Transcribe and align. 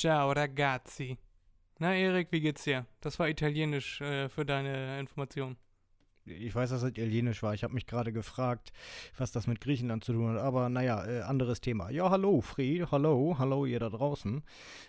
Ciao 0.00 0.30
ragazzi. 0.30 1.18
Na 1.80 1.92
Erik, 1.92 2.30
wie 2.30 2.38
geht's 2.38 2.62
dir? 2.62 2.86
Das 3.00 3.18
war 3.18 3.28
italienisch 3.28 4.00
äh, 4.00 4.28
für 4.28 4.46
deine 4.46 5.00
Information. 5.00 5.56
Ich 6.24 6.54
weiß, 6.54 6.70
dass 6.70 6.84
es 6.84 6.90
italienisch 6.90 7.42
war. 7.42 7.52
Ich 7.52 7.64
habe 7.64 7.74
mich 7.74 7.88
gerade 7.88 8.12
gefragt, 8.12 8.70
was 9.16 9.32
das 9.32 9.48
mit 9.48 9.60
Griechenland 9.60 10.04
zu 10.04 10.12
tun 10.12 10.28
hat. 10.28 10.40
Aber 10.40 10.68
naja, 10.68 11.04
äh, 11.04 11.22
anderes 11.22 11.60
Thema. 11.60 11.90
Ja, 11.90 12.10
hallo, 12.10 12.40
Fried. 12.42 12.92
Hallo, 12.92 13.38
hallo, 13.40 13.66
ihr 13.66 13.80
da 13.80 13.88
draußen. 13.88 14.44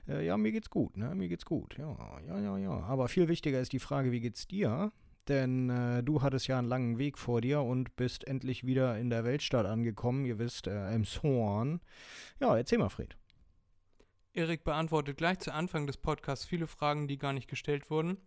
Äh, 0.07 0.27
ja, 0.27 0.37
mir 0.37 0.51
geht's 0.51 0.69
gut, 0.69 0.95
ne? 0.95 1.15
Mir 1.15 1.27
geht's 1.27 1.45
gut. 1.45 1.75
Ja, 1.79 1.97
ja, 2.27 2.39
ja, 2.39 2.57
ja. 2.59 2.69
Aber 2.69 3.07
viel 3.07 3.27
wichtiger 3.27 3.59
ist 3.59 3.73
die 3.73 3.79
Frage, 3.79 4.11
wie 4.11 4.19
geht's 4.19 4.45
dir? 4.45 4.91
Denn 5.27 5.71
äh, 5.71 6.03
du 6.03 6.21
hattest 6.21 6.45
ja 6.45 6.59
einen 6.59 6.67
langen 6.67 6.99
Weg 6.99 7.17
vor 7.17 7.41
dir 7.41 7.63
und 7.63 7.95
bist 7.95 8.27
endlich 8.27 8.63
wieder 8.63 8.99
in 8.99 9.09
der 9.09 9.23
Weltstadt 9.23 9.65
angekommen. 9.65 10.25
Ihr 10.25 10.37
wisst, 10.37 10.67
äh, 10.67 10.93
im 10.93 11.03
Zorn. 11.03 11.81
Ja, 12.39 12.55
erzähl 12.55 12.77
mal, 12.77 12.89
Fried. 12.89 13.18
Erik 14.33 14.63
beantwortet 14.63 15.17
gleich 15.17 15.39
zu 15.39 15.53
Anfang 15.53 15.87
des 15.87 15.97
Podcasts 15.97 16.45
viele 16.45 16.67
Fragen, 16.67 17.07
die 17.07 17.17
gar 17.17 17.33
nicht 17.33 17.49
gestellt 17.49 17.89
wurden. 17.89 18.17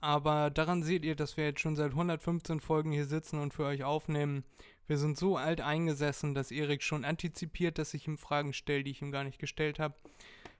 Aber 0.00 0.50
daran 0.50 0.82
seht 0.82 1.04
ihr, 1.04 1.14
dass 1.14 1.36
wir 1.36 1.44
jetzt 1.44 1.60
schon 1.60 1.76
seit 1.76 1.92
115 1.92 2.60
Folgen 2.60 2.92
hier 2.92 3.06
sitzen 3.06 3.38
und 3.38 3.52
für 3.52 3.64
euch 3.64 3.84
aufnehmen. 3.84 4.44
Wir 4.86 4.96
sind 4.96 5.18
so 5.18 5.36
alt 5.36 5.60
eingesessen, 5.60 6.34
dass 6.34 6.50
Erik 6.50 6.82
schon 6.82 7.04
antizipiert, 7.04 7.78
dass 7.78 7.94
ich 7.94 8.06
ihm 8.06 8.16
Fragen 8.16 8.52
stelle, 8.52 8.84
die 8.84 8.90
ich 8.90 9.02
ihm 9.02 9.12
gar 9.12 9.24
nicht 9.24 9.38
gestellt 9.38 9.78
habe. 9.78 9.94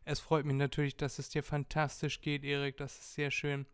Es 0.04 0.20
freut 0.20 0.44
mich 0.44 0.56
natürlich, 0.56 0.96
dass 0.96 1.18
es 1.18 1.30
dir 1.30 1.42
fantastisch 1.42 2.20
geht, 2.20 2.44
Erik. 2.44 2.76
Das 2.76 2.98
ist 2.98 3.14
sehr 3.14 3.30
schön. 3.30 3.66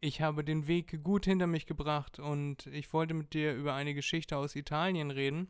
Ich 0.00 0.20
habe 0.20 0.44
den 0.44 0.66
Weg 0.66 1.02
gut 1.02 1.24
hinter 1.24 1.46
mich 1.46 1.66
gebracht 1.66 2.18
und 2.18 2.66
ich 2.66 2.92
wollte 2.92 3.14
mit 3.14 3.32
dir 3.32 3.54
über 3.54 3.74
eine 3.74 3.94
Geschichte 3.94 4.36
aus 4.36 4.54
Italien 4.54 5.10
reden, 5.10 5.48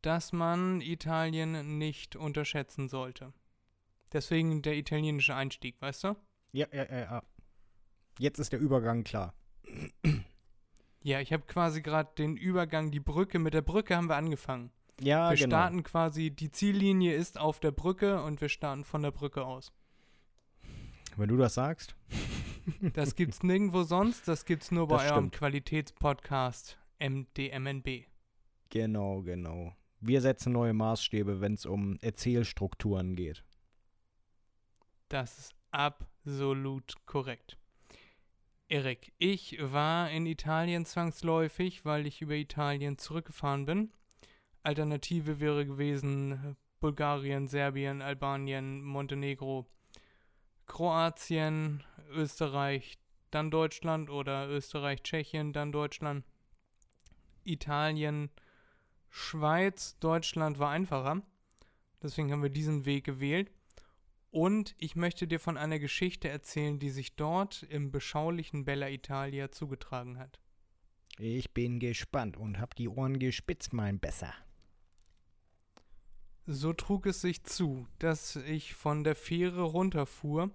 dass 0.00 0.32
man 0.32 0.80
Italien 0.80 1.78
nicht 1.78 2.16
unterschätzen 2.16 2.88
sollte. 2.88 3.32
Deswegen 4.12 4.62
der 4.62 4.76
italienische 4.76 5.34
Einstieg, 5.34 5.80
weißt 5.80 6.04
du? 6.04 6.16
Ja, 6.52 6.66
ja, 6.72 6.84
ja, 6.84 6.98
ja. 6.98 7.22
Jetzt 8.18 8.38
ist 8.38 8.52
der 8.52 8.58
Übergang 8.58 9.04
klar. 9.04 9.34
Ja, 11.02 11.20
ich 11.20 11.32
habe 11.32 11.44
quasi 11.46 11.80
gerade 11.80 12.10
den 12.18 12.36
Übergang, 12.36 12.90
die 12.90 13.00
Brücke, 13.00 13.38
mit 13.38 13.54
der 13.54 13.62
Brücke 13.62 13.96
haben 13.96 14.08
wir 14.08 14.16
angefangen. 14.16 14.70
Ja, 15.00 15.30
wir 15.30 15.36
genau. 15.36 15.56
starten 15.56 15.82
quasi, 15.82 16.30
die 16.30 16.50
Ziellinie 16.50 17.14
ist 17.14 17.38
auf 17.38 17.60
der 17.60 17.70
Brücke 17.70 18.22
und 18.22 18.40
wir 18.40 18.50
starten 18.50 18.84
von 18.84 19.02
der 19.02 19.10
Brücke 19.10 19.44
aus. 19.44 19.72
Wenn 21.16 21.28
du 21.28 21.36
das 21.36 21.54
sagst. 21.54 21.94
Das 22.92 23.16
gibt's 23.16 23.42
nirgendwo 23.42 23.82
sonst, 23.82 24.28
das 24.28 24.44
gibt's 24.44 24.70
nur 24.70 24.86
bei 24.86 24.98
Das 24.98 25.10
eurem 25.10 25.24
stimmt. 25.24 25.38
Qualitätspodcast 25.38 26.78
MDMNB. 27.00 28.04
Genau, 28.68 29.22
genau. 29.22 29.74
Wir 29.98 30.20
setzen 30.20 30.52
neue 30.52 30.74
Maßstäbe, 30.74 31.40
wenn 31.40 31.54
es 31.54 31.66
um 31.66 31.98
Erzählstrukturen 32.00 33.16
geht. 33.16 33.42
Das 35.10 35.38
ist 35.38 35.54
absolut 35.72 36.94
korrekt. 37.04 37.58
Erik, 38.68 39.12
ich 39.18 39.58
war 39.60 40.08
in 40.08 40.24
Italien 40.24 40.86
zwangsläufig, 40.86 41.84
weil 41.84 42.06
ich 42.06 42.22
über 42.22 42.36
Italien 42.36 42.96
zurückgefahren 42.96 43.66
bin. 43.66 43.90
Alternative 44.62 45.40
wäre 45.40 45.66
gewesen 45.66 46.56
Bulgarien, 46.78 47.48
Serbien, 47.48 48.02
Albanien, 48.02 48.82
Montenegro, 48.84 49.66
Kroatien, 50.66 51.82
Österreich, 52.10 52.96
dann 53.32 53.50
Deutschland 53.50 54.10
oder 54.10 54.48
Österreich, 54.48 55.02
Tschechien, 55.02 55.52
dann 55.52 55.72
Deutschland, 55.72 56.24
Italien, 57.42 58.30
Schweiz, 59.08 59.98
Deutschland 59.98 60.60
war 60.60 60.70
einfacher. 60.70 61.20
Deswegen 62.00 62.30
haben 62.30 62.44
wir 62.44 62.50
diesen 62.50 62.84
Weg 62.84 63.02
gewählt. 63.02 63.50
Und 64.30 64.74
ich 64.78 64.94
möchte 64.94 65.26
dir 65.26 65.40
von 65.40 65.56
einer 65.56 65.78
Geschichte 65.78 66.28
erzählen, 66.28 66.78
die 66.78 66.90
sich 66.90 67.16
dort 67.16 67.64
im 67.64 67.90
beschaulichen 67.90 68.64
Bella 68.64 68.88
Italia 68.88 69.50
zugetragen 69.50 70.18
hat. 70.18 70.38
Ich 71.18 71.52
bin 71.52 71.80
gespannt 71.80 72.36
und 72.36 72.60
hab 72.60 72.74
die 72.76 72.88
Ohren 72.88 73.18
gespitzt, 73.18 73.72
mein 73.72 73.98
Besser. 73.98 74.32
So 76.46 76.72
trug 76.72 77.06
es 77.06 77.20
sich 77.20 77.44
zu, 77.44 77.86
dass 77.98 78.36
ich 78.36 78.74
von 78.74 79.04
der 79.04 79.14
Fähre 79.14 79.62
runterfuhr 79.62 80.50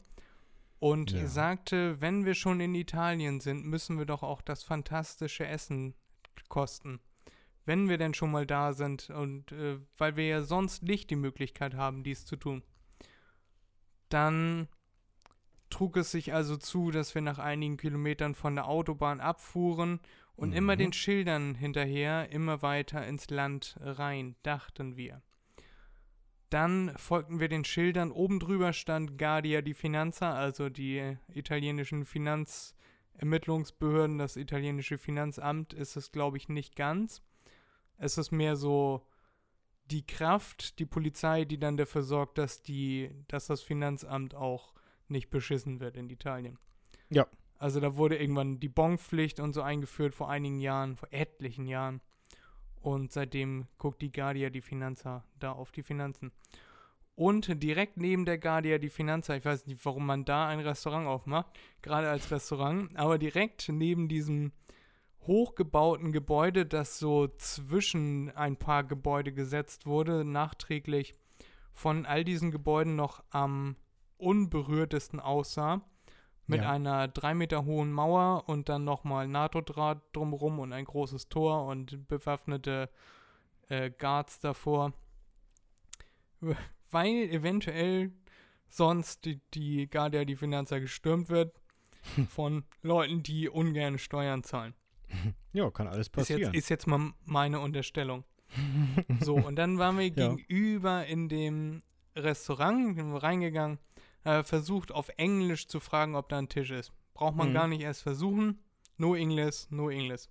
und 0.80 1.12
Ja. 1.12 1.28
sagte, 1.28 2.02
wenn 2.02 2.26
wir 2.26 2.34
schon 2.34 2.60
in 2.60 2.76
Italien 2.76 3.40
sind, 3.40 3.66
müssen 3.66 3.98
wir 3.98 4.06
doch 4.06 4.24
auch 4.24 4.42
das 4.42 4.64
fantastische 4.64 5.46
Essen 5.46 5.94
kosten. 6.50 7.00
Wenn 7.66 7.90
wir 7.90 7.98
denn 7.98 8.14
schon 8.14 8.32
mal 8.32 8.46
da 8.46 8.74
sind 8.74 9.10
und 9.10 9.52
äh, 9.52 9.80
weil 9.98 10.16
wir 10.16 10.28
ja 10.28 10.42
sonst 10.42 10.84
nicht 10.84 11.10
die 11.10 11.16
Möglichkeit 11.16 11.76
haben, 11.76 12.04
dies 12.04 12.26
zu 12.26 12.36
tun. 12.36 12.64
Dann 14.16 14.70
trug 15.70 15.98
es 15.98 16.12
sich 16.12 16.34
also 16.34 16.56
zu, 16.56 16.90
dass 16.90 17.14
wir 17.16 17.22
nach 17.22 17.38
einigen 17.38 17.76
Kilometern 17.76 18.34
von 18.34 18.56
der 18.56 18.70
Autobahn 18.70 19.20
abfuhren 19.20 20.00
und 20.38 20.54
immer 20.54 20.76
Mhm. 20.76 20.80
den 20.80 20.94
Schildern 20.94 21.56
hinterher, 21.56 22.32
immer 22.32 22.62
weiter 22.62 23.06
ins 23.06 23.30
Land 23.30 23.76
rein, 23.82 24.38
dachten 24.42 24.96
wir. 24.96 25.22
Dann 26.50 26.94
folgten 26.96 27.42
wir 27.42 27.50
den 27.50 27.66
Schildern. 27.66 28.10
Oben 28.12 28.40
drüber 28.40 28.72
stand 28.72 29.18
Guardia 29.18 29.62
di 29.62 29.74
Finanza, 29.74 30.34
also 30.34 30.70
die 30.70 31.18
italienischen 31.34 32.06
Finanzermittlungsbehörden. 32.06 34.18
Das 34.18 34.38
italienische 34.38 34.98
Finanzamt 34.98 35.74
ist 35.74 35.98
es, 35.98 36.14
glaube 36.14 36.38
ich, 36.38 36.48
nicht 36.48 36.78
ganz. 36.78 37.22
Es 37.98 38.18
ist 38.18 38.32
mehr 38.32 38.56
so 38.56 39.06
die 39.92 40.06
Kraft, 40.06 40.80
die 40.80 40.86
Polizei, 40.86 41.46
die 41.46 41.60
dann 41.60 41.78
dafür 41.78 42.04
sorgt, 42.04 42.38
dass, 42.38 42.62
die, 42.62 43.12
dass 43.28 43.48
das 43.48 43.62
Finanzamt 43.62 44.36
auch 44.36 44.74
nicht 45.08 45.30
beschissen 45.30 45.80
wird 45.80 45.98
in 45.98 46.10
Italien. 46.10 46.58
Ja. 47.10 47.28
Also 47.58 47.80
da 47.80 47.96
wurde 47.96 48.18
irgendwann 48.18 48.60
die 48.60 48.70
Bonpflicht 48.70 49.40
und 49.40 49.54
so 49.54 49.62
eingeführt 49.62 50.14
vor 50.14 50.30
einigen 50.30 50.60
Jahren, 50.60 50.98
vor 50.98 51.08
etlichen 51.12 51.68
Jahren. 51.68 52.02
Und 52.82 53.12
seitdem 53.12 53.68
guckt 53.78 54.02
die 54.02 54.12
Guardia 54.12 54.50
die 54.50 54.62
Finanza 54.62 55.24
da 55.40 55.52
auf 55.52 55.72
die 55.72 55.84
Finanzen. 55.84 56.32
Und 57.16 57.64
direkt 57.64 57.98
neben 57.98 58.26
der 58.26 58.38
Guardia 58.38 58.78
die 58.78 58.90
Finanza, 58.90 59.36
ich 59.36 59.46
weiß 59.46 59.68
nicht, 59.68 59.84
warum 59.86 60.06
man 60.06 60.26
da 60.26 60.48
ein 60.48 60.60
Restaurant 60.60 61.08
aufmacht, 61.08 61.48
gerade 61.82 62.10
als 62.10 62.30
Restaurant, 62.30 62.96
aber 62.98 63.18
direkt 63.18 63.70
neben 63.70 64.10
diesem 64.10 64.52
hochgebauten 65.28 66.12
Gebäude, 66.12 66.66
das 66.66 67.00
so 67.00 67.28
zwischen 67.28 68.32
ein 68.36 68.58
paar 68.58 68.84
Gebäude 68.84 69.34
gesetzt 69.34 69.86
wurde, 69.86 70.24
nachträglich 70.26 71.14
von 71.74 72.06
all 72.06 72.24
diesen 72.24 72.52
Gebäuden 72.52 72.96
noch 72.96 73.24
am 73.32 73.76
unberührtesten 74.18 75.20
aussah, 75.20 75.82
mit 76.48 76.62
Ja. 76.62 76.72
einer 76.72 77.08
drei 77.08 77.34
Meter 77.34 77.66
hohen 77.66 77.92
Mauer 77.92 78.48
und 78.48 78.70
dann 78.70 78.84
nochmal 78.84 79.28
NATO-Draht 79.28 80.02
drumherum 80.14 80.60
und 80.60 80.74
ein 80.74 80.86
großes 80.86 81.28
Tor 81.28 81.66
und 81.66 82.08
bewaffnete 82.08 82.90
äh, 83.68 83.90
Guards 83.90 84.40
davor, 84.40 84.94
weil 86.92 87.30
eventuell 87.32 88.12
sonst 88.70 89.26
die, 89.26 89.42
die 89.54 89.90
Guardia 89.90 90.24
die 90.26 90.36
Finanza 90.36 90.80
gestürmt 90.80 91.30
wird 91.30 91.60
von 92.30 92.64
Leuten, 92.82 93.24
die 93.24 93.50
ungern 93.50 93.98
Steuern 93.98 94.44
zahlen. 94.44 94.76
Ja, 95.54 95.70
kann 95.72 95.88
alles 95.88 96.08
Ist 96.08 96.12
passieren. 96.12 96.42
jetzt, 96.42 96.56
ist 96.56 96.70
jetzt 96.70 96.88
mal 96.88 97.14
meine 97.26 97.60
Unterstellung. 97.60 98.24
So, 99.22 99.36
und 99.48 99.56
dann 99.56 99.78
waren 99.78 99.98
wir 99.98 100.08
Ja. 100.08 100.34
gegenüber 100.34 101.06
in 101.06 101.30
dem 101.30 101.82
Restaurant, 102.16 102.96
sind 102.96 103.12
wir 103.12 103.24
reingegangen, 103.24 103.80
äh, 104.24 104.44
versucht 104.44 104.92
auf 104.92 105.10
Englisch 105.18 105.68
zu 105.68 105.80
fragen, 105.80 106.16
ob 106.16 106.30
da 106.30 106.38
ein 106.38 106.50
Tisch 106.50 106.72
ist. 106.72 106.92
Braucht 107.14 107.36
man 107.36 107.50
Mhm. 107.50 107.54
gar 107.54 107.68
nicht 107.68 107.82
erst 107.82 108.02
versuchen. 108.04 108.60
No 108.98 109.16
English, 109.16 109.68
no 109.70 109.90
English. 109.90 110.24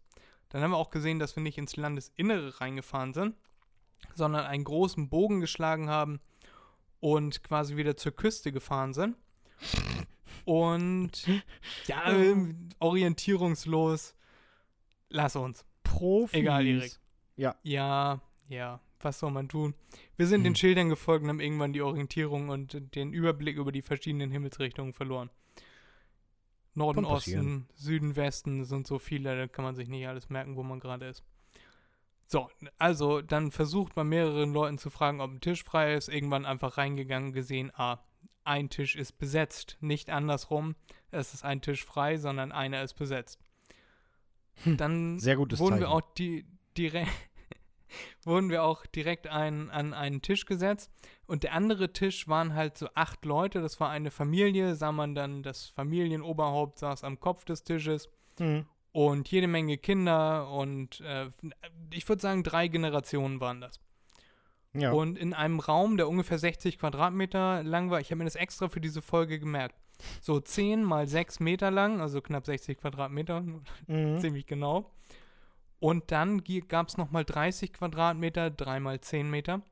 Dann 0.49 0.63
haben 0.63 0.71
wir 0.71 0.77
auch 0.79 0.91
gesehen, 0.91 1.19
dass 1.19 1.37
wir 1.37 1.43
nicht 1.43 1.59
ins 1.59 1.77
Landesinnere 1.77 2.61
reingefahren 2.61 3.13
sind, 3.15 3.35
sondern 4.15 4.47
einen 4.47 4.65
großen 4.65 5.09
Bogen 5.09 5.41
geschlagen 5.41 5.89
haben 5.91 6.21
und 7.01 7.43
quasi 7.43 7.77
wieder 7.77 7.97
zur 7.97 8.13
Küste 8.13 8.53
gefahren 8.53 8.95
sind. 8.95 9.17
Und 10.45 11.13
ja, 11.87 12.05
orientierungslos. 12.79 14.15
Lass 15.09 15.37
uns. 15.37 15.65
Profis. 15.83 16.41
Egal, 16.41 16.67
Erik. 16.67 16.99
Ja. 17.37 17.55
Ja, 17.63 18.21
ja. 18.49 18.81
Was 19.01 19.19
soll 19.19 19.31
man 19.31 19.49
tun? 19.49 19.75
Wir 20.17 20.27
sind 20.27 20.45
den 20.45 20.53
Hm. 20.53 20.57
Schildern 20.57 20.89
gefolgt 20.89 21.25
und 21.25 21.29
haben 21.29 21.41
irgendwann 21.41 21.73
die 21.73 21.83
Orientierung 21.83 22.49
und 22.49 22.95
den 22.95 23.13
Überblick 23.13 23.57
über 23.57 23.71
die 23.71 23.83
verschiedenen 23.83 24.31
Himmelsrichtungen 24.31 24.95
verloren. 24.95 25.31
Norden. 26.75 27.05
Osten, 27.05 27.69
Süden, 27.75 28.17
Westen 28.17 28.65
sind 28.65 28.87
so 28.87 28.99
viele, 28.99 29.37
da 29.37 29.47
kann 29.47 29.65
man 29.65 29.77
sich 29.77 29.89
nicht 29.89 30.09
alles 30.09 30.29
merken, 30.29 30.57
wo 30.57 30.63
man 30.63 30.81
gerade 30.81 31.07
ist. 31.07 31.23
So, 32.27 32.49
also 32.79 33.21
dann 33.21 33.51
versucht 33.51 33.95
man 33.97 34.09
mehreren 34.09 34.53
Leuten 34.53 34.79
zu 34.79 34.91
fragen, 34.91 35.21
ob 35.21 35.31
ein 35.31 35.41
Tisch 35.41 35.63
frei 35.63 35.95
ist. 35.95 36.09
Irgendwann 36.09 36.47
einfach 36.47 36.79
reingegangen, 36.79 37.33
gesehen, 37.33 37.71
ah, 37.77 37.99
ein 38.45 38.71
Tisch 38.71 38.97
ist 38.97 39.19
besetzt. 39.19 39.77
Nicht 39.81 40.11
andersrum, 40.11 40.75
es 41.11 41.35
ist 41.35 41.45
ein 41.45 41.61
Tisch 41.61 41.85
frei, 41.85 42.17
sondern 42.17 42.51
einer 42.51 42.83
ist 42.83 42.95
besetzt. 42.95 43.39
Hm, 44.63 44.77
Dann 44.77 45.19
Sehr 45.19 45.37
gutes 45.37 45.59
wurden 45.59 45.73
Zeichen. 45.73 45.81
wir 45.83 45.91
auch 45.91 46.01
die, 46.17 46.47
direkt 46.77 47.11
wurden 48.25 48.51
wir 48.51 48.63
auch 48.63 48.87
direkt 48.87 49.27
ein, 49.27 49.71
an 49.71 49.93
einen 49.93 50.23
Tisch 50.23 50.47
gesetzt. 50.47 50.91
Und 51.27 51.43
der 51.43 51.53
andere 51.53 51.93
Tisch 51.93 52.29
waren 52.29 52.55
halt 52.55 52.79
so 52.79 52.89
acht 52.95 53.25
Leute. 53.25 53.61
Das 53.61 53.81
war 53.81 53.91
eine 53.91 54.11
Familie. 54.11 54.75
Sah 54.75 54.93
man 54.93 55.15
dann, 55.15 55.43
das 55.43 55.67
Familienoberhaupt 55.67 56.79
saß 56.79 57.05
am 57.05 57.21
Kopf 57.21 57.45
des 57.45 57.65
Tisches. 57.65 58.09
Mhm. 58.39 58.67
Und 58.93 59.29
jede 59.31 59.49
Menge 59.49 59.79
Kinder. 59.79 60.51
Und 60.51 61.01
äh, 61.01 61.29
ich 61.93 62.09
würde 62.09 62.23
sagen, 62.23 62.43
drei 62.43 62.69
Generationen 62.69 63.41
waren 63.41 63.61
das. 63.61 63.81
Ja. 64.73 64.93
Und 64.93 65.19
in 65.19 65.35
einem 65.35 65.61
Raum, 65.61 65.97
der 65.97 66.09
ungefähr 66.09 66.39
60 66.39 66.79
Quadratmeter 66.79 67.63
lang 67.63 67.91
war, 67.91 68.01
ich 68.01 68.11
habe 68.11 68.19
mir 68.19 68.25
das 68.25 68.35
extra 68.35 68.69
für 68.69 68.81
diese 68.81 69.03
Folge 69.03 69.39
gemerkt. 69.39 69.77
So 70.21 70.41
10 70.41 70.83
mal 70.83 71.07
6 71.07 71.41
Meter 71.41 71.71
lang, 71.71 72.01
also 72.01 72.21
knapp 72.21 72.47
60 72.47 72.79
Quadratmeter, 72.79 73.45
mhm. 73.87 74.19
ziemlich 74.19 74.47
genau. 74.47 74.91
Und 75.81 76.11
dann 76.13 76.43
gab 76.69 76.89
es 76.89 76.97
nochmal 76.97 77.25
30 77.25 77.73
Quadratmeter, 77.73 78.51
3 78.51 78.81
mal 78.81 79.01
10 79.01 79.29
Meter. 79.31 79.63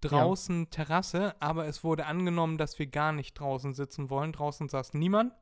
Draußen 0.00 0.70
Terrasse, 0.70 1.34
aber 1.40 1.66
es 1.66 1.84
wurde 1.84 2.06
angenommen, 2.06 2.58
dass 2.58 2.78
wir 2.80 2.88
gar 2.88 3.12
nicht 3.12 3.34
draußen 3.34 3.72
sitzen 3.72 4.10
wollen. 4.10 4.32
Draußen 4.32 4.68
saß 4.68 4.94
niemand. 4.94 5.32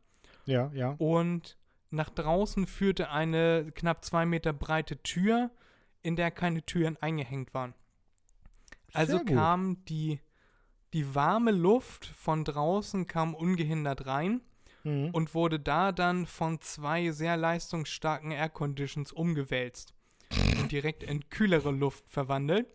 Ja, 0.44 0.70
ja. 0.74 0.96
Und 0.98 1.56
nach 1.90 2.10
draußen 2.10 2.66
führte 2.66 3.10
eine 3.10 3.72
knapp 3.74 4.04
zwei 4.04 4.26
Meter 4.26 4.52
breite 4.52 5.02
Tür, 5.02 5.50
in 6.02 6.16
der 6.16 6.30
keine 6.30 6.62
Türen 6.64 6.96
eingehängt 7.00 7.54
waren. 7.54 7.74
Also 8.92 9.20
kam 9.24 9.84
die, 9.84 10.20
die 10.92 11.14
warme 11.14 11.50
Luft 11.52 12.06
von 12.06 12.44
draußen 12.44 13.06
kam 13.06 13.34
ungehindert 13.34 14.06
rein 14.06 14.40
Mhm. 14.82 15.10
und 15.12 15.34
wurde 15.34 15.60
da 15.60 15.92
dann 15.92 16.24
von 16.24 16.58
zwei 16.62 17.10
sehr 17.10 17.36
leistungsstarken 17.36 18.30
Air 18.30 18.48
Conditions 18.48 19.12
umgewälzt 19.12 19.92
und 20.58 20.72
direkt 20.72 21.02
in 21.02 21.28
kühlere 21.28 21.70
Luft 21.70 22.08
verwandelt. 22.08 22.66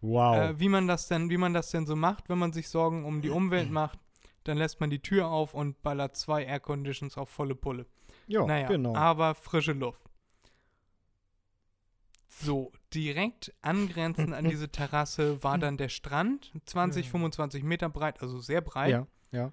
wow. 0.00 0.34
Äh, 0.36 0.58
wie 0.58 0.70
man 0.70 0.88
das 0.88 1.08
denn, 1.08 1.28
wie 1.28 1.36
man 1.36 1.52
das 1.52 1.70
denn 1.72 1.84
so 1.86 1.94
macht, 1.94 2.30
wenn 2.30 2.38
man 2.38 2.54
sich 2.54 2.70
Sorgen 2.70 3.04
um 3.04 3.20
die 3.20 3.28
Umwelt 3.28 3.70
macht, 3.80 3.98
dann 4.44 4.56
lässt 4.56 4.80
man 4.80 4.88
die 4.88 5.00
Tür 5.02 5.26
auf 5.28 5.52
und 5.52 5.82
ballert 5.82 6.16
zwei 6.16 6.42
Air 6.44 6.60
Conditions 6.60 7.18
auf 7.18 7.28
volle 7.28 7.54
Pulle. 7.54 7.84
ja, 8.26 8.46
naja, 8.46 8.68
genau. 8.68 8.94
aber 8.96 9.34
frische 9.34 9.72
Luft. 9.74 10.02
So, 12.28 12.72
direkt 12.94 13.52
angrenzend 13.62 14.34
an 14.34 14.48
diese 14.48 14.68
Terrasse 14.70 15.42
war 15.42 15.58
dann 15.58 15.76
der 15.76 15.88
Strand, 15.88 16.52
20, 16.66 17.06
Ja. 17.06 17.10
25 17.12 17.62
Meter 17.64 17.88
breit, 17.88 18.20
also 18.22 18.40
sehr 18.40 18.60
breit. 18.60 18.90
ja, 18.90 19.06
ja. 19.32 19.52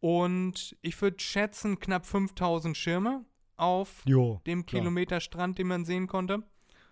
Und 0.00 0.76
ich 0.82 1.00
würde 1.00 1.18
schätzen, 1.20 1.78
knapp 1.78 2.04
5000 2.06 2.76
Schirme 2.76 3.24
auf 3.56 4.02
Jo. 4.04 4.40
dem 4.46 4.66
klar. 4.66 4.80
Kilometer 4.82 5.20
Strand, 5.20 5.58
den 5.58 5.66
man 5.68 5.84
sehen 5.84 6.06
konnte. 6.08 6.42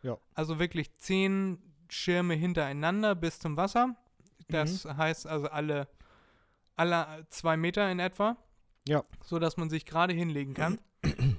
Ja. 0.02 0.16
Also 0.34 0.58
wirklich 0.58 0.96
10 0.96 1.58
Schirme 1.90 2.34
hintereinander 2.34 3.14
bis 3.14 3.38
zum 3.38 3.56
Wasser. 3.56 3.96
Das 4.48 4.84
Mhm. 4.84 4.96
heißt 4.96 5.26
also 5.26 5.48
alle, 5.48 5.88
alle 6.74 7.26
zwei 7.28 7.56
Meter 7.56 7.90
in 7.90 7.98
etwa. 7.98 8.36
Ja. 8.88 9.04
So 9.24 9.38
dass 9.38 9.56
man 9.58 9.68
sich 9.70 9.84
gerade 9.84 10.14
hinlegen 10.14 10.54
kann. 10.54 10.80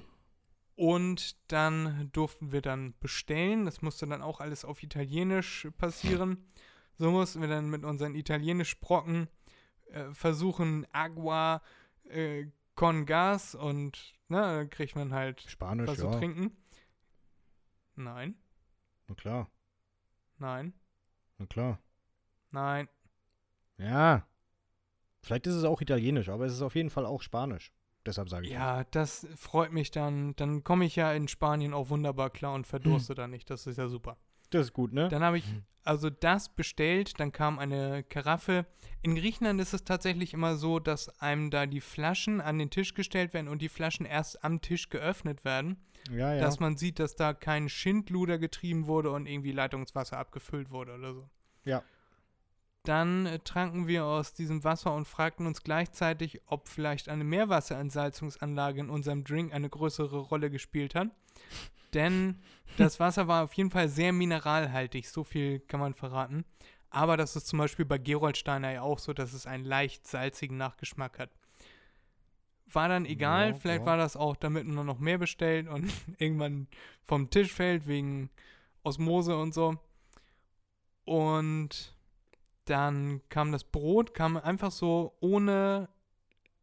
Und 0.76 1.36
dann 1.52 2.10
durften 2.12 2.50
wir 2.50 2.60
dann 2.60 2.94
bestellen. 2.98 3.64
Das 3.64 3.82
musste 3.82 4.06
dann 4.06 4.22
auch 4.22 4.40
alles 4.40 4.64
auf 4.64 4.82
Italienisch 4.82 5.68
passieren. 5.78 6.44
So 6.96 7.10
mussten 7.10 7.40
wir 7.40 7.48
dann 7.48 7.70
mit 7.70 7.84
unseren 7.84 8.14
Italienisch-Brocken 8.14 9.28
äh, 9.86 10.12
versuchen, 10.12 10.86
Agua 10.92 11.62
äh, 12.04 12.46
con 12.74 13.06
Gas 13.06 13.54
und 13.54 14.14
ne, 14.28 14.40
dann 14.40 14.70
kriegt 14.70 14.96
man 14.96 15.12
halt 15.12 15.42
Spanisch, 15.42 15.88
was 15.88 15.98
ja. 15.98 16.10
zu 16.10 16.18
trinken. 16.18 16.56
Nein, 17.96 18.34
Na 19.06 19.14
klar, 19.14 19.50
nein, 20.38 20.72
na 21.38 21.46
klar. 21.46 21.78
nein. 22.50 22.88
Ja. 23.78 24.26
Vielleicht 25.22 25.46
ist 25.46 25.54
es 25.54 25.64
auch 25.64 25.80
Italienisch, 25.80 26.28
aber 26.28 26.44
es 26.44 26.52
ist 26.52 26.62
auf 26.62 26.74
jeden 26.74 26.90
Fall 26.90 27.06
auch 27.06 27.22
Spanisch. 27.22 27.72
Deshalb 28.06 28.28
sage 28.28 28.46
ich. 28.46 28.52
Ja, 28.52 28.84
das 28.84 29.26
freut 29.36 29.72
mich 29.72 29.90
dann. 29.90 30.36
Dann 30.36 30.62
komme 30.62 30.84
ich 30.84 30.96
ja 30.96 31.12
in 31.12 31.28
Spanien 31.28 31.72
auch 31.72 31.88
wunderbar 31.90 32.30
klar 32.30 32.54
und 32.54 32.66
verdurste 32.66 33.14
da 33.14 33.26
nicht. 33.26 33.48
Das 33.50 33.66
ist 33.66 33.78
ja 33.78 33.88
super. 33.88 34.16
Das 34.50 34.66
ist 34.66 34.72
gut, 34.72 34.92
ne? 34.92 35.08
Dann 35.08 35.22
habe 35.22 35.38
ich 35.38 35.44
also 35.84 36.08
das 36.08 36.48
bestellt, 36.48 37.20
dann 37.20 37.30
kam 37.30 37.58
eine 37.58 38.02
Karaffe. 38.04 38.66
In 39.02 39.14
Griechenland 39.14 39.60
ist 39.60 39.74
es 39.74 39.84
tatsächlich 39.84 40.32
immer 40.32 40.56
so, 40.56 40.78
dass 40.78 41.20
einem 41.20 41.50
da 41.50 41.66
die 41.66 41.82
Flaschen 41.82 42.40
an 42.40 42.58
den 42.58 42.70
Tisch 42.70 42.94
gestellt 42.94 43.34
werden 43.34 43.48
und 43.48 43.60
die 43.60 43.68
Flaschen 43.68 44.06
erst 44.06 44.42
am 44.42 44.62
Tisch 44.62 44.88
geöffnet 44.88 45.44
werden, 45.44 45.76
ja, 46.10 46.34
ja. 46.34 46.40
dass 46.40 46.58
man 46.58 46.78
sieht, 46.78 46.98
dass 46.98 47.16
da 47.16 47.34
kein 47.34 47.68
Schindluder 47.68 48.38
getrieben 48.38 48.86
wurde 48.86 49.10
und 49.10 49.26
irgendwie 49.26 49.52
Leitungswasser 49.52 50.18
abgefüllt 50.18 50.70
wurde 50.70 50.94
oder 50.94 51.12
so. 51.12 51.28
Ja. 51.64 51.82
Dann 52.84 53.24
äh, 53.26 53.38
tranken 53.38 53.86
wir 53.86 54.04
aus 54.04 54.34
diesem 54.34 54.62
Wasser 54.62 54.94
und 54.94 55.08
fragten 55.08 55.46
uns 55.46 55.62
gleichzeitig, 55.62 56.42
ob 56.46 56.68
vielleicht 56.68 57.08
eine 57.08 57.24
Meerwasserentsalzungsanlage 57.24 58.80
in 58.80 58.90
unserem 58.90 59.24
Drink 59.24 59.52
eine 59.54 59.70
größere 59.70 60.18
Rolle 60.18 60.50
gespielt 60.50 60.94
hat. 60.94 61.08
Denn 61.94 62.40
das 62.76 63.00
Wasser 63.00 63.26
war 63.26 63.44
auf 63.44 63.54
jeden 63.54 63.70
Fall 63.70 63.88
sehr 63.88 64.12
mineralhaltig, 64.12 65.08
so 65.08 65.24
viel 65.24 65.60
kann 65.60 65.80
man 65.80 65.94
verraten. 65.94 66.44
Aber 66.90 67.16
das 67.16 67.36
ist 67.36 67.46
zum 67.46 67.58
Beispiel 67.58 67.84
bei 67.84 67.98
Gerolsteiner 67.98 68.70
ja 68.72 68.82
auch 68.82 68.98
so, 68.98 69.12
dass 69.12 69.32
es 69.32 69.46
einen 69.46 69.64
leicht 69.64 70.06
salzigen 70.06 70.56
Nachgeschmack 70.56 71.18
hat. 71.18 71.30
War 72.66 72.88
dann 72.88 73.06
egal, 73.06 73.50
Ja, 73.50 73.54
vielleicht 73.54 73.80
ja. 73.80 73.86
war 73.86 73.96
das 73.96 74.16
auch, 74.16 74.36
damit 74.36 74.66
man 74.66 74.86
noch 74.86 74.98
mehr 74.98 75.18
bestellt 75.18 75.68
und 75.68 75.90
irgendwann 76.18 76.68
vom 77.02 77.30
Tisch 77.30 77.52
fällt 77.52 77.86
wegen 77.86 78.30
Osmose 78.82 79.36
und 79.36 79.54
so. 79.54 79.76
Und 81.04 81.94
dann 82.64 83.20
kam 83.28 83.52
das 83.52 83.64
Brot, 83.64 84.14
kam 84.14 84.36
einfach 84.36 84.70
so 84.72 85.16
ohne, 85.20 85.88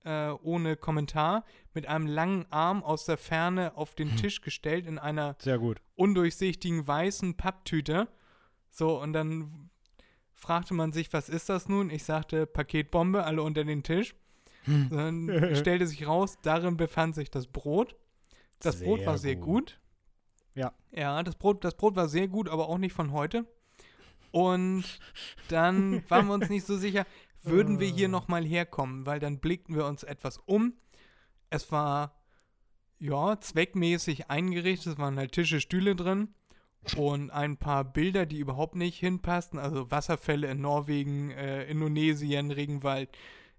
äh, 0.03 0.29
ohne 0.41 0.75
Kommentar 0.75 1.45
mit 1.73 1.87
einem 1.87 2.07
langen 2.07 2.45
Arm 2.49 2.83
aus 2.83 3.05
der 3.05 3.17
Ferne 3.17 3.77
auf 3.77 3.93
den 3.95 4.15
Tisch 4.17 4.41
gestellt 4.41 4.85
in 4.87 4.97
einer 4.97 5.35
Sehr 5.39 5.59
gut. 5.59 5.81
undurchsichtigen 5.95 6.85
weißen 6.87 7.37
Papptüte. 7.37 8.07
So, 8.69 8.99
und 9.01 9.13
dann 9.13 9.69
fragte 10.33 10.73
man 10.73 10.91
sich, 10.91 11.13
was 11.13 11.29
ist 11.29 11.49
das 11.49 11.69
nun? 11.69 11.89
Ich 11.89 12.03
sagte, 12.03 12.45
Paketbombe, 12.47 13.23
alle 13.23 13.43
unter 13.43 13.63
den 13.63 13.83
Tisch. 13.83 14.15
Dann 14.65 15.29
stellte 15.55 15.87
sich 15.87 16.07
raus, 16.07 16.37
darin 16.41 16.77
befand 16.77 17.15
sich 17.15 17.29
das 17.29 17.47
Brot. 17.47 17.95
Das 18.59 18.79
Brot 18.79 18.99
Sehr 18.99 19.07
war 19.07 19.17
sehr 19.17 19.35
gut. 19.35 19.45
gut. 19.45 19.79
Ja. 20.55 20.73
Ja, 20.91 21.21
das 21.23 21.35
Brot, 21.35 21.63
das 21.63 21.75
Brot 21.75 21.95
war 21.95 22.07
sehr 22.07 22.27
gut, 22.27 22.49
aber 22.49 22.69
auch 22.69 22.77
nicht 22.77 22.93
von 22.93 23.11
heute. 23.11 23.45
Und 24.31 24.83
dann 25.49 26.09
waren 26.09 26.27
wir 26.27 26.33
uns 26.33 26.49
nicht 26.49 26.65
so 26.65 26.77
sicher, 26.77 27.05
würden 27.43 27.79
wir 27.79 27.87
hier 27.87 28.07
nochmal 28.07 28.43
herkommen, 28.45 29.05
weil 29.05 29.19
dann 29.19 29.39
blickten 29.39 29.75
wir 29.75 29.85
uns 29.85 30.03
etwas 30.03 30.37
um. 30.37 30.73
Es 31.49 31.71
war, 31.71 32.21
ja, 32.99 33.39
zweckmäßig 33.39 34.29
eingerichtet, 34.29 34.93
es 34.93 34.99
waren 34.99 35.17
halt 35.17 35.33
Tische, 35.33 35.59
Stühle 35.59 35.95
drin 35.95 36.29
und 36.95 37.29
ein 37.29 37.57
paar 37.57 37.83
Bilder, 37.83 38.25
die 38.25 38.39
überhaupt 38.39 38.75
nicht 38.75 38.97
hinpassten, 38.99 39.59
also 39.59 39.91
Wasserfälle 39.91 40.49
in 40.49 40.61
Norwegen, 40.61 41.31
äh, 41.31 41.65
Indonesien, 41.65 42.51
Regenwald. 42.51 43.09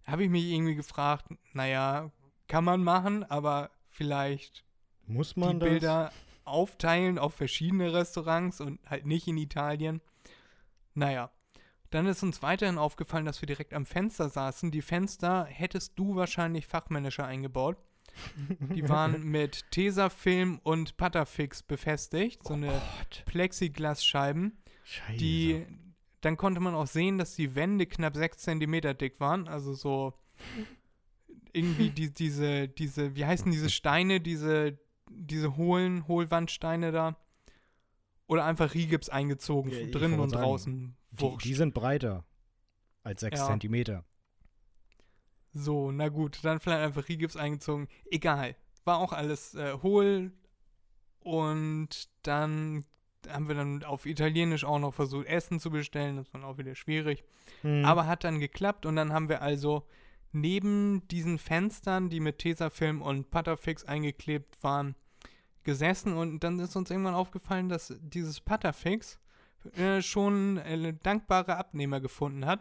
Habe 0.04 0.24
ich 0.24 0.30
mich 0.30 0.44
irgendwie 0.46 0.74
gefragt, 0.74 1.26
naja, 1.52 2.10
kann 2.48 2.64
man 2.64 2.82
machen, 2.82 3.24
aber 3.24 3.70
vielleicht 3.88 4.64
Muss 5.06 5.34
die 5.34 5.40
man 5.40 5.60
das? 5.60 5.68
Bilder 5.68 6.12
aufteilen 6.44 7.18
auf 7.18 7.34
verschiedene 7.34 7.92
Restaurants 7.92 8.60
und 8.60 8.80
halt 8.88 9.06
nicht 9.06 9.28
in 9.28 9.36
Italien. 9.36 10.00
Naja, 10.94 11.30
dann 11.90 12.06
ist 12.06 12.22
uns 12.22 12.42
weiterhin 12.42 12.78
aufgefallen, 12.78 13.26
dass 13.26 13.42
wir 13.42 13.46
direkt 13.46 13.74
am 13.74 13.86
Fenster 13.86 14.28
saßen. 14.28 14.70
Die 14.70 14.82
Fenster 14.82 15.44
hättest 15.44 15.98
du 15.98 16.16
wahrscheinlich 16.16 16.66
fachmännischer 16.66 17.26
eingebaut. 17.26 17.76
Die 18.74 18.86
waren 18.88 19.24
mit 19.24 19.70
Tesafilm 19.70 20.60
und 20.62 20.96
Patafix 20.96 21.62
befestigt, 21.62 22.46
so 22.46 22.54
eine 22.54 22.68
Gott. 22.68 23.22
Plexiglasscheiben, 23.26 24.58
Scheiße. 24.84 25.18
die 25.18 25.66
dann 26.22 26.36
konnte 26.36 26.60
man 26.60 26.74
auch 26.74 26.86
sehen, 26.86 27.18
dass 27.18 27.34
die 27.34 27.54
Wände 27.54 27.86
knapp 27.86 28.16
6 28.16 28.38
cm 28.38 28.96
dick 28.96 29.20
waren, 29.20 29.48
also 29.48 29.74
so 29.74 30.14
irgendwie 31.52 31.90
die, 31.90 32.12
diese, 32.12 32.68
diese, 32.68 33.14
wie 33.16 33.26
heißen 33.26 33.50
diese 33.50 33.68
Steine, 33.68 34.20
diese, 34.20 34.78
diese 35.10 35.56
hohlen, 35.56 36.06
Hohlwandsteine 36.06 36.92
da? 36.92 37.16
Oder 38.32 38.46
einfach 38.46 38.72
Rigips 38.72 39.10
eingezogen, 39.10 39.70
Ja, 39.70 39.86
drinnen 39.90 40.18
und 40.18 40.30
sagen, 40.30 40.42
draußen. 40.42 40.96
die, 41.10 41.36
die 41.44 41.54
sind 41.54 41.74
breiter 41.74 42.24
als 43.02 43.20
6 43.20 43.38
Ja. 43.40 43.46
Zentimeter. 43.46 44.04
So, 45.52 45.92
na 45.92 46.08
gut, 46.08 46.38
dann 46.42 46.60
vielleicht 46.60 46.82
einfach 46.82 47.08
Rigips 47.08 47.36
eingezogen. 47.36 47.88
Egal. 48.10 48.56
War 48.84 48.98
auch 48.98 49.12
alles 49.12 49.54
äh, 49.54 49.74
hohl. 49.82 50.32
Und 51.20 52.08
dann 52.22 52.84
haben 53.28 53.48
wir 53.48 53.54
dann 53.54 53.84
auf 53.84 54.06
Italienisch 54.06 54.64
auch 54.64 54.78
noch 54.78 54.94
versucht, 54.94 55.26
Essen 55.26 55.60
zu 55.60 55.70
bestellen. 55.70 56.16
Das 56.16 56.32
war 56.32 56.42
auch 56.44 56.56
wieder 56.56 56.74
schwierig. 56.74 57.22
Hm. 57.60 57.84
Aber 57.84 58.06
hat 58.06 58.24
dann 58.24 58.40
geklappt 58.40 58.86
und 58.86 58.96
dann 58.96 59.12
haben 59.12 59.28
wir 59.28 59.42
also 59.42 59.86
neben 60.32 61.06
diesen 61.08 61.38
Fenstern, 61.38 62.08
die 62.08 62.18
mit 62.20 62.38
Tesafilm 62.38 63.02
und 63.02 63.30
Patafix 63.30 63.84
eingeklebt 63.84 64.62
waren, 64.64 64.94
gesessen 65.64 66.14
und 66.14 66.40
dann 66.44 66.58
ist 66.60 66.76
uns 66.76 66.90
irgendwann 66.90 67.14
aufgefallen, 67.14 67.68
dass 67.68 67.94
dieses 68.00 68.40
Patafix 68.40 69.18
äh, 69.76 70.02
schon 70.02 70.56
äh, 70.58 70.94
dankbare 71.02 71.56
Abnehmer 71.56 72.00
gefunden 72.00 72.46
hat, 72.46 72.60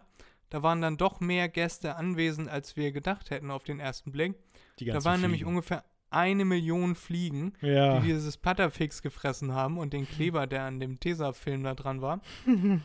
Da 0.49 0.61
waren 0.63 0.81
dann 0.81 0.97
doch 0.97 1.19
mehr 1.21 1.47
Gäste 1.49 1.95
anwesend, 1.95 2.49
als 2.49 2.75
wir 2.75 2.91
gedacht 2.91 3.29
hätten 3.31 3.49
auf 3.51 3.63
den 3.63 3.79
ersten 3.79 4.11
Blick. 4.11 4.35
Da 4.79 5.03
waren 5.05 5.21
nämlich 5.21 5.41
Fliegen. 5.41 5.49
ungefähr 5.55 5.83
eine 6.09 6.43
Million 6.43 6.95
Fliegen, 6.95 7.53
Ja. 7.61 7.99
die 7.99 8.07
dieses 8.07 8.35
Patterfix 8.37 9.01
gefressen 9.01 9.53
haben 9.53 9.77
und 9.77 9.93
den 9.93 10.05
Kleber, 10.07 10.45
der 10.47 10.63
an 10.63 10.79
dem 10.81 10.99
Tesafilm 10.99 11.63
da 11.63 11.73
dran 11.73 12.01
war. 12.01 12.19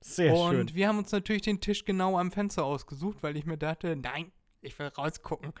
Sehr 0.00 0.34
und 0.34 0.50
schön. 0.68 0.74
wir 0.74 0.88
haben 0.88 0.98
uns 0.98 1.12
natürlich 1.12 1.42
den 1.42 1.60
Tisch 1.60 1.84
genau 1.84 2.18
am 2.18 2.30
Fenster 2.32 2.64
ausgesucht, 2.64 3.18
weil 3.22 3.36
ich 3.36 3.46
mir 3.46 3.56
dachte, 3.58 3.96
nein, 3.96 4.32
ich 4.60 4.78
will 4.78 4.86
rausgucken. 4.88 5.52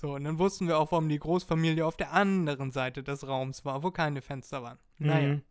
So, 0.00 0.14
und 0.14 0.22
dann 0.22 0.38
wussten 0.38 0.68
wir 0.68 0.78
auch, 0.78 0.92
warum 0.92 1.08
die 1.08 1.18
Großfamilie 1.18 1.84
auf 1.84 1.96
der 1.96 2.12
anderen 2.12 2.70
Seite 2.70 3.02
des 3.02 3.26
Raums 3.26 3.64
war, 3.64 3.82
wo 3.82 3.90
keine 3.90 4.22
Fenster 4.22 4.62
waren. 4.62 4.78
Naja, 4.98 5.34
Mhm. 5.34 5.42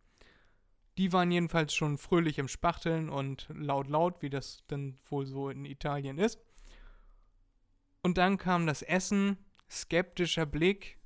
die 0.96 1.12
waren 1.12 1.30
jedenfalls 1.30 1.74
schon 1.74 1.98
fröhlich 1.98 2.38
im 2.38 2.48
Spachteln 2.48 3.10
und 3.10 3.46
laut 3.52 3.88
laut, 3.88 4.22
wie 4.22 4.30
das 4.30 4.64
dann 4.68 4.96
wohl 5.10 5.26
so 5.26 5.50
in 5.50 5.66
Italien 5.66 6.16
ist. 6.16 6.40
Und 8.02 8.16
dann 8.16 8.38
kam 8.38 8.66
das 8.66 8.80
Essen, 8.80 9.36
skeptischer 9.70 10.46
Blick, 10.46 10.98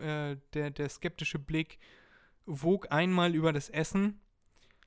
äh, 0.00 0.36
der, 0.54 0.70
der 0.70 0.88
skeptische 0.88 1.38
Blick 1.38 1.78
wog 2.46 2.90
einmal 2.90 3.34
über 3.34 3.52
das 3.52 3.68
Essen 3.68 4.18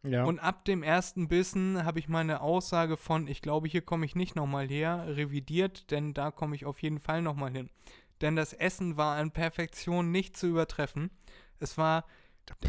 Ja. 0.05 0.23
und 0.23 0.39
ab 0.39 0.65
dem 0.65 0.83
ersten 0.83 1.27
Bissen 1.27 1.83
habe 1.83 1.99
ich 1.99 2.07
meine 2.07 2.41
Aussage 2.41 2.97
von, 2.97 3.27
ich 3.27 3.41
glaube, 3.41 3.67
hier 3.67 3.81
komme 3.81 4.05
ich 4.05 4.15
nicht 4.15 4.35
nochmal 4.35 4.67
her, 4.67 5.05
revidiert, 5.07 5.89
denn 5.91 6.13
da 6.13 6.31
komme 6.31 6.55
ich 6.55 6.65
auf 6.65 6.81
jeden 6.81 6.99
Fall 6.99 7.21
nochmal 7.21 7.51
hin. 7.51 7.69
Denn 8.21 8.35
das 8.35 8.53
Essen 8.53 8.97
war 8.97 9.17
an 9.17 9.31
Perfektion 9.31 10.11
nicht 10.11 10.37
zu 10.37 10.47
übertreffen. 10.47 11.09
Es 11.59 11.77
war 11.77 12.05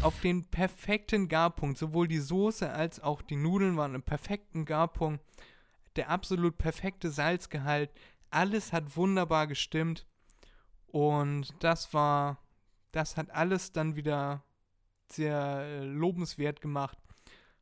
auf 0.01 0.19
den 0.19 0.45
perfekten 0.45 1.27
Garpunkt. 1.27 1.77
Sowohl 1.77 2.07
die 2.07 2.19
Soße 2.19 2.69
als 2.69 2.99
auch 2.99 3.21
die 3.21 3.35
Nudeln 3.35 3.77
waren 3.77 3.95
im 3.95 4.03
perfekten 4.03 4.65
Garpunkt. 4.65 5.23
Der 5.95 6.09
absolut 6.09 6.57
perfekte 6.57 7.09
Salzgehalt. 7.11 7.91
Alles 8.29 8.73
hat 8.73 8.97
wunderbar 8.97 9.47
gestimmt. 9.47 10.05
Und 10.87 11.53
das 11.59 11.93
war, 11.93 12.39
das 12.91 13.15
hat 13.15 13.29
alles 13.31 13.71
dann 13.71 13.95
wieder 13.95 14.43
sehr 15.09 15.59
äh, 15.61 15.85
lobenswert 15.85 16.59
gemacht 16.59 16.97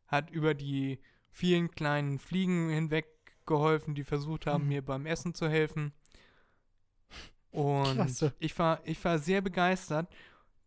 hat 0.08 0.30
über 0.30 0.54
die 0.54 1.00
vielen 1.32 1.72
kleinen 1.72 2.20
Fliegen 2.20 2.70
hinweg 2.70 3.08
geholfen, 3.46 3.96
die 3.96 4.04
versucht 4.04 4.46
haben, 4.48 4.64
Mhm. 4.64 4.70
mir 4.70 4.82
beim 4.86 5.06
Essen 5.06 5.34
zu 5.34 5.48
helfen. 5.50 5.94
Und 7.52 7.94
Klasse. 7.96 8.34
ich 8.40 8.58
war, 8.60 8.82
ich 8.86 9.04
war 9.06 9.20
sehr 9.20 9.42
begeistert. 9.42 10.14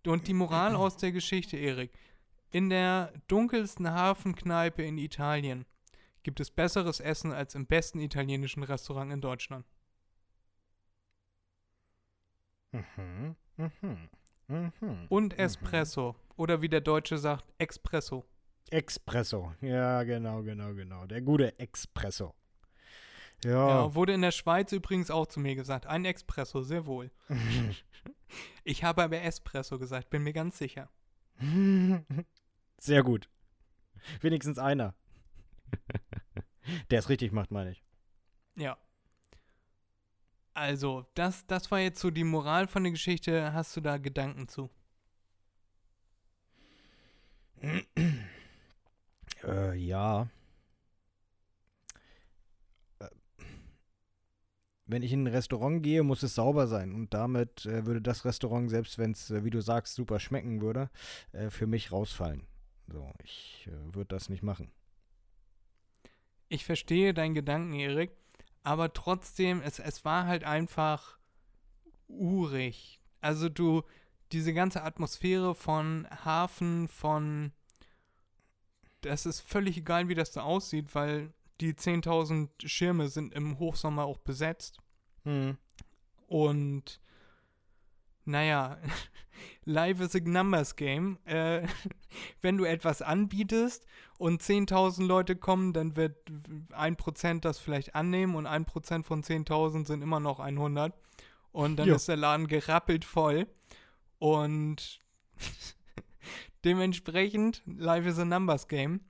Und 0.07 0.27
die 0.29 0.35
Moral 0.35 0.75
aus 0.75 0.97
der 0.97 1.13
Geschichte, 1.13 1.57
Erik. 1.59 1.91
In 2.51 2.71
der 2.71 3.13
dunkelsten 3.27 3.91
Hafenkneipe 3.91 4.83
in 4.83 4.97
Italien 4.97 5.67
gibt 6.23 6.41
es 6.41 6.51
besseres 6.51 7.01
Essen 7.01 7.33
als 7.33 7.55
im 7.55 7.67
besten 7.67 8.01
italienischen 8.01 8.63
Restaurant 8.63 9.13
in 9.13 9.21
Deutschland. 9.21 9.67
Mhm. 12.73 13.37
Mhm. 13.57 14.09
Mhm. 14.49 15.07
Und 15.09 15.33
Mhm. 15.35 15.39
Espresso. 15.39 16.15
Oder 16.37 16.63
wie 16.63 16.69
der 16.69 16.81
Deutsche 16.81 17.19
sagt, 17.19 17.45
Expresso. 18.71 19.51
Espresso. 19.51 19.55
Ja, 19.61 20.03
genau, 20.03 20.43
genau, 20.43 20.75
genau. 20.75 21.07
Der 21.07 21.21
gute 21.21 21.59
Espresso. 21.59 22.35
Ja. 23.45 23.69
Ja, 23.69 23.95
wurde 23.95 24.15
in 24.15 24.23
der 24.23 24.33
Schweiz 24.33 24.73
übrigens 24.73 25.11
auch 25.11 25.27
zu 25.27 25.41
mir 25.41 25.55
gesagt. 25.55 25.87
Ein 25.87 26.05
Expresso, 26.05 26.63
sehr 26.63 26.87
wohl. 26.87 27.11
Ich 28.63 28.85
habe 28.85 29.03
aber 29.03 29.23
Espresso 29.23 29.79
gesagt, 29.79 30.11
bin 30.11 30.23
mir 30.23 30.35
ganz 30.35 30.59
sicher. 30.59 30.91
Sehr 32.79 33.03
gut. 33.03 33.31
Wenigstens 34.21 34.59
einer. 34.59 34.95
Der 36.91 36.99
es 36.99 37.09
richtig 37.09 37.33
macht, 37.33 37.51
meine 37.51 37.71
ich. 37.71 37.83
Ja. 38.55 38.77
Also, 40.53 41.07
das, 41.15 41.47
das 41.47 41.71
war 41.71 41.81
jetzt 41.81 42.01
so 42.01 42.11
die 42.11 42.25
Moral 42.25 42.67
von 42.69 42.83
der 42.83 42.93
Geschichte. 42.93 43.55
Hast 43.55 43.75
du 43.77 43.81
da 43.81 43.97
Gedanken 43.97 44.49
zu? 44.49 44.69
Äh, 49.45 49.77
ja. 49.77 50.29
Äh, 52.99 53.09
Wenn 54.87 55.03
ich 55.03 55.13
in 55.13 55.25
ein 55.25 55.29
Restaurant 55.29 55.83
gehe, 55.83 56.03
muss 56.03 56.23
es 56.23 56.35
sauber 56.35 56.67
sein. 56.67 56.95
Und 56.95 57.15
damit 57.15 57.67
äh, 57.67 57.87
würde 57.87 58.01
das 58.03 58.25
Restaurant, 58.25 58.71
selbst 58.71 58.99
wenn 58.99 59.13
es, 59.13 59.31
äh, 59.31 59.45
wie 59.45 59.51
du 59.51 59.61
sagst, 59.61 59.95
super 59.95 60.19
schmecken 60.21 60.61
würde, 60.61 60.91
äh, 61.33 61.51
für 61.51 61.67
mich 61.67 61.93
rausfallen. 61.93 62.47
So, 62.87 63.13
ich 63.23 63.69
äh, 63.69 63.95
würde 63.95 64.09
das 64.09 64.29
nicht 64.29 64.43
machen. 64.43 64.73
Ich 66.49 66.65
verstehe 66.65 67.13
deinen 67.13 67.35
Gedanken, 67.35 67.75
Erik. 67.75 68.11
Aber 68.63 68.93
trotzdem, 68.93 69.61
es, 69.63 69.79
es 69.79 70.05
war 70.05 70.27
halt 70.27 70.45
einfach 70.45 71.19
urig. 72.09 73.01
Also 73.21 73.49
du, 73.49 73.83
diese 74.33 74.55
ganze 74.55 74.83
Atmosphäre 74.83 75.55
von 75.55 76.07
Hafen, 76.25 76.89
von... 76.89 77.53
Das 79.03 79.27
ist 79.27 79.41
völlig 79.41 79.77
egal, 79.79 80.09
wie 80.09 80.15
das 80.15 80.33
da 80.33 80.43
aussieht, 80.43 80.95
weil 80.95 81.33
die 81.61 81.75
10.000 81.75 82.49
Schirme 82.67 83.09
sind 83.09 83.33
im 83.35 83.59
Hochsommer 83.59 84.05
auch 84.05 84.19
besetzt. 84.19 84.79
Hm. 85.25 85.57
Und 86.27 87.01
naja, 88.25 88.79
live 89.65 90.01
is 90.01 90.15
a 90.15 90.21
numbers 90.23 90.77
game. 90.77 91.19
Äh, 91.25 91.67
wenn 92.41 92.59
du 92.59 92.65
etwas 92.65 93.03
anbietest 93.03 93.87
und 94.19 94.43
10.000 94.43 95.07
Leute 95.07 95.37
kommen, 95.37 95.73
dann 95.73 95.97
wird 95.97 96.17
1% 96.73 97.41
das 97.41 97.59
vielleicht 97.59 97.95
annehmen 97.95 98.35
und 98.35 98.47
1% 98.47 99.05
von 99.05 99.23
10.000 99.23 99.87
sind 99.87 100.03
immer 100.03 100.21
noch 100.21 100.41
100. 100.41 100.93
Und 101.53 101.77
dann 101.77 101.89
Ja. 101.89 101.95
ist 101.97 102.09
der 102.09 102.17
Laden 102.17 102.47
gerappelt 102.47 103.05
voll. 103.05 103.47
Und 104.19 105.01
dementsprechend, 106.65 107.63
live 107.67 108.07
is 108.07 108.19
a 108.19 108.25
numbers 108.25 108.69
game. 108.69 109.01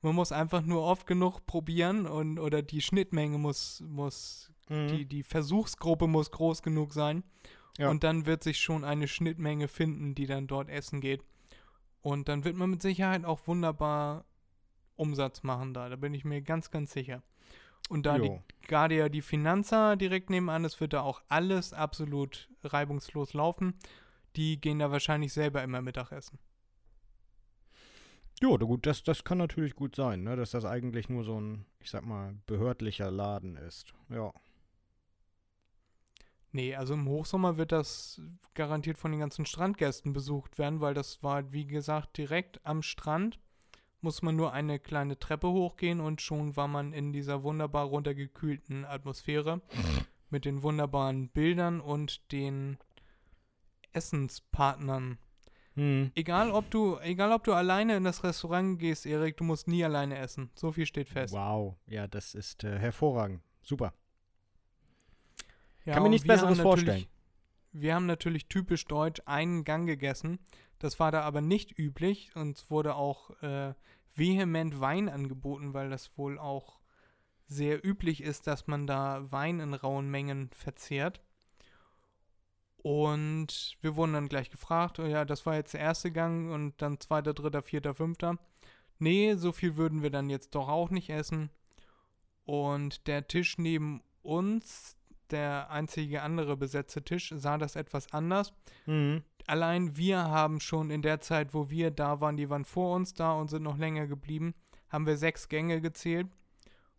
Man 0.00 0.14
muss 0.14 0.32
einfach 0.32 0.62
nur 0.62 0.82
oft 0.82 1.06
genug 1.06 1.46
probieren 1.46 2.06
und 2.06 2.38
oder 2.38 2.62
die 2.62 2.80
Schnittmenge 2.80 3.38
muss, 3.38 3.82
muss 3.86 4.52
Mhm. 4.68 4.88
die, 4.88 5.04
die 5.06 5.22
Versuchsgruppe 5.22 6.06
muss 6.06 6.30
groß 6.30 6.62
genug 6.62 6.92
sein. 6.92 7.24
Ja. 7.78 7.90
Und 7.90 8.04
dann 8.04 8.26
wird 8.26 8.42
sich 8.42 8.58
schon 8.60 8.84
eine 8.84 9.08
Schnittmenge 9.08 9.68
finden, 9.68 10.14
die 10.14 10.26
dann 10.26 10.46
dort 10.46 10.68
essen 10.68 11.00
geht. 11.00 11.24
Und 12.00 12.28
dann 12.28 12.44
wird 12.44 12.56
man 12.56 12.70
mit 12.70 12.82
Sicherheit 12.82 13.24
auch 13.24 13.46
wunderbar 13.46 14.24
Umsatz 14.96 15.42
machen 15.42 15.74
da. 15.74 15.88
Da 15.88 15.96
bin 15.96 16.14
ich 16.14 16.24
mir 16.24 16.42
ganz, 16.42 16.70
ganz 16.70 16.92
sicher. 16.92 17.22
Und 17.88 18.06
da 18.06 18.18
die 18.18 18.28
Jo. 18.28 18.42
Guardia 18.68 19.08
die 19.08 19.22
Finanza 19.22 19.96
direkt 19.96 20.30
nebenan 20.30 20.64
ist, 20.64 20.80
wird 20.80 20.92
da 20.92 21.02
auch 21.02 21.22
alles 21.28 21.72
absolut 21.72 22.48
reibungslos 22.62 23.34
laufen. 23.34 23.74
Die 24.36 24.60
gehen 24.60 24.78
da 24.78 24.90
wahrscheinlich 24.90 25.32
selber 25.32 25.62
immer 25.62 25.82
Mittagessen. 25.82 26.38
Jo, 28.42 28.58
da 28.58 28.66
gut, 28.66 28.86
das, 28.86 29.04
das 29.04 29.22
kann 29.22 29.38
natürlich 29.38 29.76
gut 29.76 29.94
sein, 29.94 30.24
ne? 30.24 30.34
dass 30.34 30.50
das 30.50 30.64
eigentlich 30.64 31.08
nur 31.08 31.22
so 31.22 31.40
ein, 31.40 31.64
ich 31.78 31.90
sag 31.90 32.04
mal, 32.04 32.34
behördlicher 32.46 33.08
Laden 33.08 33.56
ist. 33.56 33.94
Ja. 34.08 34.32
Nee, 36.50 36.74
also 36.74 36.94
im 36.94 37.06
Hochsommer 37.06 37.56
wird 37.56 37.70
das 37.70 38.20
garantiert 38.54 38.98
von 38.98 39.12
den 39.12 39.20
ganzen 39.20 39.46
Strandgästen 39.46 40.12
besucht 40.12 40.58
werden, 40.58 40.80
weil 40.80 40.92
das 40.92 41.22
war, 41.22 41.52
wie 41.52 41.68
gesagt, 41.68 42.18
direkt 42.18 42.66
am 42.66 42.82
Strand. 42.82 43.38
Muss 44.00 44.22
man 44.22 44.34
nur 44.34 44.52
eine 44.52 44.80
kleine 44.80 45.20
Treppe 45.20 45.48
hochgehen 45.48 46.00
und 46.00 46.20
schon 46.20 46.56
war 46.56 46.66
man 46.66 46.92
in 46.92 47.12
dieser 47.12 47.44
wunderbar 47.44 47.84
runtergekühlten 47.84 48.84
Atmosphäre 48.84 49.62
mit 50.30 50.46
den 50.46 50.64
wunderbaren 50.64 51.28
Bildern 51.28 51.80
und 51.80 52.32
den 52.32 52.76
Essenspartnern. 53.92 55.18
Hm. 55.74 56.12
Egal 56.14 56.50
ob 56.50 56.70
du, 56.70 56.98
egal 57.00 57.32
ob 57.32 57.44
du 57.44 57.54
alleine 57.54 57.96
in 57.96 58.04
das 58.04 58.22
Restaurant 58.24 58.78
gehst, 58.78 59.06
Erik, 59.06 59.36
du 59.36 59.44
musst 59.44 59.68
nie 59.68 59.84
alleine 59.84 60.18
essen. 60.18 60.50
So 60.54 60.72
viel 60.72 60.86
steht 60.86 61.08
fest. 61.08 61.32
Wow, 61.32 61.76
ja, 61.86 62.06
das 62.06 62.34
ist 62.34 62.64
äh, 62.64 62.78
hervorragend. 62.78 63.42
Super. 63.62 63.94
Ja, 65.84 65.94
Kann 65.94 66.02
mir 66.02 66.10
nichts 66.10 66.26
Besseres 66.26 66.60
vorstellen. 66.60 67.06
Wir 67.72 67.94
haben 67.94 68.06
natürlich 68.06 68.48
typisch 68.48 68.84
deutsch 68.84 69.22
einen 69.24 69.64
Gang 69.64 69.86
gegessen. 69.86 70.38
Das 70.78 71.00
war 71.00 71.10
da 71.10 71.22
aber 71.22 71.40
nicht 71.40 71.78
üblich. 71.78 72.36
Uns 72.36 72.70
wurde 72.70 72.94
auch 72.94 73.30
äh, 73.42 73.72
vehement 74.14 74.80
Wein 74.80 75.08
angeboten, 75.08 75.72
weil 75.72 75.88
das 75.88 76.16
wohl 76.18 76.38
auch 76.38 76.80
sehr 77.46 77.84
üblich 77.84 78.22
ist, 78.22 78.46
dass 78.46 78.66
man 78.66 78.86
da 78.86 79.30
Wein 79.30 79.60
in 79.60 79.74
rauen 79.74 80.10
Mengen 80.10 80.50
verzehrt. 80.52 81.22
Und 82.82 83.76
wir 83.80 83.94
wurden 83.96 84.12
dann 84.14 84.28
gleich 84.28 84.50
gefragt, 84.50 84.98
oh 84.98 85.06
ja, 85.06 85.24
das 85.24 85.46
war 85.46 85.54
jetzt 85.54 85.72
der 85.74 85.80
erste 85.80 86.10
Gang 86.10 86.50
und 86.50 86.82
dann 86.82 86.98
zweiter, 87.00 87.32
dritter, 87.32 87.62
vierter, 87.62 87.94
fünfter. 87.94 88.38
Nee, 88.98 89.34
so 89.34 89.52
viel 89.52 89.76
würden 89.76 90.02
wir 90.02 90.10
dann 90.10 90.30
jetzt 90.30 90.54
doch 90.54 90.68
auch 90.68 90.90
nicht 90.90 91.10
essen. 91.10 91.50
Und 92.44 93.06
der 93.06 93.28
Tisch 93.28 93.56
neben 93.58 94.02
uns, 94.22 94.96
der 95.30 95.70
einzige 95.70 96.22
andere 96.22 96.56
besetzte 96.56 97.02
Tisch, 97.04 97.32
sah 97.36 97.56
das 97.56 97.76
etwas 97.76 98.12
anders. 98.12 98.52
Mhm. 98.86 99.22
Allein 99.46 99.96
wir 99.96 100.18
haben 100.18 100.60
schon 100.60 100.90
in 100.90 101.02
der 101.02 101.20
Zeit, 101.20 101.54
wo 101.54 101.70
wir 101.70 101.90
da 101.90 102.20
waren, 102.20 102.36
die 102.36 102.50
waren 102.50 102.64
vor 102.64 102.96
uns 102.96 103.14
da 103.14 103.32
und 103.32 103.48
sind 103.48 103.62
noch 103.62 103.78
länger 103.78 104.06
geblieben, 104.08 104.54
haben 104.88 105.06
wir 105.06 105.16
sechs 105.16 105.48
Gänge 105.48 105.80
gezählt. 105.80 106.28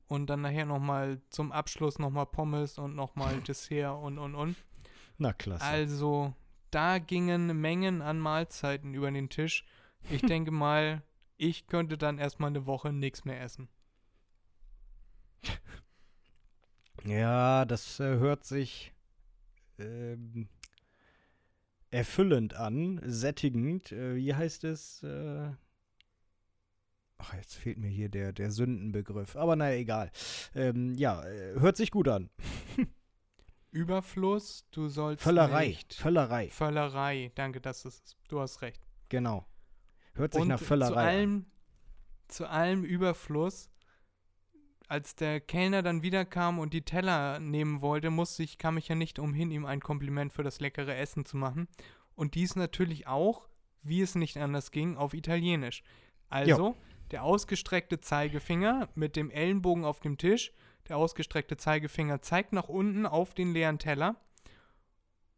und 0.08 0.30
dann 0.30 0.42
nachher 0.42 0.66
nochmal 0.66 1.22
zum 1.30 1.52
Abschluss 1.52 2.00
nochmal 2.00 2.26
Pommes 2.26 2.78
und 2.78 2.96
nochmal 2.96 3.38
Dessert 3.48 3.98
und 4.02 4.18
und 4.20 4.36
und. 4.36 4.56
Na 5.18 5.34
klasse. 5.34 5.64
Also, 5.64 6.34
da 6.72 7.00
gingen 7.00 7.60
Mengen 7.60 8.02
an 8.02 8.20
Mahlzeiten 8.20 8.94
über 8.94 9.12
den 9.12 9.30
Tisch. 9.30 9.66
Ich 10.10 10.22
denke 10.22 10.52
mal, 10.52 11.04
ich 11.38 11.68
könnte 11.68 11.98
dann 11.98 12.18
erstmal 12.18 12.50
eine 12.50 12.66
Woche 12.66 12.92
nichts 12.92 13.26
mehr 13.26 13.42
essen. 13.42 13.70
Ja, 17.06 17.66
das 17.66 18.00
äh, 18.00 18.16
hört 18.16 18.46
sich 18.46 18.94
ähm, 19.78 20.48
erfüllend 21.92 22.54
an, 22.56 23.02
sättigend. 23.04 23.92
Äh, 23.92 24.16
wie 24.16 24.34
heißt 24.34 24.64
es? 24.64 25.04
Äh, 25.04 25.52
ach, 27.18 27.34
jetzt 27.36 27.56
fehlt 27.56 27.78
mir 27.78 27.90
hier 27.90 28.10
der, 28.10 28.32
der 28.32 28.52
Sündenbegriff. 28.52 29.36
Aber 29.36 29.56
naja, 29.56 29.78
egal. 29.78 30.12
Ähm, 30.56 30.96
ja, 30.96 31.24
äh, 31.24 31.60
hört 31.60 31.76
sich 31.78 31.92
gut 31.92 32.08
an. 32.08 32.30
Überfluss, 33.74 34.66
du 34.72 34.88
sollst 34.88 35.24
Völlerei. 35.24 35.68
nicht. 35.68 35.94
Völlerei. 35.94 36.50
Völlerei, 36.50 37.32
danke, 37.36 37.60
das 37.60 37.86
ist 37.86 38.06
es. 38.06 38.18
Du 38.28 38.40
hast 38.40 38.62
recht. 38.62 38.82
Genau. 39.10 39.46
Hört 40.14 40.34
sich 40.34 40.42
Und 40.42 40.48
nach 40.50 40.60
Völlerei 40.60 40.92
zu 40.92 40.98
an. 41.00 41.06
allem, 41.08 41.46
zu 42.28 42.50
allem 42.50 42.84
Überfluss, 42.84 43.70
als 44.88 45.16
der 45.16 45.42
Kellner 45.42 45.82
dann 45.82 46.04
wiederkam 46.04 46.60
und 46.60 46.74
die 46.74 46.84
Teller 46.84 47.40
nehmen 47.40 47.82
wollte, 47.82 48.12
musste 48.12 48.44
ich, 48.44 48.58
kam 48.58 48.78
ich 48.78 48.88
ja 48.90 48.96
nicht 48.96 49.18
umhin, 49.18 49.50
ihm 49.50 49.66
ein 49.66 49.80
Kompliment 49.80 50.34
für 50.34 50.44
das 50.44 50.60
leckere 50.60 50.96
Essen 50.96 51.26
zu 51.26 51.38
machen. 51.38 51.68
Und 52.16 52.36
dies 52.36 52.56
natürlich 52.56 53.08
auch, 53.08 53.48
wie 53.82 54.02
es 54.02 54.14
nicht 54.14 54.38
anders 54.38 54.70
ging, 54.72 54.98
auf 54.98 55.14
Italienisch. 55.16 55.84
Also, 56.30 56.76
der 57.12 57.24
ausgestreckte 57.24 58.00
Zeigefinger 58.00 58.90
mit 58.96 59.16
dem 59.16 59.32
Ellenbogen 59.32 59.84
auf 59.84 60.00
dem 60.00 60.18
Tisch, 60.18 60.52
der 60.90 60.98
ausgestreckte 60.98 61.58
Zeigefinger 61.58 62.22
zeigt 62.22 62.54
nach 62.54 62.70
unten 62.70 63.06
auf 63.06 63.34
den 63.34 63.54
leeren 63.54 63.80
Teller 63.80 64.16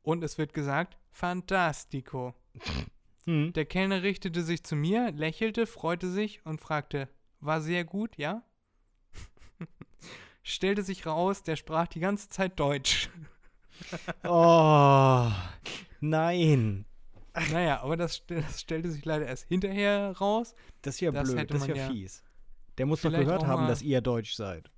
und 0.01 0.23
es 0.23 0.37
wird 0.37 0.53
gesagt, 0.53 0.97
fantastico. 1.11 2.33
Hm. 3.27 3.53
Der 3.53 3.65
Kellner 3.65 4.03
richtete 4.03 4.43
sich 4.43 4.63
zu 4.63 4.75
mir, 4.75 5.11
lächelte, 5.11 5.65
freute 5.65 6.11
sich 6.11 6.45
und 6.45 6.61
fragte, 6.61 7.09
war 7.39 7.59
sehr 7.59 7.83
gut, 7.83 8.17
ja? 8.17 8.43
Stellte 10.43 10.83
sich 10.83 11.07
raus, 11.07 11.41
der 11.41 11.55
sprach 11.55 11.87
die 11.87 11.99
ganze 11.99 12.29
Zeit 12.29 12.59
Deutsch. 12.59 13.09
Oh, 14.23 15.29
nein. 15.99 16.85
naja, 17.51 17.81
aber 17.81 17.97
das, 17.97 18.25
das 18.27 18.61
stellte 18.61 18.89
sich 18.89 19.03
leider 19.03 19.25
erst 19.25 19.49
hinterher 19.49 20.15
raus. 20.17 20.55
Das 20.81 20.95
ist 20.95 21.01
ja 21.01 21.11
Das 21.11 21.29
blöd, 21.29 21.51
das 21.51 21.67
ist 21.67 21.75
ja, 21.75 21.89
fies. 21.89 22.23
Der 22.77 22.85
muss 22.85 23.01
doch 23.01 23.11
gehört 23.11 23.45
haben, 23.45 23.67
dass 23.67 23.81
ihr 23.81 23.99
Deutsch 23.99 24.35
seid. 24.35 24.71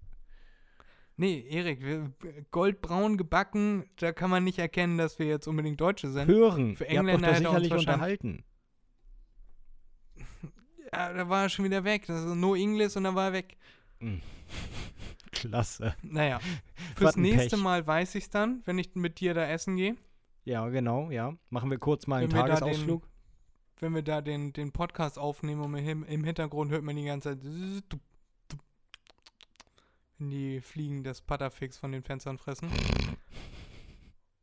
Nee, 1.20 1.46
Erik, 1.50 1.84
wir, 1.84 2.14
goldbraun 2.52 3.18
gebacken, 3.18 3.90
da 3.96 4.12
kann 4.12 4.30
man 4.30 4.44
nicht 4.44 4.60
erkennen, 4.60 5.00
dass 5.00 5.18
wir 5.18 5.26
jetzt 5.26 5.48
unbedingt 5.48 5.82
Deutsche 5.82 6.10
sind. 6.10 6.28
Hören. 6.28 6.76
Für 6.76 6.84
ihr 6.86 7.00
habt 7.00 7.08
doch 7.10 7.14
Engländer 7.16 7.28
da 7.28 7.34
er 7.34 7.38
sicherlich 7.40 7.74
unterhalten. 7.74 8.44
Ja, 10.94 11.12
da 11.12 11.28
war 11.28 11.44
er 11.44 11.50
schon 11.50 11.66
wieder 11.66 11.84
weg. 11.84 12.06
Das 12.08 12.24
ist 12.24 12.34
no 12.36 12.56
English 12.56 12.96
und 12.96 13.04
dann 13.04 13.14
war 13.14 13.26
er 13.26 13.34
weg. 13.34 13.58
Klasse. 15.32 15.96
Naja, 16.02 16.40
fürs 16.96 17.18
nächste 17.18 17.58
Pech. 17.58 17.64
Mal 17.64 17.86
weiß 17.86 18.16
ich 18.16 18.24
es 18.24 18.30
dann, 18.30 18.62
wenn 18.66 18.80
ich 18.80 18.96
mit 18.96 19.20
dir 19.20 19.34
da 19.34 19.46
essen 19.48 19.76
gehe. 19.76 19.98
Ja, 20.46 20.68
genau, 20.70 21.12
ja. 21.12 21.34
Machen 21.50 21.70
wir 21.70 21.78
kurz 21.78 22.08
mal 22.08 22.24
einen 22.24 22.32
Wenn 22.32 22.38
da 22.40 22.46
den- 22.48 22.56
Tagesausflug. 22.58 23.04
wenn 23.82 23.96
wir 23.96 24.02
da 24.02 24.22
den, 24.22 24.54
den 24.54 24.72
Podcast 24.72 25.20
aufnehmen 25.20 25.62
und 25.62 25.76
im, 25.76 26.06
im 26.06 26.24
Hintergrund 26.24 26.72
hört 26.72 26.84
man 26.84 26.96
die 26.96 27.04
ganze 27.04 27.38
Zeit, 27.38 27.46
wenn 30.18 30.30
die 30.30 30.62
Fliegen 30.62 31.04
das 31.04 31.22
Patterfix 31.22 31.78
von 31.78 31.92
den 31.92 32.04
Fenstern 32.04 32.38
fressen. 32.38 32.70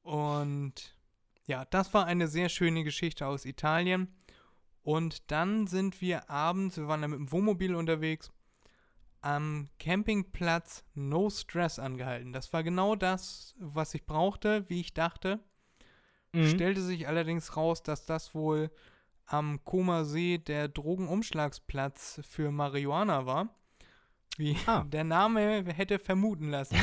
Und 0.03 0.97
ja, 1.47 1.65
das 1.67 1.93
war 1.95 2.07
eine 2.07 2.29
sehr 2.29 2.49
schöne 2.49 2.85
Geschichte 2.85 3.27
aus 3.27 3.45
Italien. 3.45 4.15
Und 4.83 5.31
dann 5.31 5.67
sind 5.67 6.01
wir 6.01 6.31
abends, 6.31 6.77
wir 6.77 6.89
waren 6.89 7.03
da 7.03 7.09
mit 7.09 7.19
dem 7.19 7.33
Wohnmobil 7.33 7.75
unterwegs, 7.75 8.31
am 9.23 9.69
Campingplatz 9.79 10.85
No 10.95 11.31
Stress 11.31 11.79
angehalten. 11.79 12.35
Das 12.35 12.53
war 12.53 12.63
genau 12.63 12.95
das, 12.95 13.55
was 13.59 13.95
ich 13.95 14.05
brauchte, 14.05 14.69
wie 14.69 14.81
ich 14.81 14.93
dachte. 14.93 15.41
Mhm. 16.33 16.49
Stellte 16.49 16.83
sich 16.83 17.09
allerdings 17.09 17.57
raus, 17.57 17.83
dass 17.83 18.05
das 18.05 18.35
wohl 18.35 18.71
am 19.25 19.65
Koma 19.65 20.05
See 20.05 20.37
der 20.37 20.69
Drogenumschlagsplatz 20.69 22.21
für 22.29 22.51
Marihuana 22.51 23.25
war. 23.25 23.49
Wie 24.37 24.57
Ah. 24.67 24.83
der 24.89 25.05
Name 25.05 25.65
hätte 25.75 25.99
vermuten 25.99 26.51
lassen. 26.51 26.77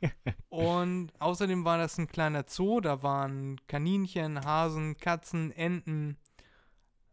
Und 0.50 1.12
außerdem 1.18 1.64
war 1.64 1.78
das 1.78 1.98
ein 1.98 2.08
kleiner 2.08 2.44
Zoo. 2.46 2.80
Da 2.80 3.02
waren 3.02 3.60
Kaninchen, 3.66 4.44
Hasen, 4.44 4.96
Katzen, 4.98 5.50
Enten, 5.52 6.18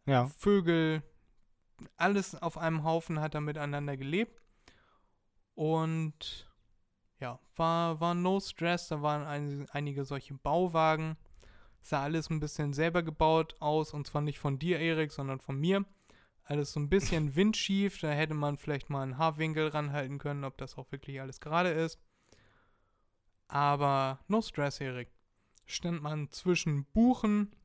Ja. 0.06 0.28
Vögel. 0.38 1.04
Alles 1.98 2.36
auf 2.36 2.58
einem 2.58 2.84
Haufen 2.84 3.20
hat 3.22 3.34
da 3.34 3.40
miteinander 3.42 3.98
gelebt. 3.98 4.42
Und 5.56 6.48
ja, 7.20 7.40
war, 7.56 8.00
war 8.00 8.14
no 8.14 8.40
stress. 8.40 8.88
Da 8.90 9.02
waren 9.02 9.26
ein, 9.26 9.68
einige 9.72 10.06
solche 10.06 10.34
Bauwagen. 10.34 11.18
Sah 11.82 12.04
alles 12.04 12.30
ein 12.30 12.40
bisschen 12.40 12.74
selber 12.74 13.04
gebaut 13.04 13.56
aus. 13.60 13.94
Und 13.94 14.06
zwar 14.06 14.22
nicht 14.22 14.40
von 14.40 14.60
dir, 14.60 14.80
Erik, 14.80 15.12
sondern 15.12 15.40
von 15.40 15.58
mir. 15.60 15.86
Alles 16.52 16.74
so 16.74 16.82
ein 16.82 16.90
bisschen 16.90 17.34
windschief. 17.36 18.00
Da 18.00 18.12
hätte 18.12 18.34
man 18.34 18.58
vielleicht 18.58 18.90
mal 18.90 19.04
einen 19.04 19.18
Haarwinkel 19.18 19.70
ranhalten 19.70 20.18
können, 20.18 20.44
ob 20.44 20.58
das 20.58 20.78
auch 20.78 20.92
wirklich 20.92 21.22
alles 21.22 21.40
gerade 21.40 21.70
ist. 21.70 21.98
Aber 23.48 24.20
no 24.28 24.42
stress, 24.42 24.82
Erik. 24.82 25.10
Stand 25.66 26.04
man 26.04 26.30
zwischen 26.32 26.84
Buchen. 26.92 27.56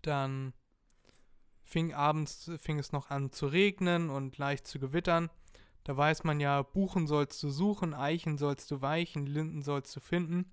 Dann 0.00 0.54
fing 1.64 1.92
abends 1.92 2.50
fing 2.58 2.78
es 2.78 2.92
noch 2.92 3.10
an 3.10 3.30
zu 3.30 3.46
regnen 3.46 4.08
und 4.08 4.38
leicht 4.38 4.66
zu 4.66 4.78
gewittern. 4.78 5.28
Da 5.84 5.94
weiß 5.98 6.24
man 6.24 6.40
ja, 6.40 6.62
Buchen 6.62 7.06
sollst 7.06 7.42
du 7.42 7.50
suchen, 7.50 7.92
Eichen 7.92 8.38
sollst 8.38 8.70
du 8.70 8.80
weichen, 8.80 9.26
Linden 9.26 9.60
sollst 9.60 9.94
du 9.94 10.00
finden. 10.00 10.50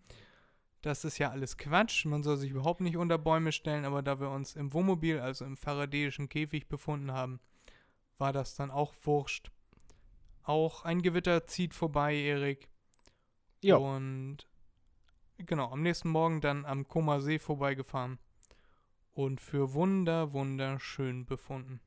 Das 0.83 1.05
ist 1.05 1.17
ja 1.17 1.31
alles 1.31 1.57
Quatsch. 1.57 2.03
Man 2.03 2.23
soll 2.23 2.35
sich 2.35 2.51
überhaupt 2.51 2.81
nicht 2.81 2.97
unter 2.97 3.17
Bäume 3.17 3.53
stellen, 3.53 3.85
aber 3.85 4.03
da 4.03 4.19
wir 4.19 4.29
uns 4.29 4.57
im 4.57 4.73
Wohnmobil, 4.73 5.17
also 5.17 5.45
im 5.45 5.55
faradäischen 5.55 6.27
Käfig 6.27 6.67
befunden 6.67 7.13
haben, 7.13 7.39
war 8.17 8.33
das 8.33 8.55
dann 8.55 8.69
auch 8.69 8.93
wurscht. 9.03 9.49
Auch 10.43 10.83
ein 10.83 11.01
Gewitter 11.01 11.47
zieht 11.47 11.73
vorbei, 11.73 12.15
Erik. 12.15 12.67
Ja. 13.61 13.77
Und 13.77 14.45
genau, 15.37 15.71
am 15.71 15.81
nächsten 15.81 16.09
Morgen 16.09 16.41
dann 16.41 16.65
am 16.65 16.85
Koma 16.85 17.21
See 17.21 17.39
vorbeigefahren 17.39 18.19
und 19.13 19.39
für 19.39 19.73
wunder, 19.73 20.33
wunderschön 20.33 21.25
befunden. 21.25 21.79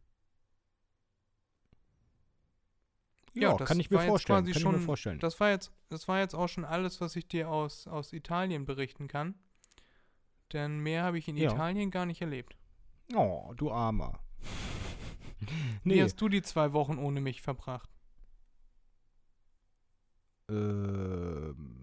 Ja, 3.43 3.55
das 3.57 3.69
kann 3.69 3.81
ich 3.81 3.91
mir 3.91 4.01
vorstellen. 4.01 4.39
quasi 4.45 4.53
Kann 4.53 4.57
ich 4.59 4.63
schon- 4.63 4.75
mir 4.77 4.81
vorstellen. 4.81 5.19
Das 5.21 5.39
war 5.41 5.51
jetzt, 5.51 5.73
das 5.89 6.09
war 6.09 6.19
jetzt 6.21 6.35
auch 6.35 6.49
schon 6.49 6.65
alles, 6.65 7.01
was 7.01 7.17
ich 7.17 7.29
dir 7.29 7.49
aus, 7.51 7.87
aus 7.87 8.13
Italien 8.13 8.65
berichten 8.65 9.09
kann. 9.09 9.35
Denn 10.53 10.79
mehr 10.81 11.03
habe 11.05 11.19
ich 11.19 11.29
in 11.29 11.37
Ja. 11.37 11.51
Italien 11.53 11.91
gar 11.91 12.07
nicht 12.07 12.21
erlebt. 12.23 12.57
Oh, 13.15 13.53
du 13.57 13.71
Armer. 13.71 14.19
Wie 15.85 15.95
nee, 15.95 16.03
hast 16.03 16.21
du 16.21 16.29
die 16.29 16.43
zwei 16.43 16.73
Wochen 16.73 16.99
ohne 16.99 17.21
mich 17.21 17.43
verbracht? 17.43 17.91
ähm, 20.49 21.77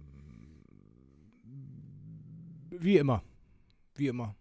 wie 2.72 2.98
immer. 2.98 3.22
Wie 3.96 4.08
immer. 4.08 4.36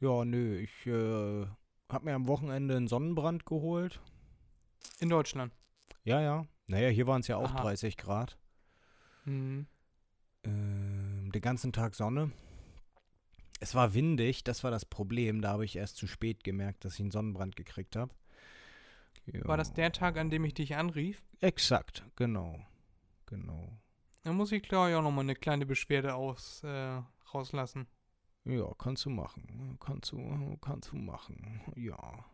Ja, 0.00 0.24
nö, 0.24 0.58
ich 0.58 0.86
äh, 0.86 1.46
hab 1.88 2.04
mir 2.04 2.14
am 2.14 2.26
Wochenende 2.28 2.76
einen 2.76 2.88
Sonnenbrand 2.88 3.46
geholt. 3.46 4.00
In 5.00 5.08
Deutschland. 5.08 5.52
Ja, 6.06 6.20
ja. 6.20 6.46
Naja, 6.68 6.88
hier 6.88 7.08
waren 7.08 7.20
es 7.20 7.26
ja 7.26 7.36
auch 7.36 7.50
Aha. 7.50 7.62
30 7.62 7.96
Grad. 7.96 8.38
Mhm. 9.24 9.66
Ähm, 10.44 11.32
den 11.34 11.42
ganzen 11.42 11.72
Tag 11.72 11.96
Sonne. 11.96 12.30
Es 13.58 13.74
war 13.74 13.92
windig, 13.92 14.44
das 14.44 14.62
war 14.62 14.70
das 14.70 14.84
Problem. 14.84 15.42
Da 15.42 15.50
habe 15.50 15.64
ich 15.64 15.74
erst 15.74 15.96
zu 15.96 16.06
spät 16.06 16.44
gemerkt, 16.44 16.84
dass 16.84 16.94
ich 16.94 17.00
einen 17.00 17.10
Sonnenbrand 17.10 17.56
gekriegt 17.56 17.96
habe. 17.96 18.14
War 19.42 19.56
das 19.56 19.72
der 19.72 19.90
Tag, 19.90 20.16
an 20.16 20.30
dem 20.30 20.44
ich 20.44 20.54
dich 20.54 20.76
anrief? 20.76 21.24
Exakt, 21.40 22.04
genau. 22.14 22.60
Genau. 23.26 23.76
Da 24.22 24.32
muss 24.32 24.52
ich, 24.52 24.62
glaube 24.62 24.90
ich, 24.90 24.96
auch 24.96 25.02
nochmal 25.02 25.24
eine 25.24 25.34
kleine 25.34 25.66
Beschwerde 25.66 26.14
aus, 26.14 26.62
äh, 26.62 27.02
rauslassen. 27.34 27.88
Ja, 28.44 28.72
kannst 28.78 29.04
du 29.04 29.10
machen. 29.10 29.76
Kannst 29.80 30.12
du, 30.12 30.56
kannst 30.60 30.92
du 30.92 30.96
machen. 30.96 31.62
Ja. 31.74 32.24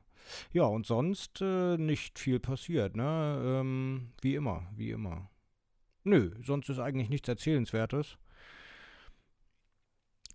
Ja, 0.53 0.65
und 0.65 0.87
sonst 0.87 1.41
äh, 1.41 1.77
nicht 1.77 2.19
viel 2.19 2.41
passiert, 2.41 2.97
ne? 2.97 3.43
Ähm, 3.61 4.13
wie 4.23 4.35
immer, 4.35 4.67
wie 4.77 4.91
immer. 4.91 5.31
Nö, 6.05 6.35
sonst 6.43 6.69
ist 6.69 6.79
eigentlich 6.79 7.09
nichts 7.11 7.29
Erzählenswertes. 7.29 8.19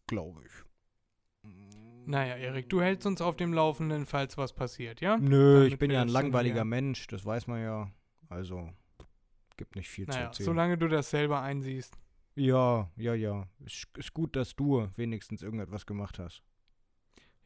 Glaube 0.07 0.41
ich. 0.45 0.51
Naja, 2.05 2.35
Erik, 2.37 2.69
du 2.69 2.81
hältst 2.81 3.05
uns 3.05 3.21
auf 3.21 3.35
dem 3.35 3.51
Laufenden, 3.53 4.05
falls 4.05 4.37
was 4.37 4.53
passiert, 4.53 5.01
ja? 5.01 5.17
Nö, 5.17 5.55
Damit 5.55 5.73
ich 5.73 5.79
bin 5.79 5.91
ja 5.91 6.01
ein 6.01 6.07
langweiliger 6.07 6.63
Mensch, 6.63 7.07
das 7.07 7.25
weiß 7.25 7.47
man 7.47 7.61
ja. 7.61 7.91
Also, 8.29 8.69
gibt 9.57 9.75
nicht 9.75 9.89
viel 9.89 10.05
zu 10.07 10.11
Naja, 10.11 10.27
erzählen. 10.27 10.45
solange 10.45 10.77
du 10.77 10.87
das 10.87 11.09
selber 11.09 11.41
einsiehst. 11.41 11.97
ja, 12.35 12.89
ja, 12.95 13.13
ja. 13.13 13.47
Ist, 13.65 13.87
ist 13.97 14.13
gut, 14.13 14.35
dass 14.37 14.55
du 14.55 14.87
wenigstens 14.95 15.41
irgendetwas 15.43 15.85
gemacht 15.85 16.17
hast. 16.19 16.43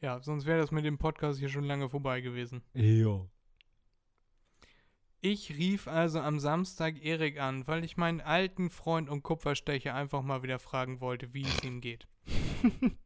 Ja, 0.01 0.19
sonst 0.21 0.45
wäre 0.45 0.59
das 0.59 0.71
mit 0.71 0.83
dem 0.83 0.97
Podcast 0.97 1.39
hier 1.39 1.49
schon 1.49 1.63
lange 1.63 1.87
vorbei 1.87 2.21
gewesen. 2.21 2.63
Ja. 2.73 3.25
Ich 5.21 5.51
rief 5.51 5.87
also 5.87 6.19
am 6.19 6.39
Samstag 6.39 7.05
Erik 7.05 7.39
an, 7.39 7.67
weil 7.67 7.85
ich 7.85 7.97
meinen 7.97 8.21
alten 8.21 8.71
Freund 8.71 9.07
und 9.07 9.21
Kupferstecher 9.21 9.93
einfach 9.93 10.23
mal 10.23 10.41
wieder 10.41 10.57
fragen 10.57 10.99
wollte, 10.99 11.35
wie 11.35 11.43
es 11.43 11.63
ihm 11.63 11.79
geht. 11.79 12.07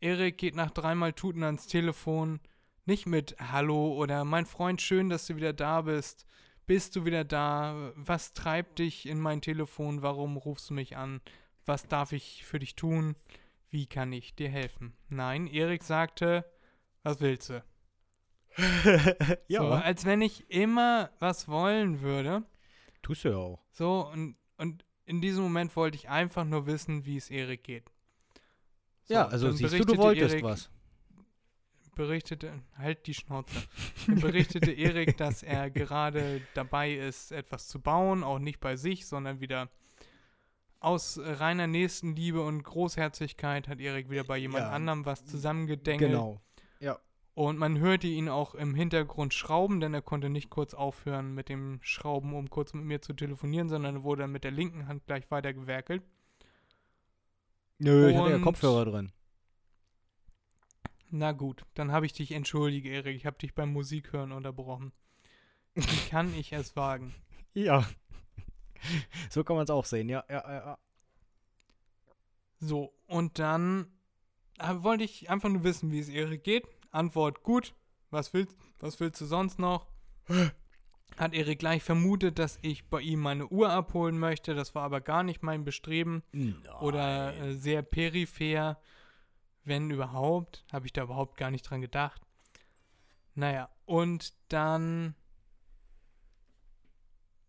Erik 0.00 0.38
geht 0.38 0.56
nach 0.56 0.72
dreimal 0.72 1.12
Tuten 1.12 1.44
ans 1.44 1.68
Telefon, 1.68 2.40
nicht 2.86 3.06
mit 3.06 3.36
Hallo 3.38 3.94
oder 3.94 4.24
mein 4.24 4.44
Freund, 4.46 4.82
schön, 4.82 5.08
dass 5.08 5.28
du 5.28 5.36
wieder 5.36 5.52
da 5.52 5.82
bist. 5.82 6.26
Bist 6.66 6.96
du 6.96 7.04
wieder 7.04 7.22
da? 7.22 7.92
Was 7.94 8.32
treibt 8.32 8.80
dich 8.80 9.06
in 9.06 9.20
mein 9.20 9.40
Telefon? 9.40 10.02
Warum 10.02 10.36
rufst 10.36 10.70
du 10.70 10.74
mich 10.74 10.96
an? 10.96 11.20
Was 11.64 11.86
darf 11.86 12.10
ich 12.10 12.44
für 12.44 12.58
dich 12.58 12.74
tun? 12.74 13.14
Wie 13.72 13.86
kann 13.86 14.12
ich 14.12 14.34
dir 14.36 14.50
helfen? 14.50 14.92
Nein, 15.08 15.46
Erik 15.46 15.82
sagte, 15.82 16.44
was 17.02 17.20
willst 17.20 17.48
du? 17.48 17.64
ja, 19.48 19.60
So, 19.62 19.68
als 19.68 20.04
wenn 20.04 20.20
ich 20.20 20.48
immer 20.50 21.10
was 21.18 21.48
wollen 21.48 22.02
würde. 22.02 22.42
tust 23.00 23.24
du 23.24 23.30
ja 23.30 23.36
auch. 23.38 23.60
So, 23.70 24.06
und, 24.12 24.36
und 24.58 24.84
in 25.06 25.22
diesem 25.22 25.42
Moment 25.44 25.74
wollte 25.74 25.96
ich 25.96 26.10
einfach 26.10 26.44
nur 26.44 26.66
wissen, 26.66 27.06
wie 27.06 27.16
es 27.16 27.30
Erik 27.30 27.64
geht. 27.64 27.90
So, 29.04 29.14
ja, 29.14 29.26
also 29.26 29.50
siehst 29.50 29.72
du, 29.72 29.84
du 29.86 29.96
wolltest 29.96 30.34
Erik- 30.34 30.44
was. 30.44 30.70
Berichtete, 31.94 32.62
halt 32.76 33.06
die 33.06 33.14
Schnauze. 33.14 33.54
Dann 34.06 34.20
berichtete 34.20 34.72
Erik, 34.72 35.16
dass 35.18 35.42
er 35.42 35.70
gerade 35.70 36.40
dabei 36.54 36.92
ist, 36.92 37.32
etwas 37.32 37.68
zu 37.68 37.80
bauen, 37.80 38.22
auch 38.24 38.38
nicht 38.38 38.60
bei 38.60 38.76
sich, 38.76 39.06
sondern 39.06 39.40
wieder 39.40 39.68
aus 40.84 41.18
reiner 41.22 41.66
Nächstenliebe 41.66 42.40
und 42.42 42.62
Großherzigkeit 42.62 43.68
hat 43.68 43.80
Erik 43.80 44.10
wieder 44.10 44.24
bei 44.24 44.36
jemand 44.38 44.64
Ja, 44.64 44.70
anderem 44.70 45.04
was 45.06 45.24
zusammengedengelt. 45.24 46.10
Genau. 46.10 46.40
Und 47.34 47.56
man 47.58 47.78
hörte 47.78 48.06
ihn 48.08 48.28
auch 48.28 48.54
im 48.54 48.74
Hintergrund 48.74 49.32
schrauben, 49.32 49.80
denn 49.80 49.94
er 49.94 50.02
konnte 50.02 50.28
nicht 50.28 50.50
kurz 50.50 50.74
aufhören 50.74 51.34
mit 51.34 51.48
dem 51.48 51.78
Schrauben, 51.80 52.34
um 52.34 52.50
kurz 52.50 52.74
mit 52.74 52.84
mir 52.84 53.00
zu 53.00 53.14
telefonieren, 53.14 53.70
sondern 53.70 53.94
er 53.96 54.02
wurde 54.02 54.20
dann 54.24 54.32
mit 54.32 54.44
der 54.44 54.50
linken 54.50 54.86
Hand 54.86 55.06
gleich 55.06 55.30
weitergewerkelt. 55.30 56.02
Nö, 57.78 58.10
ich 58.10 58.16
hatte 58.18 58.28
ja 58.28 58.36
Und- 58.36 58.42
Kopfhörer 58.42 58.84
drin. 58.84 59.12
Na 61.08 61.32
gut, 61.32 61.64
dann 61.72 61.90
habe 61.90 62.04
ich 62.04 62.12
dich 62.12 62.32
entschuldige, 62.32 62.90
Erik. 62.90 63.16
Ich 63.16 63.24
habe 63.24 63.38
dich 63.38 63.54
beim 63.54 63.72
Musikhören 63.72 64.30
unterbrochen. 64.32 64.92
Wie 65.74 66.10
kann 66.10 66.34
ich 66.34 66.52
es 66.52 66.76
wagen? 66.76 67.14
Ja. 67.54 67.86
So 69.30 69.44
kann 69.44 69.56
man 69.56 69.64
es 69.64 69.70
auch 69.70 69.84
sehen, 69.84 70.08
ja, 70.08 70.24
ja, 70.28 70.52
ja. 70.52 70.78
So, 72.60 72.92
und 73.06 73.38
dann 73.38 73.86
äh, 74.58 74.74
wollte 74.76 75.04
ich 75.04 75.28
einfach 75.28 75.48
nur 75.48 75.64
wissen, 75.64 75.90
wie 75.90 75.98
es 75.98 76.08
Erik 76.08 76.44
geht. 76.44 76.64
Antwort 76.90 77.42
gut. 77.42 77.74
Was 78.10 78.32
willst, 78.34 78.56
was 78.78 79.00
willst 79.00 79.20
du 79.20 79.24
sonst 79.24 79.58
noch? 79.58 79.86
Hat 81.16 81.34
Erik 81.34 81.58
gleich 81.58 81.82
vermutet, 81.82 82.38
dass 82.38 82.58
ich 82.62 82.88
bei 82.88 83.00
ihm 83.00 83.20
meine 83.20 83.48
Uhr 83.48 83.70
abholen 83.70 84.18
möchte. 84.18 84.54
Das 84.54 84.74
war 84.74 84.84
aber 84.84 85.00
gar 85.00 85.22
nicht 85.22 85.42
mein 85.42 85.64
Bestreben. 85.64 86.22
Oder 86.80 87.34
äh, 87.36 87.54
sehr 87.54 87.82
peripher, 87.82 88.78
wenn 89.64 89.90
überhaupt. 89.90 90.64
Habe 90.72 90.86
ich 90.86 90.92
da 90.92 91.02
überhaupt 91.02 91.36
gar 91.36 91.50
nicht 91.50 91.62
dran 91.62 91.80
gedacht. 91.80 92.22
Naja, 93.34 93.70
und 93.86 94.34
dann. 94.48 95.14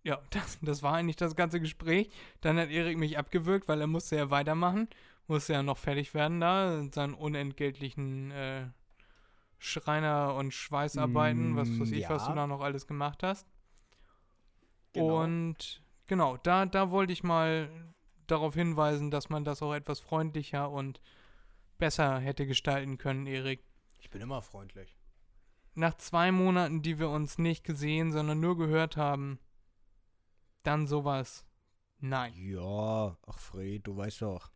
Ja, 0.03 0.21
das, 0.31 0.59
das 0.61 0.83
war 0.83 0.93
eigentlich 0.93 1.15
das 1.15 1.35
ganze 1.35 1.59
Gespräch. 1.59 2.09
Dann 2.41 2.57
hat 2.57 2.69
Erik 2.69 2.97
mich 2.97 3.17
abgewürgt, 3.17 3.67
weil 3.67 3.81
er 3.81 3.87
musste 3.87 4.15
ja 4.17 4.29
weitermachen. 4.29 4.87
Musste 5.27 5.53
ja 5.53 5.63
noch 5.63 5.77
fertig 5.77 6.13
werden 6.13 6.41
da. 6.41 6.79
in 6.79 6.91
Seinen 6.91 7.13
unentgeltlichen 7.13 8.31
äh, 8.31 8.67
Schreiner- 9.57 10.35
und 10.35 10.53
Schweißarbeiten. 10.53 11.55
was 11.55 11.69
weiß 11.79 11.89
Mm, 11.91 11.93
ich, 11.93 12.09
was 12.09 12.23
ja. 12.23 12.29
du 12.29 12.35
da 12.35 12.47
noch 12.47 12.61
alles 12.61 12.85
gemacht 12.87 13.23
hast. 13.23 13.47
Genau. 14.91 15.23
Und 15.23 15.81
genau, 16.07 16.37
da, 16.37 16.65
da 16.65 16.91
wollte 16.91 17.13
ich 17.13 17.23
mal 17.23 17.69
darauf 18.27 18.53
hinweisen, 18.53 19.11
dass 19.11 19.29
man 19.29 19.45
das 19.45 19.61
auch 19.61 19.73
etwas 19.73 19.99
freundlicher 19.99 20.69
und 20.69 21.01
besser 21.77 22.19
hätte 22.19 22.45
gestalten 22.45 22.97
können, 22.97 23.25
Erik. 23.25 23.63
Ich 23.99 24.09
bin 24.09 24.21
immer 24.21 24.41
freundlich. 24.41 24.97
Nach 25.75 25.95
zwei 25.95 26.31
Monaten, 26.31 26.81
die 26.81 26.99
wir 26.99 27.09
uns 27.09 27.37
nicht 27.37 27.63
gesehen, 27.63 28.11
sondern 28.11 28.39
nur 28.39 28.57
gehört 28.57 28.97
haben, 28.97 29.39
dann 30.63 30.87
sowas. 30.87 31.45
Nein. 31.99 32.33
Ja, 32.35 33.17
ach 33.25 33.39
Fred, 33.39 33.87
du 33.87 33.95
weißt 33.95 34.23
doch. 34.23 34.51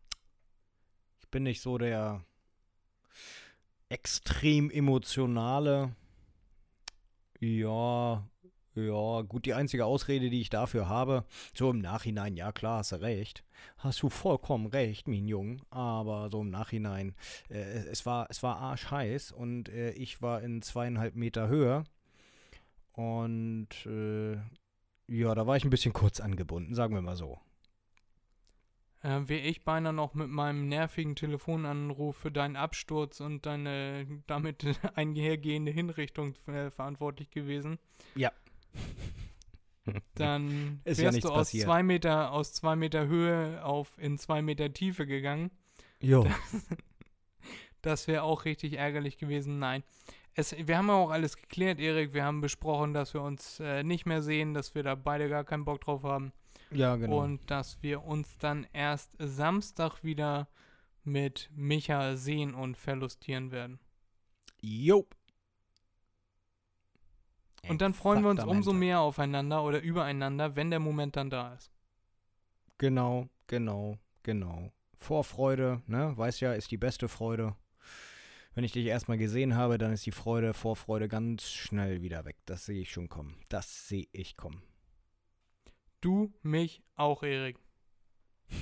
Ich 1.20 1.28
bin 1.28 1.44
nicht 1.44 1.60
so 1.60 1.78
der 1.78 2.24
extrem 3.88 4.70
emotionale. 4.70 5.94
Ja, 7.40 8.28
ja, 8.74 9.22
gut, 9.22 9.46
die 9.46 9.54
einzige 9.54 9.86
Ausrede, 9.86 10.30
die 10.30 10.40
ich 10.40 10.50
dafür 10.50 10.88
habe, 10.88 11.24
so 11.52 11.70
im 11.70 11.80
Nachhinein, 11.80 12.36
ja 12.36 12.52
klar, 12.52 12.78
hast 12.78 12.92
du 12.92 13.00
recht. 13.00 13.44
Hast 13.78 14.02
du 14.02 14.08
vollkommen 14.08 14.66
recht, 14.66 15.08
mein 15.08 15.26
Jung. 15.26 15.62
Aber 15.70 16.30
so 16.30 16.42
im 16.42 16.50
Nachhinein, 16.50 17.14
äh, 17.50 17.86
es 17.90 18.06
war, 18.06 18.26
es 18.30 18.42
war 18.42 18.58
arschheiß 18.58 19.32
und 19.32 19.68
äh, 19.68 19.90
ich 19.92 20.22
war 20.22 20.42
in 20.42 20.62
zweieinhalb 20.62 21.16
Meter 21.16 21.48
Höhe. 21.48 21.84
Und 22.92 23.68
äh, 23.86 24.36
ja, 25.08 25.34
da 25.34 25.46
war 25.46 25.56
ich 25.56 25.64
ein 25.64 25.70
bisschen 25.70 25.92
kurz 25.92 26.20
angebunden, 26.20 26.74
sagen 26.74 26.94
wir 26.94 27.02
mal 27.02 27.16
so. 27.16 27.40
Äh, 29.02 29.28
Wäre 29.28 29.40
ich 29.46 29.64
beinahe 29.64 29.92
noch 29.92 30.14
mit 30.14 30.28
meinem 30.28 30.68
nervigen 30.68 31.14
Telefonanruf 31.14 32.16
für 32.16 32.32
deinen 32.32 32.56
Absturz 32.56 33.20
und 33.20 33.46
deine 33.46 34.06
damit 34.26 34.64
einhergehende 34.94 35.70
Hinrichtung 35.72 36.34
äh, 36.46 36.70
verantwortlich 36.70 37.30
gewesen. 37.30 37.78
Ja. 38.14 38.32
Dann 40.14 40.80
Ist 40.84 40.98
ja 40.98 41.04
wärst 41.04 41.14
nichts 41.16 41.28
du 41.28 41.32
aus 41.32 41.38
passiert. 41.38 41.64
zwei 41.64 41.82
Meter 41.82 42.32
aus 42.32 42.52
zwei 42.52 42.76
Meter 42.76 43.06
Höhe 43.06 43.64
auf 43.64 43.96
in 43.98 44.18
zwei 44.18 44.42
Meter 44.42 44.72
Tiefe 44.72 45.06
gegangen. 45.06 45.50
Jo. 46.00 46.26
Das 47.82 48.08
wäre 48.08 48.22
auch 48.24 48.44
richtig 48.44 48.74
ärgerlich 48.74 49.16
gewesen. 49.16 49.58
Nein. 49.58 49.84
Es, 50.38 50.54
wir 50.56 50.78
haben 50.78 50.86
ja 50.86 50.94
auch 50.94 51.10
alles 51.10 51.36
geklärt, 51.36 51.80
Erik. 51.80 52.14
Wir 52.14 52.22
haben 52.24 52.40
besprochen, 52.40 52.94
dass 52.94 53.12
wir 53.12 53.22
uns 53.22 53.58
äh, 53.58 53.82
nicht 53.82 54.06
mehr 54.06 54.22
sehen, 54.22 54.54
dass 54.54 54.72
wir 54.72 54.84
da 54.84 54.94
beide 54.94 55.28
gar 55.28 55.42
keinen 55.42 55.64
Bock 55.64 55.80
drauf 55.80 56.04
haben. 56.04 56.32
Ja, 56.70 56.94
genau. 56.94 57.24
Und 57.24 57.50
dass 57.50 57.82
wir 57.82 58.04
uns 58.04 58.38
dann 58.38 58.64
erst 58.72 59.10
Samstag 59.18 60.04
wieder 60.04 60.46
mit 61.02 61.50
Micha 61.56 62.14
sehen 62.14 62.54
und 62.54 62.76
verlustieren 62.76 63.50
werden. 63.50 63.80
jo. 64.60 65.08
Und 67.68 67.82
dann 67.82 67.92
freuen 67.92 68.22
wir 68.22 68.30
uns 68.30 68.44
umso 68.44 68.72
mehr 68.72 69.00
aufeinander 69.00 69.64
oder 69.64 69.82
übereinander, 69.82 70.54
wenn 70.54 70.70
der 70.70 70.78
Moment 70.78 71.16
dann 71.16 71.30
da 71.30 71.54
ist. 71.54 71.72
Genau, 72.78 73.28
genau, 73.48 73.98
genau. 74.22 74.70
Vorfreude, 75.00 75.82
ne? 75.88 76.16
Weiß 76.16 76.38
ja, 76.38 76.52
ist 76.52 76.70
die 76.70 76.76
beste 76.76 77.08
Freude. 77.08 77.56
Wenn 78.54 78.64
ich 78.64 78.72
dich 78.72 78.86
erstmal 78.86 79.18
gesehen 79.18 79.54
habe, 79.54 79.78
dann 79.78 79.92
ist 79.92 80.04
die 80.06 80.10
Freude, 80.12 80.52
Vorfreude 80.52 81.06
ganz 81.08 81.48
schnell 81.48 82.02
wieder 82.02 82.24
weg. 82.24 82.36
Das 82.46 82.66
sehe 82.66 82.80
ich 82.80 82.90
schon 82.90 83.08
kommen. 83.08 83.36
Das 83.48 83.86
sehe 83.88 84.08
ich 84.12 84.36
kommen. 84.36 84.62
Du, 86.00 86.32
mich, 86.42 86.82
auch 86.96 87.22
Erik. 87.22 87.58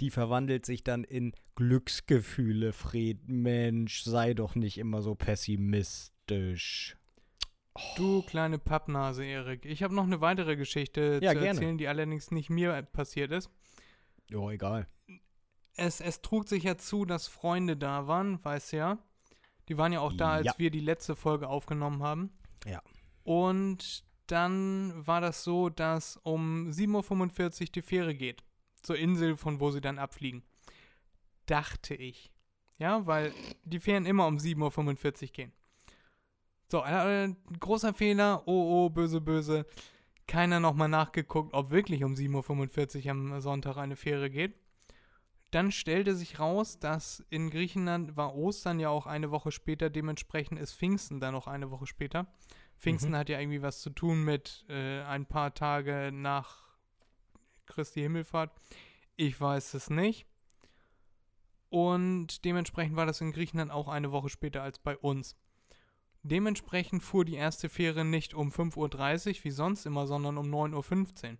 Die 0.00 0.10
verwandelt 0.10 0.66
sich 0.66 0.84
dann 0.84 1.04
in 1.04 1.32
Glücksgefühle, 1.54 2.72
Fred. 2.72 3.28
Mensch, 3.28 4.02
sei 4.02 4.34
doch 4.34 4.54
nicht 4.54 4.78
immer 4.78 5.02
so 5.02 5.14
pessimistisch. 5.14 6.96
Du 7.96 8.22
kleine 8.22 8.58
Pappnase, 8.58 9.24
Erik. 9.24 9.64
Ich 9.64 9.82
habe 9.82 9.94
noch 9.94 10.04
eine 10.04 10.20
weitere 10.20 10.56
Geschichte 10.56 11.20
Ja, 11.22 11.32
zu 11.32 11.38
gerne. 11.40 11.48
erzählen, 11.48 11.78
die 11.78 11.88
allerdings 11.88 12.30
nicht 12.30 12.50
mir 12.50 12.82
passiert 12.82 13.32
ist. 13.32 13.50
Jo, 14.28 14.50
egal. 14.50 14.86
Es, 15.76 16.00
es 16.00 16.20
trug 16.20 16.48
sich 16.48 16.64
ja 16.64 16.76
zu, 16.76 17.04
dass 17.04 17.28
Freunde 17.28 17.76
da 17.76 18.06
waren, 18.06 18.42
weißt 18.44 18.72
du 18.72 18.76
ja. 18.76 18.98
Die 19.68 19.78
waren 19.78 19.92
ja 19.92 20.00
auch 20.00 20.12
da, 20.12 20.32
als 20.34 20.46
Ja. 20.46 20.54
wir 20.58 20.70
die 20.70 20.80
letzte 20.80 21.16
Folge 21.16 21.48
aufgenommen 21.48 22.02
haben. 22.02 22.30
Ja. 22.66 22.82
Und 23.24 24.04
dann 24.26 25.06
war 25.06 25.20
das 25.20 25.44
so, 25.44 25.68
dass 25.68 26.16
um 26.18 26.68
7.45 26.70 27.60
Uhr 27.60 27.66
die 27.74 27.82
Fähre 27.82 28.14
geht. 28.14 28.42
Zur 28.82 28.96
Insel, 28.98 29.36
von 29.36 29.60
wo 29.60 29.70
sie 29.70 29.80
dann 29.80 29.98
abfliegen. 29.98 30.42
Dachte 31.46 31.94
ich. 31.94 32.32
Ja, 32.78 33.06
weil 33.06 33.32
die 33.64 33.78
Fähren 33.78 34.06
immer 34.06 34.26
um 34.26 34.36
7.45 34.38 35.22
Uhr 35.22 35.28
gehen. 35.32 35.52
So, 36.70 36.82
äh, 36.84 37.32
großer 37.60 37.94
Fehler. 37.94 38.42
Oh, 38.46 38.86
oh, 38.86 38.90
böse, 38.90 39.20
böse. 39.20 39.66
Keiner 40.26 40.58
nochmal 40.60 40.88
nachgeguckt, 40.88 41.52
ob 41.54 41.70
wirklich 41.70 42.02
um 42.04 42.14
7.45 42.14 43.04
Uhr 43.04 43.10
am 43.10 43.40
Sonntag 43.40 43.76
eine 43.76 43.96
Fähre 43.96 44.30
geht. 44.30 44.54
Dann 45.52 45.70
stellte 45.70 46.16
sich 46.16 46.40
raus, 46.40 46.78
dass 46.78 47.22
in 47.28 47.50
Griechenland 47.50 48.16
war 48.16 48.34
Ostern 48.34 48.80
ja 48.80 48.88
auch 48.88 49.06
eine 49.06 49.30
Woche 49.30 49.52
später, 49.52 49.90
dementsprechend 49.90 50.58
ist 50.58 50.72
Pfingsten 50.72 51.20
dann 51.20 51.34
noch 51.34 51.46
eine 51.46 51.70
Woche 51.70 51.86
später. 51.86 52.26
Pfingsten 52.78 53.14
hat 53.14 53.28
ja 53.28 53.38
irgendwie 53.38 53.60
was 53.60 53.82
zu 53.82 53.90
tun 53.90 54.24
mit 54.24 54.64
äh, 54.70 55.02
ein 55.02 55.26
paar 55.26 55.52
Tage 55.52 56.10
nach 56.10 56.64
Christi 57.66 58.00
Himmelfahrt. 58.00 58.50
Ich 59.16 59.38
weiß 59.38 59.74
es 59.74 59.90
nicht. 59.90 60.26
Und 61.68 62.46
dementsprechend 62.46 62.96
war 62.96 63.06
das 63.06 63.20
in 63.20 63.32
Griechenland 63.32 63.70
auch 63.70 63.88
eine 63.88 64.10
Woche 64.10 64.30
später 64.30 64.62
als 64.62 64.78
bei 64.78 64.96
uns. 64.96 65.36
Dementsprechend 66.22 67.02
fuhr 67.02 67.26
die 67.26 67.34
erste 67.34 67.68
Fähre 67.68 68.06
nicht 68.06 68.32
um 68.32 68.48
5.30 68.48 69.28
Uhr 69.28 69.44
wie 69.44 69.50
sonst 69.50 69.84
immer, 69.84 70.06
sondern 70.06 70.38
um 70.38 70.46
9.15 70.46 71.32
Uhr. 71.32 71.38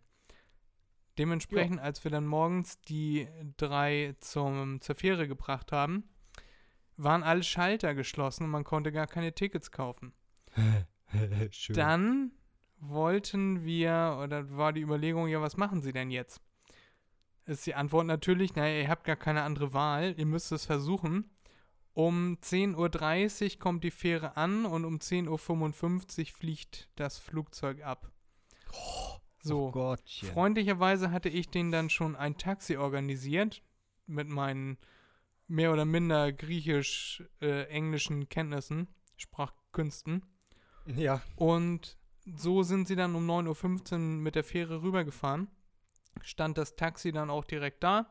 Dementsprechend, 1.18 1.78
als 1.80 2.02
wir 2.04 2.10
dann 2.10 2.26
morgens 2.26 2.80
die 2.80 3.28
drei 3.56 4.14
zum, 4.20 4.80
zur 4.80 4.94
Fähre 4.94 5.28
gebracht 5.28 5.72
haben, 5.72 6.08
waren 6.96 7.22
alle 7.22 7.42
Schalter 7.42 7.94
geschlossen 7.94 8.44
und 8.44 8.50
man 8.50 8.64
konnte 8.64 8.92
gar 8.92 9.06
keine 9.06 9.34
Tickets 9.34 9.70
kaufen. 9.70 10.12
Schön. 11.50 11.76
Dann 11.76 12.32
wollten 12.78 13.64
wir, 13.64 14.18
oder 14.22 14.56
war 14.56 14.72
die 14.72 14.80
Überlegung, 14.80 15.28
ja, 15.28 15.40
was 15.40 15.56
machen 15.56 15.82
Sie 15.82 15.92
denn 15.92 16.10
jetzt? 16.10 16.40
Ist 17.44 17.66
die 17.66 17.74
Antwort 17.74 18.06
natürlich, 18.06 18.54
naja, 18.54 18.82
ihr 18.82 18.88
habt 18.88 19.04
gar 19.04 19.16
keine 19.16 19.42
andere 19.42 19.72
Wahl, 19.72 20.14
ihr 20.16 20.26
müsst 20.26 20.52
es 20.52 20.66
versuchen. 20.66 21.30
Um 21.94 22.38
10.30 22.42 23.54
Uhr 23.54 23.58
kommt 23.58 23.84
die 23.84 23.90
Fähre 23.90 24.36
an 24.36 24.64
und 24.64 24.84
um 24.84 24.96
10.55 24.96 26.20
Uhr 26.20 26.26
fliegt 26.26 26.88
das 26.96 27.18
Flugzeug 27.18 27.82
ab. 27.82 28.10
So, 29.42 29.66
Oh 29.66 29.70
Gottchen. 29.72 30.28
freundlicherweise 30.28 31.10
hatte 31.10 31.28
ich 31.28 31.48
denen 31.50 31.72
dann 31.72 31.90
schon 31.90 32.14
ein 32.14 32.38
Taxi 32.38 32.76
organisiert 32.76 33.62
mit 34.06 34.28
meinen 34.28 34.78
mehr 35.48 35.72
oder 35.72 35.84
minder 35.84 36.32
griechisch-englischen 36.32 38.28
Kenntnissen, 38.28 38.86
Sprachkünsten. 39.16 40.24
Ja. 40.86 41.20
Und 41.36 41.98
so 42.36 42.62
sind 42.62 42.86
sie 42.86 42.96
dann 42.96 43.14
um 43.16 43.28
9.15 43.28 43.92
Uhr 43.92 43.98
mit 43.98 44.34
der 44.36 44.44
Fähre 44.44 44.82
rübergefahren. 44.82 45.48
Stand 46.22 46.56
das 46.56 46.76
Taxi 46.76 47.10
dann 47.10 47.30
auch 47.30 47.44
direkt 47.44 47.82
da. 47.82 48.06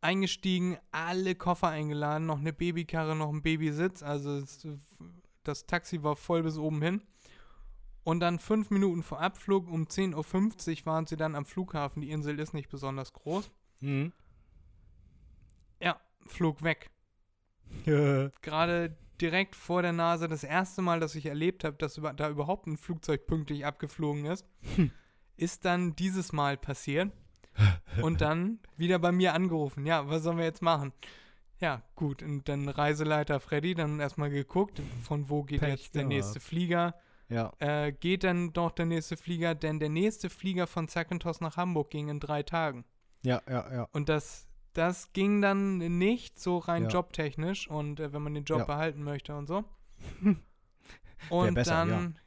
Eingestiegen, 0.00 0.78
alle 0.90 1.34
Koffer 1.34 1.68
eingeladen, 1.68 2.26
noch 2.26 2.38
eine 2.38 2.52
Babykarre, 2.52 3.16
noch 3.16 3.30
ein 3.30 3.42
Babysitz. 3.42 4.02
Also 4.02 4.38
es, 4.38 4.66
das 5.44 5.66
Taxi 5.66 6.02
war 6.02 6.16
voll 6.16 6.42
bis 6.42 6.56
oben 6.58 6.82
hin. 6.82 7.02
Und 8.08 8.20
dann 8.20 8.38
fünf 8.38 8.70
Minuten 8.70 9.02
vor 9.02 9.20
Abflug, 9.20 9.70
um 9.70 9.84
10.50 9.84 10.80
Uhr 10.80 10.86
waren 10.86 11.04
sie 11.04 11.18
dann 11.18 11.34
am 11.34 11.44
Flughafen. 11.44 12.00
Die 12.00 12.08
Insel 12.08 12.40
ist 12.40 12.54
nicht 12.54 12.70
besonders 12.70 13.12
groß. 13.12 13.50
Mhm. 13.80 14.14
Ja, 15.78 16.00
Flug 16.24 16.62
weg. 16.62 16.88
Gerade 17.84 18.96
direkt 19.20 19.54
vor 19.54 19.82
der 19.82 19.92
Nase 19.92 20.26
das 20.26 20.42
erste 20.42 20.80
Mal, 20.80 21.00
dass 21.00 21.16
ich 21.16 21.26
erlebt 21.26 21.64
habe, 21.64 21.76
dass 21.76 22.00
da 22.16 22.30
überhaupt 22.30 22.66
ein 22.66 22.78
Flugzeug 22.78 23.26
pünktlich 23.26 23.66
abgeflogen 23.66 24.24
ist, 24.24 24.46
ist 25.36 25.66
dann 25.66 25.94
dieses 25.94 26.32
Mal 26.32 26.56
passiert 26.56 27.12
und 28.00 28.20
dann 28.22 28.58
wieder 28.78 28.98
bei 28.98 29.12
mir 29.12 29.34
angerufen. 29.34 29.84
Ja, 29.84 30.08
was 30.08 30.22
sollen 30.22 30.38
wir 30.38 30.46
jetzt 30.46 30.62
machen? 30.62 30.94
Ja, 31.60 31.82
gut. 31.94 32.22
Und 32.22 32.48
dann 32.48 32.70
Reiseleiter 32.70 33.38
Freddy, 33.38 33.74
dann 33.74 34.00
erstmal 34.00 34.30
geguckt, 34.30 34.80
von 35.02 35.28
wo 35.28 35.42
geht 35.42 35.60
Pech 35.60 35.68
jetzt 35.68 35.94
der 35.94 36.04
nächste 36.04 36.40
Flieger. 36.40 36.94
Ja. 37.28 37.52
Äh, 37.58 37.92
geht 37.92 38.24
dann 38.24 38.52
doch 38.52 38.70
der 38.72 38.86
nächste 38.86 39.16
Flieger, 39.16 39.54
denn 39.54 39.78
der 39.80 39.90
nächste 39.90 40.30
Flieger 40.30 40.66
von 40.66 40.88
Zakynthos 40.88 41.40
nach 41.40 41.56
Hamburg 41.56 41.90
ging 41.90 42.08
in 42.08 42.20
drei 42.20 42.42
Tagen. 42.42 42.84
Ja, 43.22 43.42
ja, 43.48 43.72
ja. 43.72 43.88
Und 43.92 44.08
das, 44.08 44.46
das 44.72 45.12
ging 45.12 45.42
dann 45.42 45.78
nicht 45.98 46.38
so 46.38 46.58
rein 46.58 46.84
Ja. 46.84 46.88
jobtechnisch 46.88 47.68
und 47.68 48.00
äh, 48.00 48.12
wenn 48.12 48.22
man 48.22 48.34
den 48.34 48.44
Job 48.44 48.60
Ja. 48.60 48.64
behalten 48.64 49.02
möchte 49.02 49.36
und 49.36 49.46
so. 49.46 49.64
und 51.30 51.54
besser, 51.54 51.84
dann, 51.86 52.18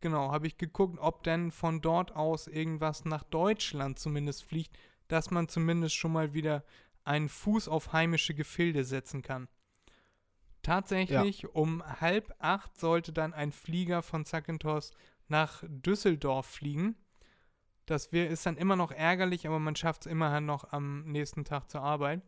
genau, 0.00 0.32
habe 0.32 0.46
ich 0.46 0.58
geguckt, 0.58 0.98
ob 1.00 1.22
denn 1.22 1.50
von 1.50 1.80
dort 1.80 2.14
aus 2.14 2.46
irgendwas 2.46 3.04
nach 3.04 3.24
Deutschland 3.24 3.98
zumindest 3.98 4.44
fliegt, 4.44 4.76
dass 5.08 5.30
man 5.30 5.48
zumindest 5.48 5.94
schon 5.94 6.12
mal 6.12 6.34
wieder 6.34 6.64
einen 7.04 7.28
Fuß 7.28 7.68
auf 7.68 7.92
heimische 7.92 8.34
Gefilde 8.34 8.84
setzen 8.84 9.22
kann. 9.22 9.48
Tatsächlich, 10.64 11.54
um 11.54 11.84
halb 12.00 12.34
acht 12.38 12.76
sollte 12.78 13.12
dann 13.12 13.34
ein 13.34 13.52
Flieger 13.52 14.02
von 14.02 14.24
Zakynthos 14.24 14.92
nach 15.28 15.62
Düsseldorf 15.68 16.46
fliegen. 16.46 16.96
Das 17.84 18.12
wär, 18.12 18.30
ist 18.30 18.46
dann 18.46 18.56
immer 18.56 18.74
noch 18.74 18.90
ärgerlich, 18.90 19.46
aber 19.46 19.58
man 19.58 19.76
schafft 19.76 20.06
es 20.06 20.10
immerhin 20.10 20.46
noch 20.46 20.72
am 20.72 21.04
nächsten 21.04 21.44
Tag 21.44 21.70
zur 21.70 21.82
Arbeit. 21.82 22.22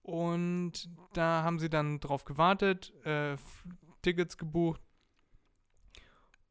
Und 0.00 0.88
da 1.12 1.42
haben 1.42 1.58
sie 1.58 1.68
dann 1.68 2.00
drauf 2.00 2.24
gewartet, 2.24 2.94
äh, 3.04 3.36
Tickets 4.00 4.38
gebucht. 4.38 4.80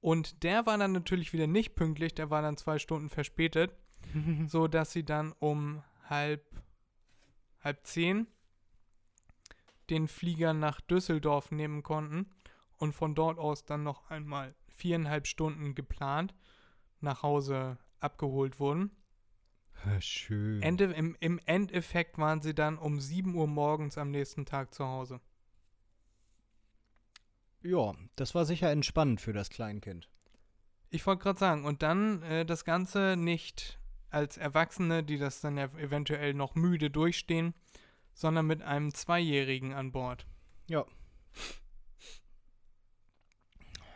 Und 0.01 0.43
der 0.43 0.67
war 0.67 0.77
dann 0.77 0.91
natürlich 0.91 1.33
wieder 1.33 1.47
nicht 1.47 1.73
pünktlich, 1.73 2.13
der 2.13 2.29
war 2.29 2.43
dann 2.43 2.57
zwei 2.57 2.77
Stunden 2.77 3.09
verspätet, 3.09 3.75
so 4.47 4.67
dass 4.67 4.91
sie 4.91 5.03
dann 5.03 5.33
um 5.39 5.81
halb, 6.07 6.45
halb 7.63 7.85
zehn 7.87 8.27
den 9.89 10.07
Flieger 10.07 10.53
nach 10.53 10.81
Düsseldorf 10.81 11.51
nehmen 11.51 11.83
konnten 11.83 12.27
und 12.77 12.93
von 12.93 13.15
dort 13.15 13.37
aus 13.37 13.65
dann 13.65 13.83
noch 13.83 14.09
einmal 14.09 14.55
viereinhalb 14.67 15.27
Stunden 15.27 15.75
geplant 15.75 16.33
nach 17.01 17.23
Hause 17.23 17.77
abgeholt 17.99 18.59
wurden. 18.59 18.91
Schön. 19.99 20.61
Ende, 20.61 20.85
im, 20.85 21.15
Im 21.19 21.39
Endeffekt 21.45 22.17
waren 22.17 22.41
sie 22.41 22.53
dann 22.53 22.77
um 22.77 22.99
7 22.99 23.33
Uhr 23.35 23.47
morgens 23.47 23.97
am 23.97 24.11
nächsten 24.11 24.45
Tag 24.45 24.73
zu 24.73 24.85
Hause. 24.85 25.21
ja, 27.61 27.93
das 28.15 28.35
war 28.35 28.45
sicher 28.45 28.71
entspannend 28.71 29.21
für 29.21 29.33
das 29.33 29.49
Kleinkind. 29.49 30.09
Ich 30.89 31.05
wollte 31.05 31.23
gerade 31.23 31.39
sagen, 31.39 31.65
und 31.65 31.83
dann 31.83 32.23
äh, 32.23 32.45
das 32.45 32.65
Ganze 32.65 33.15
nicht 33.15 33.79
als 34.09 34.37
Erwachsene, 34.37 35.03
die 35.03 35.17
das 35.17 35.41
dann 35.41 35.57
ja 35.57 35.65
eventuell 35.77 36.33
noch 36.33 36.55
müde 36.55 36.89
durchstehen, 36.89 37.53
sondern 38.19 38.47
mit 38.47 38.61
einem 38.61 38.93
Zweijährigen 38.93 39.71
an 39.73 39.93
Bord. 39.93 40.27
Ja. 40.67 40.85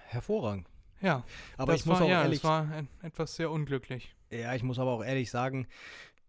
Hervorragend. 0.06 0.70
Ja, 1.02 1.26
Aber 1.58 1.74
das 1.74 1.82
ich 1.82 1.88
muss 1.88 2.00
war, 2.00 2.06
auch 2.06 2.10
ja, 2.10 2.22
ehrlich, 2.24 2.40
das 2.40 2.50
war 2.50 2.86
etwas 3.02 3.36
sehr 3.36 3.52
unglücklich. 3.52 4.16
ja, 4.32 4.56
ich 4.56 4.64
muss 4.64 4.80
aber 4.80 4.92
auch 4.92 5.04
ehrlich 5.04 5.30
sagen, 5.30 5.68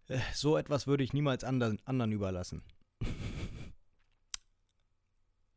äh, 0.09 0.19
so 0.33 0.57
etwas 0.57 0.89
würde 0.89 1.05
ich 1.05 1.13
niemals 1.13 1.45
anderen, 1.45 1.81
anderen 1.85 2.11
überlassen. 2.11 2.65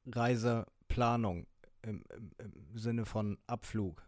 Reiseplanung 0.06 1.48
im, 1.82 2.04
im, 2.16 2.32
im 2.38 2.78
Sinne 2.78 3.08
von 3.08 3.40
Abflug. 3.48 4.06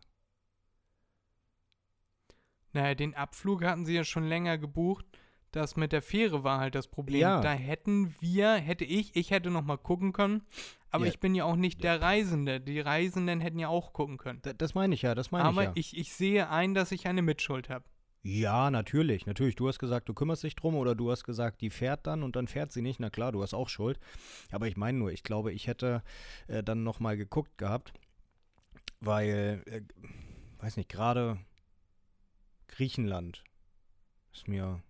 Naja, 2.73 2.93
den 2.93 3.15
Abflug 3.15 3.63
hatten 3.63 3.85
sie 3.87 3.95
ja 3.95 4.03
schon 4.03 4.25
länger 4.27 4.59
gebucht. 4.59 5.07
Das 5.51 5.75
mit 5.75 5.91
der 5.91 6.01
Fähre 6.01 6.43
war 6.43 6.59
halt 6.59 6.75
das 6.75 6.87
Problem. 6.87 7.21
Ja. 7.21 7.41
Da 7.41 7.51
hätten 7.53 8.13
wir, 8.19 8.53
hätte 8.55 8.85
ich, 8.85 9.15
ich 9.15 9.31
hätte 9.31 9.49
noch 9.49 9.63
mal 9.63 9.77
gucken 9.77 10.13
können. 10.13 10.43
Aber 10.91 11.05
Ja. 11.05 11.11
ich 11.11 11.19
bin 11.19 11.33
ja 11.35 11.43
auch 11.45 11.55
nicht 11.55 11.83
der 11.83 12.01
Reisende. 12.01 12.59
Die 12.59 12.79
Reisenden 12.79 13.41
hätten 13.41 13.59
ja 13.59 13.67
auch 13.67 13.93
gucken 13.93 14.17
können. 14.17 14.39
Da, 14.43 14.53
das 14.53 14.73
meine 14.75 14.93
ich 14.95 15.01
ja, 15.03 15.15
das 15.15 15.31
meine 15.31 15.45
Aber 15.45 15.61
ich 15.61 15.67
ja. 15.67 15.73
ich, 15.75 15.97
ich 15.97 16.13
sehe 16.13 16.49
ein, 16.49 16.73
dass 16.73 16.91
ich 16.91 17.07
eine 17.07 17.21
Mitschuld 17.21 17.69
habe. 17.69 17.85
Ja, 18.21 18.69
natürlich, 18.69 19.25
natürlich. 19.25 19.55
Du 19.55 19.67
hast 19.67 19.79
gesagt, 19.79 20.09
du 20.09 20.13
kümmerst 20.13 20.43
dich 20.43 20.55
drum 20.55 20.75
oder 20.75 20.93
du 20.93 21.09
hast 21.09 21.23
gesagt, 21.23 21.61
die 21.61 21.69
fährt 21.69 22.05
dann 22.05 22.21
und 22.21 22.35
dann 22.35 22.47
fährt 22.47 22.71
sie 22.71 22.81
nicht. 22.81 22.99
Na 22.99 23.09
klar, 23.09 23.31
du 23.31 23.41
hast 23.41 23.53
auch 23.53 23.69
Schuld. 23.69 23.97
Aber 24.51 24.67
ich 24.67 24.75
meine 24.77 24.97
nur, 24.97 25.11
ich 25.11 25.23
glaube, 25.23 25.53
ich 25.53 25.67
hätte 25.67 26.03
äh, 26.47 26.61
dann 26.61 26.83
nochmal 26.83 27.15
geguckt 27.17 27.57
gehabt, 27.57 27.93
weil, 28.99 29.63
äh, 29.67 29.81
weiß 30.61 30.75
nicht, 30.77 30.89
gerade 30.89 31.37
Griechenland 32.67 33.43
ist 34.33 34.47
mir 34.47 34.81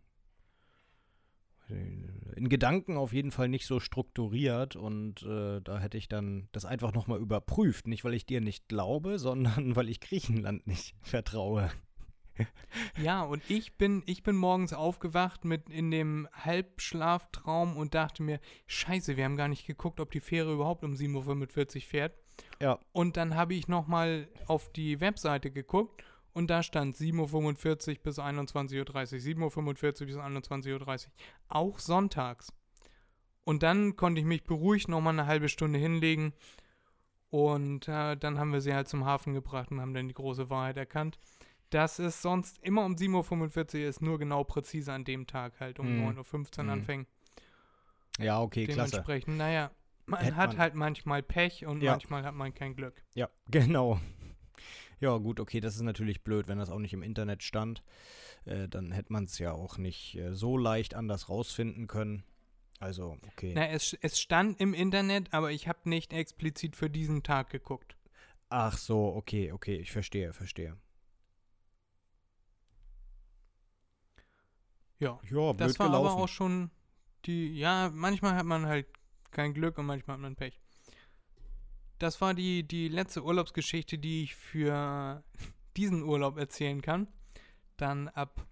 in 1.69 2.49
Gedanken 2.49 2.97
auf 2.97 3.13
jeden 3.13 3.31
Fall 3.31 3.49
nicht 3.49 3.65
so 3.65 3.79
strukturiert 3.79 4.75
und 4.75 5.23
äh, 5.23 5.61
da 5.61 5.79
hätte 5.79 5.97
ich 5.97 6.07
dann 6.07 6.47
das 6.51 6.65
einfach 6.65 6.93
nochmal 6.93 7.19
überprüft. 7.19 7.87
Nicht, 7.87 8.03
weil 8.03 8.13
ich 8.13 8.25
dir 8.25 8.41
nicht 8.41 8.67
glaube, 8.67 9.19
sondern 9.19 9.75
weil 9.75 9.89
ich 9.89 9.99
Griechenland 9.99 10.67
nicht 10.67 10.95
vertraue. 11.01 11.69
Ja, 13.01 13.23
und 13.23 13.43
ich 13.49 13.73
bin, 13.77 14.01
ich 14.05 14.23
bin 14.23 14.37
morgens 14.37 14.71
aufgewacht 14.71 15.43
mit 15.43 15.69
in 15.69 15.91
dem 15.91 16.27
Halbschlaftraum 16.31 17.75
und 17.75 17.95
dachte 17.95 18.23
mir, 18.23 18.39
scheiße, 18.67 19.17
wir 19.17 19.25
haben 19.25 19.35
gar 19.35 19.49
nicht 19.49 19.67
geguckt, 19.67 19.99
ob 19.99 20.11
die 20.11 20.21
Fähre 20.21 20.53
überhaupt 20.53 20.85
um 20.85 20.93
7.45 20.93 21.75
Uhr 21.75 21.81
fährt. 21.81 22.13
Ja. 22.61 22.79
Und 22.93 23.17
dann 23.17 23.35
habe 23.35 23.55
ich 23.55 23.67
nochmal 23.67 24.29
auf 24.47 24.71
die 24.71 25.01
Webseite 25.01 25.51
geguckt 25.51 26.05
und 26.39 26.47
da 26.49 26.63
stand 26.63 26.95
7.45 26.95 27.89
Uhr 27.97 28.03
bis 28.03 28.17
21.30 28.17 28.79
Uhr, 28.79 28.85
7.45 29.51 30.01
Uhr 30.01 30.07
bis 30.07 30.15
21.30 30.17 31.05
Uhr, 31.07 31.11
auch 31.49 31.79
sonntags. 31.79 32.53
Und 33.43 33.61
dann 33.63 33.95
konnte 33.95 34.21
ich 34.21 34.25
mich 34.25 34.43
beruhigt 34.45 34.87
nochmal 34.87 35.13
eine 35.13 35.25
halbe 35.27 35.49
Stunde 35.49 35.77
hinlegen 35.79 36.33
und 37.29 37.87
äh, 37.87 38.15
dann 38.15 38.39
haben 38.39 38.53
wir 38.53 38.61
sie 38.61 38.73
halt 38.73 38.87
zum 38.87 39.05
Hafen 39.05 39.33
gebracht 39.33 39.69
und 39.71 39.81
haben 39.81 39.93
dann 39.93 40.07
die 40.07 40.13
große 40.13 40.49
Wahrheit 40.49 40.77
erkannt, 40.77 41.19
dass 41.71 41.99
es 41.99 42.21
sonst 42.21 42.57
immer 42.63 42.85
um 42.85 42.95
7.45 42.95 43.81
Uhr 43.83 43.89
ist, 43.89 44.01
nur 44.01 44.17
genau 44.17 44.43
präzise 44.43 44.93
an 44.93 45.03
dem 45.03 45.27
Tag 45.27 45.59
halt 45.59 45.77
um 45.79 45.95
Mhm. 45.97 46.17
9.15 46.19 46.57
Uhr 46.59 46.63
Mhm. 46.63 46.69
anfängt. 46.69 47.07
Ja, 48.17 48.41
okay, 48.41 48.65
klasse. 48.65 48.91
Dementsprechend, 48.91 49.37
naja, 49.37 49.71
Man 50.05 50.21
Hätte 50.21 50.35
hat 50.37 50.49
man- 50.51 50.57
halt 50.57 50.73
manchmal 50.75 51.21
Pech 51.21 51.65
und 51.67 51.83
Ja. 51.83 51.91
manchmal 51.91 52.23
hat 52.23 52.33
man 52.33 52.53
kein 52.53 52.75
Glück. 52.75 53.03
Ja, 53.13 53.29
genau. 53.51 53.99
Ja, 54.99 55.17
gut, 55.17 55.39
okay, 55.39 55.59
das 55.61 55.75
ist 55.75 55.81
natürlich 55.81 56.23
blöd, 56.23 56.47
wenn 56.47 56.57
das 56.59 56.69
auch 56.69 56.79
nicht 56.79 56.93
im 56.93 57.03
Internet 57.03 57.43
stand. 57.43 57.83
Äh, 58.45 58.67
dann 58.67 58.91
hätte 58.91 59.13
man 59.13 59.25
es 59.25 59.39
ja 59.39 59.51
auch 59.53 59.77
nicht 59.77 60.15
äh, 60.15 60.33
so 60.33 60.57
leicht 60.57 60.93
anders 60.93 61.29
rausfinden 61.29 61.87
können. 61.87 62.23
Also, 62.79 63.17
okay. 63.27 63.53
Na, 63.55 63.67
es, 63.67 63.93
es 64.01 64.19
stand 64.19 64.59
im 64.59 64.73
Internet, 64.73 65.33
aber 65.33 65.51
ich 65.51 65.67
habe 65.67 65.89
nicht 65.89 66.13
explizit 66.13 66.75
für 66.75 66.89
diesen 66.89 67.23
Tag 67.23 67.49
geguckt. 67.49 67.97
Ach 68.49 68.77
so, 68.77 69.15
okay, 69.15 69.51
okay, 69.51 69.75
ich 69.77 69.91
verstehe, 69.91 70.33
verstehe. 70.33 70.77
Ja. 74.99 75.19
Ja, 75.29 75.51
blöd 75.53 75.61
Das 75.61 75.79
war 75.79 75.87
gelaufen. 75.87 76.07
aber 76.07 76.23
auch 76.23 76.27
schon 76.27 76.71
die, 77.25 77.57
ja, 77.57 77.89
manchmal 77.93 78.35
hat 78.35 78.45
man 78.45 78.65
halt 78.65 78.87
kein 79.31 79.53
Glück 79.53 79.77
und 79.77 79.85
manchmal 79.85 80.15
hat 80.15 80.21
man 80.21 80.35
Pech. 80.35 80.59
Das 81.99 82.21
war 82.21 82.33
die, 82.33 82.63
die 82.63 82.87
letzte 82.87 83.23
Urlaubsgeschichte, 83.23 83.97
die 83.97 84.23
ich 84.23 84.35
für 84.35 85.21
diesen 85.77 86.03
Urlaub 86.03 86.37
erzählen 86.37 86.81
kann. 86.81 87.07
Dann 87.75 88.07
ab 88.07 88.47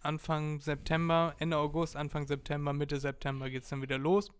Anfang 0.00 0.60
September, 0.60 1.34
Ende 1.38 1.56
August, 1.56 1.96
Anfang 1.96 2.26
September, 2.26 2.72
Mitte 2.72 2.98
September 2.98 3.48
geht 3.48 3.62
es 3.62 3.68
dann 3.70 3.82
wieder 3.82 3.98
los 3.98 4.30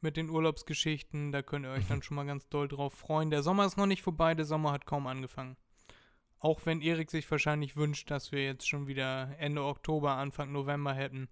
mit 0.00 0.16
den 0.16 0.30
Urlaubsgeschichten. 0.30 1.32
Da 1.32 1.42
könnt 1.42 1.64
ihr 1.64 1.72
euch 1.72 1.86
dann 1.88 2.02
schon 2.04 2.14
mal 2.14 2.26
ganz 2.26 2.46
doll 2.48 2.68
drauf 2.68 2.92
freuen. 2.92 3.30
Der 3.30 3.42
Sommer 3.42 3.64
ist 3.64 3.78
noch 3.78 3.86
nicht 3.86 4.02
vorbei, 4.02 4.34
der 4.34 4.44
Sommer 4.44 4.70
hat 4.72 4.86
kaum 4.86 5.06
angefangen. 5.06 5.56
Auch 6.38 6.60
wenn 6.66 6.82
Erik 6.82 7.10
sich 7.10 7.28
wahrscheinlich 7.30 7.74
wünscht, 7.74 8.10
dass 8.10 8.30
wir 8.30 8.44
jetzt 8.44 8.68
schon 8.68 8.86
wieder 8.86 9.34
Ende 9.38 9.64
Oktober, 9.64 10.12
Anfang 10.12 10.52
November 10.52 10.94
hätten. 10.94 11.28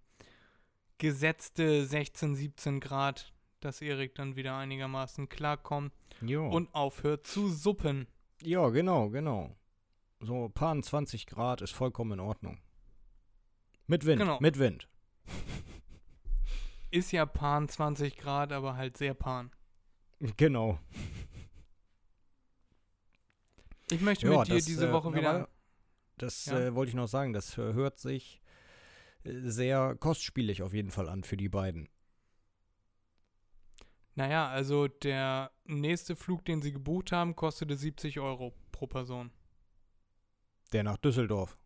Gesetzte 0.98 1.84
16, 1.86 2.34
17 2.34 2.80
Grad, 2.80 3.35
dass 3.60 3.80
Erik 3.82 4.14
dann 4.14 4.36
wieder 4.36 4.56
einigermaßen 4.56 5.28
klarkommt 5.28 5.92
jo. 6.20 6.48
und 6.48 6.74
aufhört 6.74 7.26
zu 7.26 7.48
suppen. 7.48 8.06
ja, 8.42 8.68
genau, 8.70 9.10
genau. 9.10 9.56
So 10.20 10.48
paar 10.48 10.80
20 10.80 11.26
Grad 11.26 11.60
ist 11.60 11.72
vollkommen 11.72 12.12
in 12.12 12.20
Ordnung. 12.20 12.58
Mit 13.86 14.06
Wind, 14.06 14.20
Genau. 14.20 14.38
mit 14.40 14.58
Wind. 14.58 14.88
Ist 16.90 17.12
ja 17.12 17.26
Pan 17.26 17.68
20 17.68 18.16
Grad, 18.16 18.52
aber 18.52 18.76
halt 18.76 18.96
sehr 18.96 19.12
Pan. 19.14 19.50
Genau. 20.36 20.78
Ich 23.90 24.00
möchte 24.00 24.26
Ja, 24.28 24.38
mit 24.38 24.48
dir 24.48 24.54
das, 24.54 24.64
diese 24.64 24.88
äh, 24.88 24.92
Woche 24.92 25.10
na, 25.10 25.16
wieder. 25.18 25.48
Das 26.18 26.46
Ja. 26.46 26.58
äh, 26.58 26.74
wollte 26.74 26.90
ich 26.90 26.94
noch 26.96 27.08
sagen. 27.08 27.32
Das 27.32 27.56
äh, 27.58 27.72
hört 27.74 27.98
sich 27.98 28.40
äh, 29.24 29.32
sehr 29.42 29.94
kostspielig 29.96 30.62
auf 30.62 30.72
jeden 30.72 30.90
Fall 30.90 31.08
an 31.08 31.22
für 31.24 31.36
die 31.36 31.48
beiden. 31.48 31.88
Naja, 34.16 34.48
also 34.48 34.88
der 34.88 35.52
nächste 35.64 36.16
Flug, 36.16 36.44
den 36.44 36.62
sie 36.62 36.72
gebucht 36.72 37.12
haben, 37.12 37.36
kostete 37.36 37.76
70 37.76 38.18
Euro 38.18 38.54
pro 38.72 38.86
Person. 38.86 39.30
Der 40.72 40.82
nach 40.82 40.96
Düsseldorf. 40.96 41.56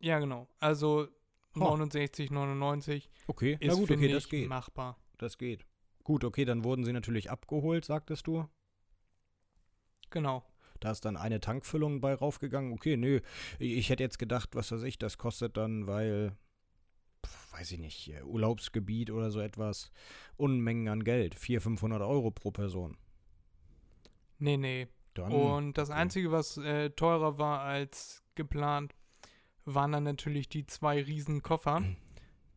Ja, 0.00 0.18
genau. 0.18 0.48
Also 0.58 1.08
Ha. 1.56 1.60
69,99 1.74 3.08
Okay, 3.28 3.56
ist, 3.60 3.68
na 3.68 3.74
gut, 3.74 3.90
okay, 3.90 4.08
das 4.08 4.28
geht. 4.28 4.48
machbar. 4.48 4.98
Das 5.16 5.38
geht. 5.38 5.64
Gut, 6.04 6.22
okay, 6.22 6.44
dann 6.44 6.64
wurden 6.64 6.84
sie 6.84 6.92
natürlich 6.92 7.30
abgeholt, 7.30 7.84
sagtest 7.84 8.26
du. 8.26 8.46
Genau. 10.10 10.44
Da 10.80 10.90
ist 10.90 11.04
dann 11.06 11.16
eine 11.16 11.40
Tankfüllung 11.40 12.00
bei 12.02 12.14
raufgegangen. 12.14 12.72
Okay, 12.72 12.96
nö. 12.98 13.20
Ich 13.58 13.88
hätte 13.88 14.02
jetzt 14.02 14.18
gedacht, 14.18 14.50
was 14.54 14.70
weiß 14.70 14.82
ich, 14.82 14.98
das 14.98 15.16
kostet 15.16 15.56
dann, 15.56 15.86
weil, 15.86 16.36
weiß 17.52 17.72
ich 17.72 17.78
nicht, 17.78 18.12
Urlaubsgebiet 18.24 19.10
oder 19.10 19.30
so 19.30 19.40
etwas, 19.40 19.90
Unmengen 20.36 20.88
an 20.88 21.04
Geld. 21.04 21.34
400, 21.34 21.62
500 21.62 22.02
Euro 22.02 22.30
pro 22.30 22.50
Person. 22.50 22.96
Nee, 24.38 24.56
nee. 24.56 24.88
Dann, 25.14 25.32
Und 25.32 25.78
das. 25.78 25.90
Einzige, 25.90 26.30
was 26.30 26.58
äh, 26.58 26.90
teurer 26.90 27.38
war 27.38 27.60
als 27.60 28.22
geplant, 28.34 28.94
waren 29.64 29.92
dann 29.92 30.04
natürlich 30.04 30.48
die 30.50 30.66
zwei 30.66 31.02
riesen 31.02 31.42
Koffer. 31.42 31.82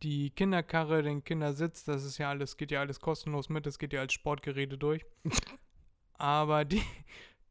Die 0.01 0.29
Kinderkarre, 0.29 1.03
den 1.03 1.25
Kindersitz, 1.25 1.83
das 1.83 2.05
ist 2.05 2.17
ja 2.19 2.29
alles, 2.29 2.55
geht 2.55 2.71
ja 2.71 2.79
alles 2.79 3.01
kostenlos 3.01 3.49
mit, 3.49 3.65
das 3.65 3.77
geht 3.79 3.91
ja 3.91 3.99
als 3.99 4.13
Sportgeräte 4.13 4.77
durch. 4.77 5.05
Aber 6.13 6.63
die, 6.63 6.81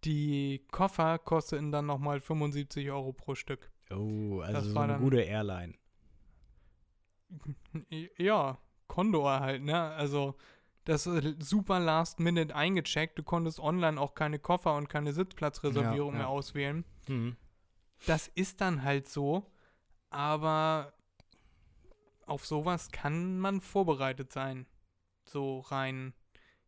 die 0.04 0.64
Koffer 0.70 1.18
kosteten 1.18 1.72
dann 1.72 1.84
nochmal 1.84 2.20
75 2.20 2.90
Euro 2.90 3.12
pro 3.12 3.34
Stück. 3.34 3.70
oh, 3.90 4.40
also 4.40 4.52
das 4.54 4.64
so 4.68 4.74
war 4.74 4.84
eine 4.84 4.94
dann- 4.94 5.02
gute 5.02 5.20
Airline. 5.20 5.74
Ja, 8.18 8.58
Condor 8.86 9.40
halt, 9.40 9.62
ne? 9.62 9.78
Also, 9.92 10.36
das 10.84 11.06
ist 11.06 11.42
super 11.42 11.78
last 11.80 12.18
minute 12.20 12.54
eingecheckt. 12.56 13.18
Du 13.18 13.22
konntest 13.22 13.60
online 13.60 14.00
auch 14.00 14.14
keine 14.14 14.38
Koffer 14.38 14.74
und 14.76 14.88
keine 14.88 15.12
Sitzplatzreservierung 15.12 16.12
Ja, 16.14 16.18
ja. 16.20 16.24
mehr 16.24 16.28
auswählen. 16.28 16.84
Mhm. 17.08 17.36
Das 18.06 18.28
ist 18.28 18.60
dann 18.60 18.82
halt 18.84 19.08
so, 19.08 19.50
aber 20.10 20.94
auf 22.26 22.46
sowas 22.46 22.90
kann 22.90 23.38
man 23.38 23.60
vorbereitet 23.60 24.32
sein. 24.32 24.66
So 25.24 25.60
rein 25.60 26.14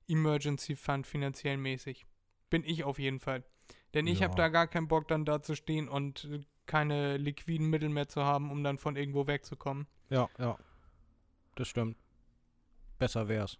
Emergency 0.08 0.76
Fund 0.76 1.06
finanziell 1.06 1.56
mäßig. 1.56 2.04
Bin 2.50 2.64
ich 2.64 2.84
auf 2.84 2.98
jeden 2.98 3.20
Fall. 3.20 3.44
Denn 3.94 4.06
ich 4.06 4.22
habe 4.22 4.32
Ja. 4.32 4.36
da 4.36 4.48
gar 4.48 4.66
keinen 4.66 4.88
Bock, 4.88 5.08
dann 5.08 5.24
da 5.24 5.40
zu 5.40 5.54
stehen 5.54 5.88
und 5.88 6.24
äh, 6.24 6.40
keine 6.66 7.16
liquiden 7.16 7.68
Mittel 7.70 7.88
mehr 7.88 8.08
zu 8.08 8.24
haben, 8.24 8.50
um 8.50 8.62
dann 8.62 8.78
von 8.78 8.96
irgendwo 8.96 9.26
wegzukommen. 9.26 9.86
Ja, 10.10 10.28
ja. 10.38 10.58
Das 11.54 11.68
stimmt. 11.68 11.96
Besser 12.98 13.28
wär's. 13.28 13.58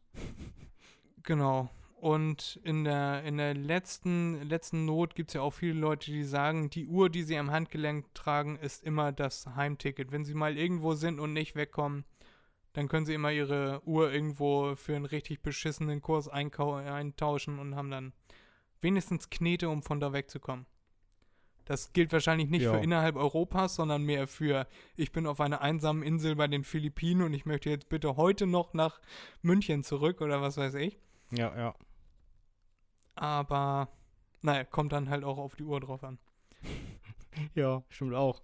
Genau. 1.22 1.70
Und 2.00 2.58
in 2.64 2.84
der, 2.84 3.22
in 3.24 3.36
der 3.36 3.54
letzten, 3.54 4.42
letzten 4.42 4.86
Not 4.86 5.14
gibt 5.14 5.30
es 5.30 5.34
ja 5.34 5.42
auch 5.42 5.52
viele 5.52 5.78
Leute, 5.78 6.10
die 6.10 6.24
sagen, 6.24 6.70
die 6.70 6.86
Uhr, 6.86 7.10
die 7.10 7.22
sie 7.22 7.36
am 7.36 7.50
Handgelenk 7.50 8.14
tragen, 8.14 8.56
ist 8.56 8.82
immer 8.82 9.12
das 9.12 9.46
Heimticket. 9.46 10.10
Wenn 10.10 10.24
sie 10.24 10.34
mal 10.34 10.56
irgendwo 10.56 10.94
sind 10.94 11.20
und 11.20 11.34
nicht 11.34 11.56
wegkommen, 11.56 12.04
dann 12.72 12.88
können 12.88 13.04
sie 13.04 13.14
immer 13.14 13.32
ihre 13.32 13.82
Uhr 13.84 14.10
irgendwo 14.12 14.76
für 14.76 14.96
einen 14.96 15.04
richtig 15.04 15.42
beschissenen 15.42 16.00
Kurs 16.00 16.26
eintauschen 16.28 17.58
und 17.58 17.76
haben 17.76 17.90
dann 17.90 18.12
wenigstens 18.80 19.28
Knete, 19.28 19.68
um 19.68 19.82
von 19.82 20.00
da 20.00 20.12
wegzukommen. 20.14 20.66
Das 21.64 21.92
gilt 21.92 22.12
wahrscheinlich 22.12 22.48
nicht 22.48 22.62
Ja. 22.62 22.72
für 22.72 22.78
innerhalb 22.80 23.16
Europas, 23.16 23.76
sondern 23.76 24.02
mehr 24.02 24.26
für, 24.26 24.66
ich 24.96 25.12
bin 25.12 25.26
auf 25.26 25.40
einer 25.40 25.60
einsamen 25.60 26.02
Insel 26.02 26.34
bei 26.36 26.48
den 26.48 26.64
Philippinen 26.64 27.22
und 27.22 27.32
ich 27.32 27.46
möchte 27.46 27.70
jetzt 27.70 27.88
bitte 27.88 28.16
heute 28.16 28.46
noch 28.46 28.74
nach 28.74 29.00
München 29.42 29.84
zurück 29.84 30.20
oder 30.20 30.42
was 30.42 30.56
weiß 30.56 30.74
ich. 30.74 30.98
Ja, 31.30 31.56
ja. 31.56 31.74
Aber 33.14 33.88
naja, 34.42 34.64
kommt 34.64 34.92
dann 34.92 35.10
halt 35.10 35.24
auch 35.24 35.38
auf 35.38 35.54
die 35.56 35.64
Uhr 35.64 35.80
drauf 35.80 36.02
an. 36.04 36.18
Ja, 37.54 37.82
stimmt 37.88 38.14
auch. 38.14 38.42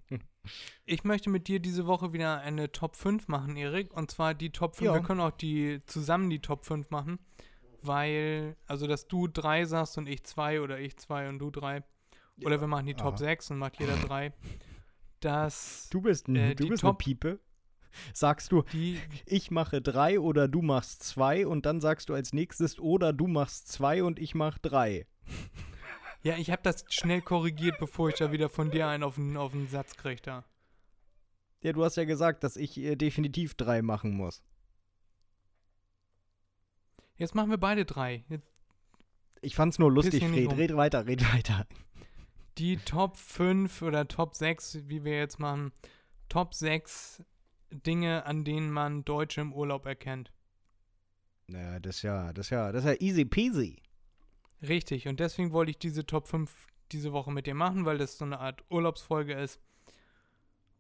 Ich 0.87 1.05
möchte 1.05 1.31
mit 1.31 1.47
dir 1.47 1.61
diese 1.61 1.87
Woche 1.87 2.13
wieder 2.13 2.41
eine 2.41 2.73
Top 2.73 2.97
5 2.97 3.29
machen, 3.29 3.57
Erik. 3.57 3.97
Und 3.97 4.11
zwar 4.11 4.35
die 4.35 4.51
Top 4.51 4.75
5. 4.75 4.87
Ja. 4.89 4.95
Wir 4.95 5.03
können 5.03 5.21
auch 5.21 5.31
die 5.31 5.81
zusammen 5.87 6.31
die 6.31 6.41
Top 6.41 6.65
5 6.65 6.91
machen. 6.91 7.21
Weil, 7.81 8.57
also 8.67 8.89
dass 8.89 9.07
du 9.07 9.29
drei 9.29 9.65
sagst 9.67 9.99
und 9.99 10.09
ich 10.09 10.25
zwei 10.25 10.61
oder 10.61 10.81
ich 10.81 10.97
zwei 10.97 11.29
und 11.29 11.39
du 11.39 11.51
drei. 11.53 11.85
Oder 12.45 12.61
wir 12.61 12.67
machen 12.69 12.87
die 12.87 12.95
Top 12.95 13.15
aha. 13.15 13.19
6 13.19 13.51
und 13.53 13.59
macht 13.59 13.79
jeder 13.79 13.97
drei. 13.97 14.33
Das 15.21 15.89
Du 15.91 16.01
bist, 16.01 16.29
ein, 16.29 16.37
Äh, 16.37 16.55
du 16.55 16.65
die 16.65 16.71
bist 16.71 16.83
eine 16.83 16.91
Top- 16.93 16.99
Piepe. 16.99 17.39
Sagst 18.15 18.51
du, 18.53 18.63
die 18.73 18.99
ich 19.27 19.51
mache 19.51 19.83
drei 19.83 20.19
oder 20.19 20.49
du 20.49 20.63
machst 20.63 21.03
zwei 21.03 21.47
und 21.47 21.67
dann 21.67 21.81
sagst 21.83 22.09
du 22.09 22.15
als 22.15 22.33
nächstes 22.33 22.79
oder 22.79 23.13
du 23.13 23.27
machst 23.27 23.69
zwei 23.69 24.03
und 24.03 24.19
ich 24.19 24.35
mach 24.35 24.59
drei. 24.59 25.07
Ja, 26.23 26.39
ich 26.39 26.51
habe 26.51 26.63
das 26.63 26.85
schnell 26.89 27.21
korrigiert, 27.21 27.79
bevor 27.79 28.09
ich 28.09 28.15
da 28.15 28.33
wieder 28.33 28.49
von 28.49 28.71
dir 28.71 28.89
einen 28.89 29.03
auf 29.03 29.17
den, 29.17 29.37
auf 29.37 29.53
den 29.53 29.69
Satz 29.69 29.95
krieg 29.97 30.23
da. 30.23 30.45
Ja, 31.61 31.73
du 31.75 31.85
hast 31.85 31.97
ja 31.97 32.05
gesagt, 32.05 32.45
dass 32.45 32.57
ich 32.57 32.79
äh, 32.79 32.97
definitiv 32.97 33.55
drei 33.55 33.83
machen 33.83 34.17
muss. 34.17 34.43
Jetzt 37.17 37.35
machen 37.35 37.51
wir 37.51 37.59
beide 37.59 37.85
drei. 37.85 38.25
Jetzt 38.31 38.47
Ich 39.43 39.55
fand's 39.55 39.79
nur 39.79 39.93
lustig, 39.93 40.25
Fred. 40.27 40.57
Red 40.57 40.77
weiter, 40.77 41.07
red 41.07 41.23
weiter. 41.35 41.67
Die 42.59 42.77
Top 42.77 43.17
5 43.17 43.83
oder 43.83 44.09
Top 44.09 44.35
6, 44.35 44.89
wie 44.89 45.05
wir 45.05 45.17
jetzt 45.17 45.39
machen, 45.39 45.73
Top 46.29 46.55
6 46.55 47.23
Dinge, 47.71 48.27
an 48.27 48.45
denen 48.45 48.71
man 48.71 49.05
Deutsche 49.05 49.41
im 49.41 49.53
Urlaub 49.53 49.87
erkennt. 49.87 50.33
Naja, 51.47 51.81
das 51.81 52.03
ja, 52.03 52.33
das 52.33 52.51
ja, 52.51 52.73
das 52.73 52.85
ist 52.85 52.91
ja 52.91 53.01
easy 53.01 53.25
peasy. 53.25 53.83
Richtig, 54.63 55.09
und 55.09 55.19
deswegen 55.21 55.53
wollte 55.53 55.71
ich 55.71 55.79
diese 55.79 56.07
Top 56.07 56.29
5 56.29 56.67
diese 56.93 57.13
Woche 57.13 57.33
mit 57.33 57.47
dir 57.47 57.55
machen, 57.55 57.85
weil 57.85 57.99
das 57.99 58.19
so 58.19 58.25
eine 58.25 58.39
Art 58.39 58.63
Urlaubsfolge 58.69 59.35
ist. 59.35 59.61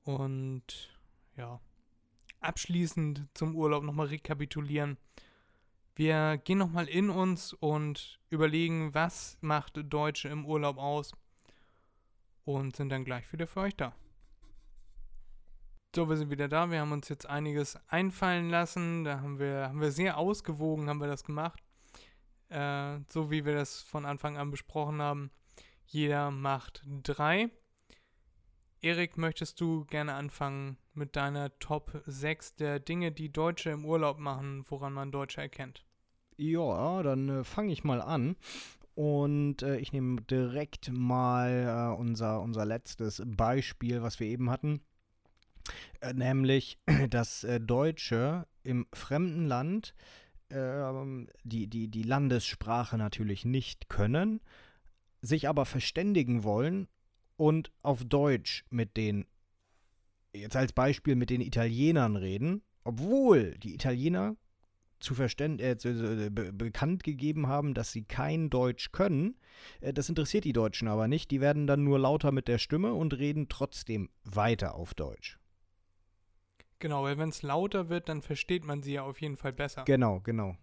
Und 0.04 0.98
ja, 1.36 1.60
abschließend 2.40 3.26
zum 3.34 3.56
Urlaub 3.56 3.82
nochmal 3.82 4.08
rekapitulieren. 4.08 4.98
Wir 5.94 6.38
gehen 6.38 6.58
nochmal 6.58 6.88
in 6.88 7.10
uns 7.10 7.52
und 7.52 8.20
überlegen, 8.30 8.94
was 8.94 9.38
macht 9.40 9.78
Deutsche 9.82 10.28
im 10.28 10.46
Urlaub 10.46 10.78
aus 10.78 11.12
und 12.44 12.76
sind 12.76 12.90
dann 12.90 13.04
gleich 13.04 13.32
wieder 13.32 13.46
für 13.46 13.60
euch 13.60 13.76
da. 13.76 13.94
So, 15.94 16.08
wir 16.08 16.16
sind 16.16 16.30
wieder 16.30 16.48
da. 16.48 16.70
Wir 16.70 16.80
haben 16.80 16.92
uns 16.92 17.08
jetzt 17.10 17.28
einiges 17.28 17.78
einfallen 17.88 18.48
lassen. 18.48 19.04
Da 19.04 19.20
haben 19.20 19.38
wir, 19.38 19.68
haben 19.68 19.80
wir 19.80 19.92
sehr 19.92 20.16
ausgewogen, 20.16 20.88
haben 20.88 21.00
wir 21.00 21.06
das 21.06 21.22
gemacht. 21.22 21.60
Äh, 22.48 23.00
so 23.10 23.30
wie 23.30 23.44
wir 23.44 23.54
das 23.54 23.82
von 23.82 24.06
Anfang 24.06 24.38
an 24.38 24.50
besprochen 24.50 25.02
haben. 25.02 25.30
Jeder 25.84 26.30
macht 26.30 26.82
drei. 27.02 27.50
Erik, 28.80 29.16
möchtest 29.18 29.60
du 29.60 29.84
gerne 29.84 30.14
anfangen 30.14 30.76
mit 30.94 31.14
deiner 31.14 31.56
Top 31.58 32.02
6 32.06 32.54
der 32.54 32.80
Dinge, 32.80 33.12
die 33.12 33.30
Deutsche 33.30 33.70
im 33.70 33.84
Urlaub 33.84 34.18
machen, 34.18 34.64
woran 34.68 34.92
man 34.92 35.12
Deutsche 35.12 35.40
erkennt? 35.40 35.84
Ja, 36.36 37.02
dann 37.02 37.28
äh, 37.28 37.44
fange 37.44 37.72
ich 37.72 37.84
mal 37.84 38.00
an. 38.00 38.36
Und 38.94 39.62
äh, 39.62 39.78
ich 39.78 39.92
nehme 39.92 40.20
direkt 40.22 40.92
mal 40.92 41.94
äh, 41.94 42.00
unser, 42.00 42.40
unser 42.42 42.66
letztes 42.66 43.22
Beispiel, 43.24 44.02
was 44.02 44.20
wir 44.20 44.26
eben 44.26 44.50
hatten. 44.50 44.82
Äh, 46.00 46.12
nämlich, 46.12 46.78
dass 47.10 47.44
äh, 47.44 47.60
Deutsche 47.60 48.46
im 48.62 48.86
fremden 48.92 49.46
Land 49.46 49.94
ähm, 50.50 51.28
die, 51.44 51.66
die, 51.68 51.88
die 51.88 52.02
Landessprache 52.02 52.98
natürlich 52.98 53.44
nicht 53.44 53.88
können, 53.88 54.40
sich 55.20 55.48
aber 55.48 55.64
verständigen 55.64 56.44
wollen 56.44 56.88
und 57.36 57.72
auf 57.82 58.04
Deutsch 58.04 58.64
mit 58.70 58.96
den, 58.96 59.26
jetzt 60.34 60.56
als 60.56 60.72
Beispiel 60.72 61.16
mit 61.16 61.30
den 61.30 61.40
Italienern 61.40 62.16
reden, 62.16 62.62
obwohl 62.84 63.56
die 63.58 63.74
Italiener 63.74 64.36
zu 65.02 65.14
verständ 65.14 65.60
äh, 65.60 65.72
äh, 65.72 66.30
be 66.30 66.52
bekannt 66.52 67.02
gegeben 67.04 67.46
haben, 67.46 67.74
dass 67.74 67.92
sie 67.92 68.04
kein 68.04 68.50
Deutsch 68.50 68.92
können. 68.92 69.36
Äh, 69.80 69.92
das 69.92 70.08
interessiert 70.08 70.44
die 70.44 70.52
Deutschen 70.52 70.88
aber 70.88 71.08
nicht. 71.08 71.30
Die 71.30 71.40
werden 71.40 71.66
dann 71.66 71.84
nur 71.84 71.98
lauter 71.98 72.32
mit 72.32 72.48
der 72.48 72.58
Stimme 72.58 72.94
und 72.94 73.18
reden 73.18 73.48
trotzdem 73.48 74.08
weiter 74.24 74.74
auf 74.74 74.94
Deutsch. 74.94 75.38
Genau, 76.78 77.04
weil 77.04 77.18
wenn 77.18 77.28
es 77.28 77.42
lauter 77.42 77.88
wird, 77.88 78.08
dann 78.08 78.22
versteht 78.22 78.64
man 78.64 78.82
sie 78.82 78.94
ja 78.94 79.02
auf 79.02 79.20
jeden 79.20 79.36
Fall 79.36 79.52
besser. 79.52 79.84
Genau, 79.84 80.20
genau. 80.20 80.56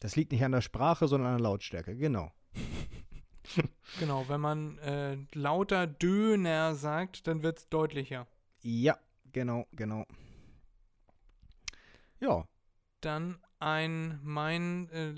Das 0.00 0.16
liegt 0.16 0.32
nicht 0.32 0.44
an 0.44 0.52
der 0.52 0.60
Sprache, 0.60 1.08
sondern 1.08 1.32
an 1.32 1.38
der 1.38 1.44
Lautstärke, 1.44 1.96
genau. 1.96 2.32
genau, 4.00 4.28
wenn 4.28 4.40
man 4.40 4.78
äh, 4.78 5.16
lauter 5.32 5.86
Döner 5.86 6.74
sagt, 6.74 7.26
dann 7.26 7.42
wird 7.42 7.58
es 7.58 7.68
deutlicher. 7.68 8.26
Ja, 8.62 8.98
genau, 9.32 9.66
genau. 9.72 10.06
Ja, 12.20 12.48
dann 13.00 13.38
ein, 13.58 14.20
mein 14.22 14.88
äh, 14.90 15.14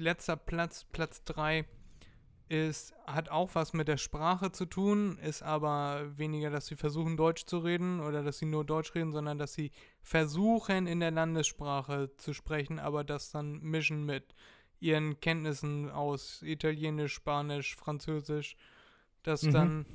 letzter 0.00 0.36
Platz, 0.36 0.84
Platz 0.84 1.24
3, 1.24 1.64
ist, 2.48 2.94
hat 3.06 3.28
auch 3.28 3.54
was 3.54 3.74
mit 3.74 3.88
der 3.88 3.98
Sprache 3.98 4.50
zu 4.52 4.64
tun, 4.64 5.18
ist 5.18 5.42
aber 5.42 6.16
weniger, 6.16 6.50
dass 6.50 6.66
sie 6.66 6.76
versuchen, 6.76 7.16
Deutsch 7.16 7.44
zu 7.44 7.58
reden 7.58 8.00
oder 8.00 8.22
dass 8.22 8.38
sie 8.38 8.46
nur 8.46 8.64
Deutsch 8.64 8.94
reden, 8.94 9.12
sondern 9.12 9.38
dass 9.38 9.52
sie 9.52 9.70
versuchen, 10.02 10.86
in 10.86 11.00
der 11.00 11.10
Landessprache 11.10 12.10
zu 12.16 12.32
sprechen, 12.32 12.78
aber 12.78 13.04
das 13.04 13.30
dann 13.30 13.60
mischen 13.60 14.04
mit 14.04 14.34
ihren 14.80 15.20
Kenntnissen 15.20 15.90
aus 15.90 16.40
Italienisch, 16.42 17.12
Spanisch, 17.12 17.76
Französisch, 17.76 18.56
dass 19.24 19.42
mhm. 19.42 19.52
dann 19.52 19.86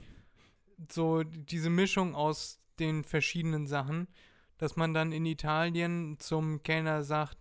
so 0.92 1.24
diese 1.24 1.70
Mischung 1.70 2.14
aus 2.14 2.60
den 2.80 3.04
verschiedenen 3.04 3.66
Sachen 3.66 4.08
dass 4.64 4.78
man 4.78 4.94
dann 4.94 5.12
in 5.12 5.26
Italien 5.26 6.16
zum 6.20 6.64
Kellner 6.64 7.04
sagt, 7.04 7.38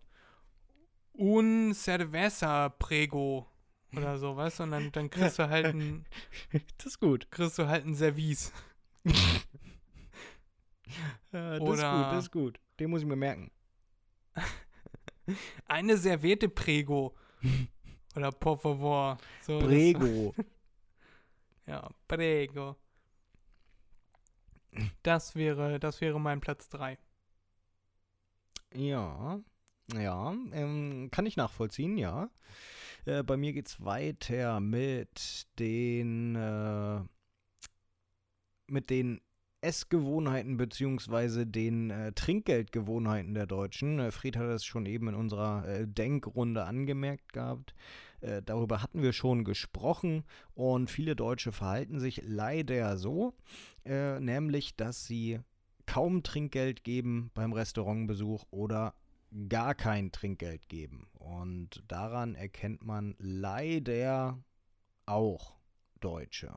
un 1.13 1.73
cerveza 1.73 2.69
prego 2.69 3.47
oder 3.95 4.19
so, 4.19 4.37
weißt 4.37 4.59
du? 4.59 4.63
Und 4.65 4.73
dann, 4.73 4.91
dann 4.91 5.09
kriegst 5.09 5.39
du 5.39 5.49
halt 5.49 5.67
ein. 5.67 6.05
Das 6.79 6.87
ist 6.87 6.99
gut. 6.99 7.31
Kriegst 7.31 7.61
du 7.61 7.69
halt 7.69 7.87
ein 7.87 7.95
Service. 7.95 8.53
ja, 9.05 9.21
das 11.31 11.61
oder, 11.61 11.75
ist 11.75 11.81
gut, 11.81 12.13
das 12.13 12.25
ist 12.25 12.31
gut. 12.33 12.61
Den 12.81 12.91
muss 12.91 13.03
ich 13.03 13.07
mir 13.07 13.15
merken. 13.15 13.53
eine 15.67 15.97
Serviette 15.97 16.49
prego. 16.49 17.15
oder 18.17 18.33
por 18.33 18.59
favor. 18.59 19.17
So, 19.43 19.61
prego. 19.61 20.35
ja, 21.69 21.89
prego. 22.09 22.75
Das 25.05 25.37
wäre, 25.37 25.79
das 25.79 26.01
wäre 26.01 26.19
mein 26.19 26.41
Platz 26.41 26.69
3. 26.69 26.99
Ja, 28.75 29.41
ja, 29.95 30.35
ähm, 30.53 31.09
kann 31.11 31.27
ich 31.27 31.37
nachvollziehen, 31.37 31.99
ja. 31.99 32.31
Äh, 33.05 33.23
bei 33.23 33.37
mir 33.37 33.53
geht 33.53 33.67
es 33.69 33.85
weiter 33.85 34.61
mit 34.61 35.47
den, 35.59 36.37
äh, 36.37 37.01
mit 38.69 38.91
den 38.91 39.21
Essgewohnheiten 39.63 40.57
bzw. 40.57 41.45
den 41.45 41.91
äh, 41.91 42.13
Trinkgeldgewohnheiten 42.13 43.35
der 43.35 43.47
Deutschen. 43.47 43.99
Äh, 44.01 44.11
Fried 44.11 44.37
hat 44.37 44.47
es 44.47 44.65
schon 44.65 44.87
eben 44.87 45.09
in 45.09 45.15
unserer 45.15 45.67
äh, 45.67 45.87
Denkrunde 45.87 46.65
angemerkt 46.65 47.33
gehabt. 47.33 47.75
Äh, 48.21 48.43
darüber 48.43 48.83
hatten 48.83 49.03
wir 49.03 49.13
schon 49.13 49.45
gesprochen 49.45 50.25
und 50.55 50.91
viele 50.91 51.15
Deutsche 51.15 51.53
verhalten 51.53 52.01
sich 52.01 52.23
leider 52.25 52.97
so, 52.97 53.35
nämlich 53.85 54.77
dass 54.77 55.07
sie 55.07 55.41
kaum 55.93 56.23
Trinkgeld 56.23 56.85
geben 56.85 57.31
beim 57.35 57.53
Restaurantbesuch 57.53 58.47
oder 58.51 58.95
gar 59.51 59.75
kein 59.75 60.11
Trinkgeld 60.11 60.71
geben. 60.71 61.07
Und 61.19 61.85
daran 61.87 62.35
erkennt 62.35 62.83
man 62.83 63.15
leider 63.19 64.43
auch 65.05 65.59
Deutsche. 66.01 66.57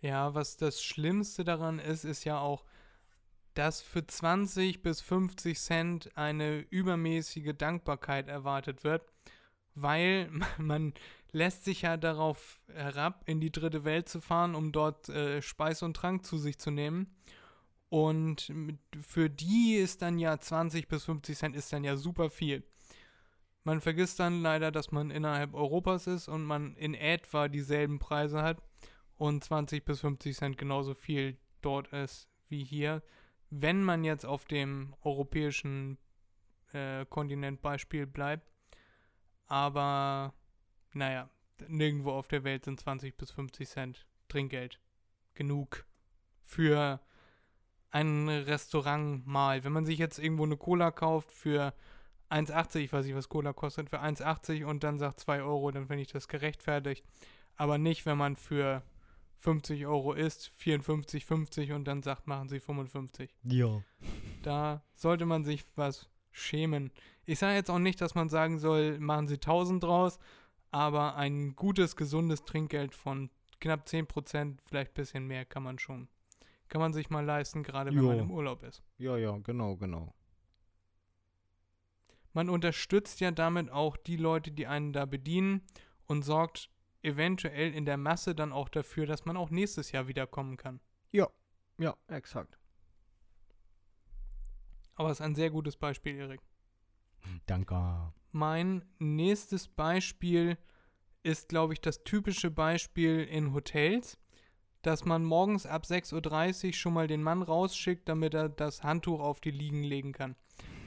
Ja, 0.00 0.34
was 0.34 0.56
das 0.56 0.82
Schlimmste 0.82 1.44
daran 1.44 1.78
ist, 1.78 2.02
ist 2.02 2.24
ja 2.24 2.40
auch, 2.40 2.64
dass 3.54 3.80
für 3.80 4.04
20 4.04 4.82
bis 4.82 5.00
50 5.00 5.56
Cent 5.56 6.16
eine 6.16 6.58
übermäßige 6.70 7.54
Dankbarkeit 7.56 8.26
erwartet 8.26 8.82
wird, 8.82 9.06
weil 9.76 10.28
man 10.58 10.94
lässt 11.36 11.64
sich 11.64 11.82
ja 11.82 11.98
darauf 11.98 12.60
herab, 12.72 13.22
in 13.26 13.40
die 13.40 13.52
dritte 13.52 13.84
Welt 13.84 14.08
zu 14.08 14.22
fahren, 14.22 14.54
um 14.54 14.72
dort 14.72 15.10
äh, 15.10 15.42
Speis 15.42 15.82
und 15.82 15.94
Trank 15.94 16.24
zu 16.24 16.38
sich 16.38 16.58
zu 16.58 16.70
nehmen. 16.70 17.14
Und 17.90 18.52
für 19.00 19.28
die 19.28 19.74
ist 19.74 20.00
dann 20.00 20.18
ja 20.18 20.38
20 20.38 20.88
bis 20.88 21.04
50 21.04 21.36
Cent 21.36 21.56
ist 21.56 21.72
dann 21.72 21.84
ja 21.84 21.96
super 21.96 22.30
viel. 22.30 22.64
Man 23.64 23.80
vergisst 23.80 24.18
dann 24.18 24.40
leider, 24.40 24.72
dass 24.72 24.92
man 24.92 25.10
innerhalb 25.10 25.54
Europas 25.54 26.06
ist 26.06 26.28
und 26.28 26.42
man 26.44 26.74
in 26.76 26.94
etwa 26.94 27.48
dieselben 27.48 27.98
Preise 27.98 28.42
hat 28.42 28.62
und 29.18 29.44
20 29.44 29.84
bis 29.84 30.00
50 30.00 30.36
Cent 30.36 30.58
genauso 30.58 30.94
viel 30.94 31.36
dort 31.60 31.88
ist 31.92 32.28
wie 32.48 32.64
hier. 32.64 33.02
Wenn 33.50 33.82
man 33.82 34.04
jetzt 34.04 34.24
auf 34.24 34.46
dem 34.46 34.94
europäischen 35.02 35.98
äh, 36.72 37.04
Kontinent 37.06 37.62
Beispiel 37.62 38.06
bleibt. 38.06 38.46
Aber 39.48 40.34
naja, 40.96 41.28
nirgendwo 41.68 42.12
auf 42.12 42.28
der 42.28 42.44
Welt 42.44 42.64
sind 42.64 42.80
20 42.80 43.16
bis 43.16 43.30
50 43.30 43.68
Cent 43.68 44.06
Trinkgeld 44.28 44.80
genug 45.34 45.84
für 46.42 47.00
ein 47.90 48.28
Restaurant 48.28 49.26
mal. 49.26 49.64
Wenn 49.64 49.72
man 49.72 49.86
sich 49.86 49.98
jetzt 49.98 50.18
irgendwo 50.18 50.44
eine 50.44 50.56
Cola 50.56 50.90
kauft 50.90 51.32
für 51.32 51.74
1,80, 52.30 52.76
ich 52.80 52.92
weiß 52.92 53.06
nicht, 53.06 53.14
was 53.14 53.28
Cola 53.28 53.52
kostet, 53.52 53.90
für 53.90 54.02
1,80 54.02 54.64
und 54.64 54.82
dann 54.84 54.98
sagt 54.98 55.20
2 55.20 55.42
Euro, 55.42 55.70
dann 55.70 55.86
finde 55.86 56.02
ich 56.02 56.12
das 56.12 56.28
gerechtfertigt. 56.28 57.04
Aber 57.56 57.78
nicht, 57.78 58.04
wenn 58.06 58.18
man 58.18 58.36
für 58.36 58.82
50 59.38 59.86
Euro 59.86 60.12
isst, 60.12 60.48
54, 60.56 61.24
50 61.24 61.72
und 61.72 61.84
dann 61.84 62.02
sagt, 62.02 62.26
machen 62.26 62.48
Sie 62.48 62.60
55. 62.60 63.34
Ja. 63.44 63.82
Da 64.42 64.82
sollte 64.94 65.26
man 65.26 65.44
sich 65.44 65.64
was 65.76 66.08
schämen. 66.32 66.90
Ich 67.24 67.38
sage 67.38 67.54
jetzt 67.54 67.70
auch 67.70 67.78
nicht, 67.78 68.00
dass 68.00 68.14
man 68.14 68.28
sagen 68.28 68.58
soll, 68.58 68.98
machen 68.98 69.26
Sie 69.26 69.34
1000 69.34 69.82
draus, 69.82 70.18
aber 70.76 71.16
ein 71.16 71.56
gutes, 71.56 71.96
gesundes 71.96 72.42
Trinkgeld 72.42 72.94
von 72.94 73.30
knapp 73.62 73.86
10%, 73.86 74.58
vielleicht 74.62 74.90
ein 74.90 74.94
bisschen 74.94 75.26
mehr, 75.26 75.46
kann 75.46 75.62
man 75.62 75.78
schon. 75.78 76.08
Kann 76.68 76.82
man 76.82 76.92
sich 76.92 77.08
mal 77.08 77.24
leisten, 77.24 77.62
gerade 77.62 77.90
wenn 77.92 78.02
jo. 78.02 78.08
man 78.08 78.18
im 78.18 78.30
Urlaub 78.30 78.62
ist. 78.62 78.82
Ja, 78.98 79.16
ja, 79.16 79.38
genau, 79.38 79.76
genau. 79.76 80.14
Man 82.34 82.50
unterstützt 82.50 83.20
ja 83.20 83.30
damit 83.30 83.70
auch 83.70 83.96
die 83.96 84.18
Leute, 84.18 84.52
die 84.52 84.66
einen 84.66 84.92
da 84.92 85.06
bedienen 85.06 85.62
und 86.06 86.24
sorgt 86.24 86.68
eventuell 87.02 87.72
in 87.72 87.86
der 87.86 87.96
Masse 87.96 88.34
dann 88.34 88.52
auch 88.52 88.68
dafür, 88.68 89.06
dass 89.06 89.24
man 89.24 89.38
auch 89.38 89.48
nächstes 89.48 89.92
Jahr 89.92 90.08
wiederkommen 90.08 90.58
kann. 90.58 90.80
Ja, 91.10 91.30
ja, 91.78 91.96
exakt. 92.08 92.58
Aber 94.94 95.10
es 95.10 95.20
ist 95.20 95.24
ein 95.24 95.34
sehr 95.34 95.48
gutes 95.48 95.78
Beispiel, 95.78 96.16
Erik. 96.16 96.42
Danke. 97.46 98.12
Mein 98.36 98.84
nächstes 98.98 99.66
Beispiel 99.66 100.58
ist, 101.22 101.48
glaube 101.48 101.72
ich, 101.72 101.80
das 101.80 102.04
typische 102.04 102.50
Beispiel 102.50 103.24
in 103.24 103.54
Hotels, 103.54 104.18
dass 104.82 105.06
man 105.06 105.24
morgens 105.24 105.64
ab 105.64 105.84
6.30 105.84 106.66
Uhr 106.66 106.72
schon 106.74 106.92
mal 106.92 107.06
den 107.06 107.22
Mann 107.22 107.40
rausschickt, 107.40 108.06
damit 108.06 108.34
er 108.34 108.50
das 108.50 108.82
Handtuch 108.82 109.20
auf 109.20 109.40
die 109.40 109.52
Liegen 109.52 109.82
legen 109.82 110.12
kann. 110.12 110.36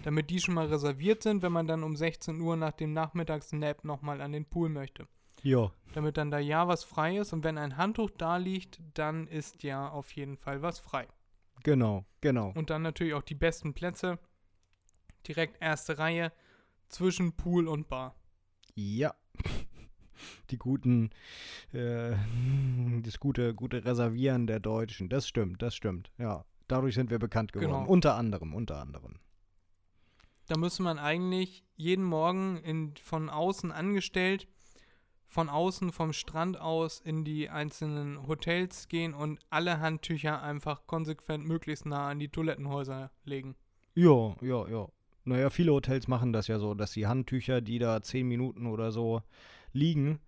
Damit 0.04 0.30
die 0.30 0.40
schon 0.40 0.54
mal 0.54 0.68
reserviert 0.68 1.24
sind, 1.24 1.42
wenn 1.42 1.52
man 1.52 1.66
dann 1.66 1.82
um 1.82 1.96
16 1.96 2.40
Uhr 2.40 2.56
nach 2.56 2.74
dem 2.74 2.94
Nachmittagsnap 2.94 3.84
nochmal 3.84 4.22
an 4.22 4.32
den 4.32 4.46
Pool 4.46 4.70
möchte. 4.70 5.08
Ja. 5.42 5.72
damit 5.94 6.18
dann 6.18 6.30
da 6.30 6.38
ja 6.38 6.68
was 6.68 6.84
frei 6.84 7.18
ist. 7.18 7.34
Und 7.34 7.44
wenn 7.44 7.58
ein 7.58 7.78
Handtuch 7.78 8.12
da 8.12 8.38
liegt, 8.38 8.80
dann 8.94 9.26
ist 9.28 9.64
ja 9.64 9.90
auf 9.90 10.12
jeden 10.12 10.38
Fall 10.38 10.62
was 10.62 10.78
frei. 10.78 11.08
Genau, 11.64 12.06
genau. 12.22 12.52
Und 12.54 12.70
dann 12.70 12.84
natürlich 12.84 13.16
auch 13.16 13.24
die 13.24 13.34
besten 13.34 13.74
Plätze. 13.74 14.20
Direkt 15.28 15.60
erste 15.62 15.98
Reihe 15.98 16.32
zwischen 16.90 17.34
Pool 17.34 17.68
und 17.68 17.88
Bar. 17.88 18.16
Ja. 18.76 19.14
Die 20.50 20.58
guten, 20.58 21.12
äh, 21.72 22.14
das 23.04 23.20
gute, 23.20 23.54
gute 23.54 23.86
Reservieren 23.86 24.48
der 24.48 24.60
Deutschen. 24.60 25.08
Das 25.08 25.28
stimmt, 25.28 25.62
das 25.62 25.76
stimmt. 25.76 26.12
Ja. 26.18 26.46
Dadurch 26.68 26.96
sind 26.96 27.10
wir 27.10 27.20
bekannt 27.20 27.54
geworden. 27.54 27.72
Genau. 27.72 27.90
Unter 27.90 28.16
anderem, 28.16 28.54
unter 28.54 28.80
anderem. 28.80 29.16
Da 30.48 30.58
müsste 30.58 30.84
man 30.84 31.00
eigentlich 31.00 31.64
jeden 31.76 32.04
Morgen 32.04 32.58
in, 32.58 32.96
von 32.98 33.30
außen 33.30 33.72
angestellt, 33.72 34.48
von 35.26 35.48
außen 35.48 35.92
vom 35.92 36.12
Strand 36.12 36.60
aus 36.60 37.00
in 37.00 37.24
die 37.24 37.50
einzelnen 37.50 38.28
Hotels 38.28 38.88
gehen 38.88 39.14
und 39.14 39.40
alle 39.50 39.80
Handtücher 39.80 40.42
einfach 40.42 40.88
konsequent 40.88 41.46
möglichst 41.46 41.86
nah 41.86 42.10
an 42.10 42.20
die 42.20 42.30
Toilettenhäuser 42.30 43.12
legen. 43.26 43.56
Ja, 43.94 44.36
ja, 44.42 44.68
ja. 44.68 44.88
Naja, 45.30 45.50
viele 45.52 45.72
Hotels 45.72 46.08
machen 46.08 46.34
das 46.34 46.48
ja 46.48 46.58
so, 46.60 46.74
dass 46.74 46.92
die 46.92 47.06
Handtücher, 47.08 47.62
die 47.62 47.78
da 47.80 48.02
zehn 48.02 48.28
Minuten 48.28 48.66
oder 48.66 48.92
so 48.92 49.22
liegen, 49.74 50.20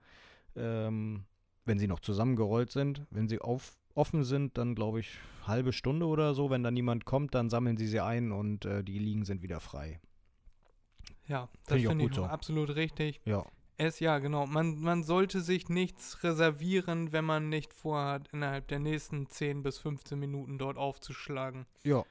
ähm, 0.56 1.26
wenn 1.66 1.80
sie 1.80 1.88
noch 1.88 2.00
zusammengerollt 2.00 2.72
sind, 2.72 3.06
wenn 3.10 3.28
sie 3.28 3.40
auf, 3.40 3.76
offen 3.96 4.24
sind, 4.24 4.58
dann 4.58 4.76
glaube 4.76 5.00
ich 5.00 5.18
halbe 5.48 5.74
Stunde 5.74 6.06
oder 6.06 6.34
so. 6.36 6.50
Wenn 6.52 6.64
da 6.64 6.70
niemand 6.70 7.06
kommt, 7.06 7.34
dann 7.34 7.50
sammeln 7.50 7.78
sie 7.78 7.88
sie 7.88 8.00
ein 8.00 8.32
und 8.32 8.66
äh, 8.66 8.84
die 8.84 9.00
liegen 9.00 9.26
sind 9.26 9.42
wieder 9.42 9.60
frei. 9.60 10.00
Ja, 11.28 11.50
das 11.66 11.80
Finde 11.80 11.80
ich 11.82 11.88
auch 11.88 11.90
finde 11.92 12.04
ich 12.06 12.10
gut 12.12 12.16
so. 12.16 12.26
absolut 12.26 12.76
richtig. 12.76 13.22
Ja, 13.26 13.44
Es 13.78 14.00
ja, 14.00 14.20
genau. 14.20 14.46
Man, 14.46 14.80
man 14.82 15.04
sollte 15.04 15.42
sich 15.42 15.68
nichts 15.70 16.24
reservieren, 16.24 17.12
wenn 17.12 17.26
man 17.26 17.50
nicht 17.50 17.74
vorhat, 17.74 18.28
innerhalb 18.32 18.68
der 18.68 18.80
nächsten 18.80 19.28
10 19.30 19.64
bis 19.64 19.80
15 19.80 20.20
Minuten 20.20 20.60
dort 20.60 20.78
aufzuschlagen. 20.78 21.66
ja, 21.84 22.04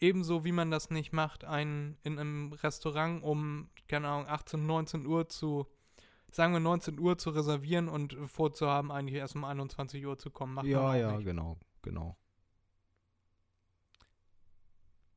Ebenso 0.00 0.44
wie 0.44 0.52
man 0.52 0.70
das 0.70 0.90
nicht 0.90 1.12
macht, 1.12 1.44
einen 1.44 1.96
in 2.02 2.18
einem 2.18 2.52
Restaurant 2.52 3.22
um, 3.22 3.70
keine 3.88 4.08
Ahnung, 4.08 4.28
18, 4.28 4.66
19 4.66 5.06
Uhr 5.06 5.28
zu, 5.28 5.66
sagen 6.30 6.52
wir 6.52 6.60
19 6.60 6.98
Uhr 6.98 7.16
zu 7.16 7.30
reservieren 7.30 7.88
und 7.88 8.14
vorzuhaben, 8.26 8.90
eigentlich 8.90 9.18
erst 9.18 9.36
um 9.36 9.44
21 9.44 10.04
Uhr 10.04 10.18
zu 10.18 10.30
kommen. 10.30 10.54
Macht 10.54 10.66
ja, 10.66 10.94
ja, 10.96 11.12
nicht. 11.12 11.24
genau, 11.24 11.58
genau. 11.82 12.16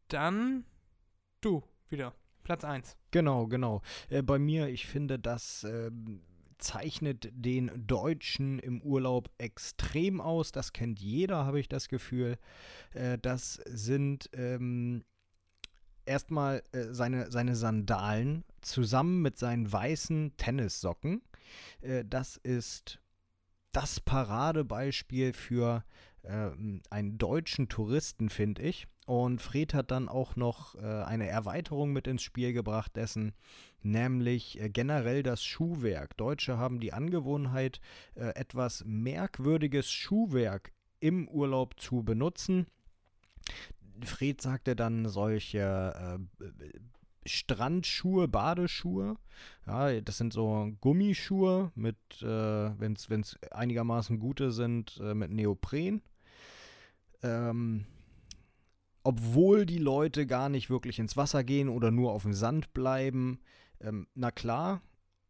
Dann 0.08 0.66
du 1.42 1.64
wieder. 1.90 2.14
Platz 2.44 2.64
1. 2.64 2.96
Genau, 3.12 3.46
genau. 3.48 3.82
Äh, 4.08 4.22
bei 4.22 4.40
mir, 4.40 4.70
ich 4.70 4.88
finde, 4.88 5.20
das 5.20 5.66
ähm, 5.66 6.22
zeichnet 6.58 7.30
den 7.32 7.72
Deutschen 7.88 8.60
im 8.60 8.82
Urlaub 8.82 9.30
extrem 9.38 10.22
aus. 10.22 10.52
Das 10.52 10.74
kennt 10.74 11.00
jeder, 11.00 11.46
habe 11.46 11.60
ich 11.60 11.70
das 11.70 11.88
Gefühl. 11.88 12.38
Äh, 12.94 13.18
das 13.18 13.56
sind 13.66 14.30
ähm, 14.34 15.04
erstmal 16.06 16.64
äh, 16.72 16.86
seine, 16.92 17.32
seine 17.32 17.56
Sandalen 17.56 18.44
zusammen 18.62 19.22
mit 19.22 19.38
seinen 19.38 19.72
weißen 19.72 20.36
Tennissocken. 20.38 21.22
Äh, 21.82 22.04
das 22.06 22.38
ist 22.38 23.00
das 23.72 24.00
Paradebeispiel 24.00 25.34
für 25.34 25.84
ähm, 26.28 26.82
einen 26.90 27.18
deutschen 27.18 27.70
Touristen, 27.70 28.30
finde 28.30 28.62
ich. 28.64 28.88
Und 29.06 29.42
Fred 29.42 29.74
hat 29.74 29.92
dann 29.92 30.10
auch 30.10 30.36
noch 30.36 30.76
äh, 30.76 30.80
eine 30.80 31.28
Erweiterung 31.28 31.94
mit 31.94 32.08
ins 32.08 32.24
Spiel 32.24 32.52
gebracht 32.52 32.96
dessen, 32.96 33.34
nämlich 33.82 34.60
äh, 34.60 34.70
generell 34.70 35.24
das 35.24 35.44
Schuhwerk. 35.44 36.18
Deutsche 36.18 36.58
haben 36.58 36.80
die 36.80 36.94
Angewohnheit, 36.94 37.80
äh, 38.16 38.36
etwas 38.36 38.84
merkwürdiges 38.86 39.90
Schuhwerk 39.90 40.74
im 41.00 41.28
Urlaub 41.30 41.80
zu 41.80 42.04
benutzen. 42.04 42.68
Fred 44.04 44.42
sagte 44.42 44.76
dann 44.76 45.08
solche 45.08 46.20
äh, 46.40 46.70
Strandschuhe, 47.28 48.28
Badeschuhe. 48.28 49.16
Ja, 49.66 50.02
das 50.02 50.18
sind 50.18 50.34
so 50.34 50.72
Gummischuhe 50.82 51.72
mit, 51.76 51.98
äh, 52.22 52.26
wenn 52.26 52.94
es 52.94 53.38
einigermaßen 53.52 54.20
gute 54.20 54.52
sind, 54.52 55.00
äh, 55.02 55.14
mit 55.14 55.32
Neopren. 55.32 56.02
Ähm, 57.24 57.86
obwohl 59.04 59.66
die 59.66 59.78
Leute 59.78 60.28
gar 60.28 60.50
nicht 60.50 60.70
wirklich 60.70 61.00
ins 61.00 61.16
Wasser 61.16 61.44
gehen 61.44 61.70
oder 61.70 61.92
nur 61.92 62.12
auf 62.12 62.24
dem 62.24 62.34
Sand 62.34 62.74
bleiben. 62.74 63.40
Ähm, 63.80 64.08
na 64.16 64.32
klar, 64.32 64.82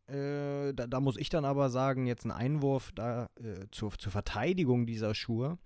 äh, 0.08 0.74
da, 0.74 0.88
da 0.88 1.00
muss 1.00 1.18
ich 1.18 1.30
dann 1.30 1.46
aber 1.46 1.70
sagen, 1.70 2.08
jetzt 2.08 2.26
ein 2.26 2.32
Einwurf 2.32 2.92
da 2.94 3.30
äh, 3.36 3.68
zur, 3.72 3.92
zur 3.98 4.12
Verteidigung 4.12 4.86
dieser 4.88 5.14
Schuhe. 5.14 5.60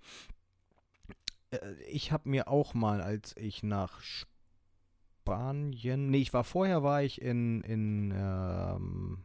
Äh, 1.52 1.74
ich 1.90 2.12
habe 2.12 2.28
mir 2.28 2.48
auch 2.48 2.74
mal, 2.74 3.00
als 3.00 3.36
ich 3.36 3.62
nach 3.62 4.02
Spanien, 5.22 6.10
nee, 6.10 6.18
ich 6.18 6.34
war 6.34 6.44
vorher, 6.44 6.82
war 6.82 7.02
ich 7.02 7.22
in, 7.22 7.62
in 7.62 8.10
ähm, 8.10 9.24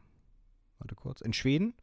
warte 0.78 0.96
kurz, 0.96 1.22
in 1.22 1.34
Schweden. 1.34 1.74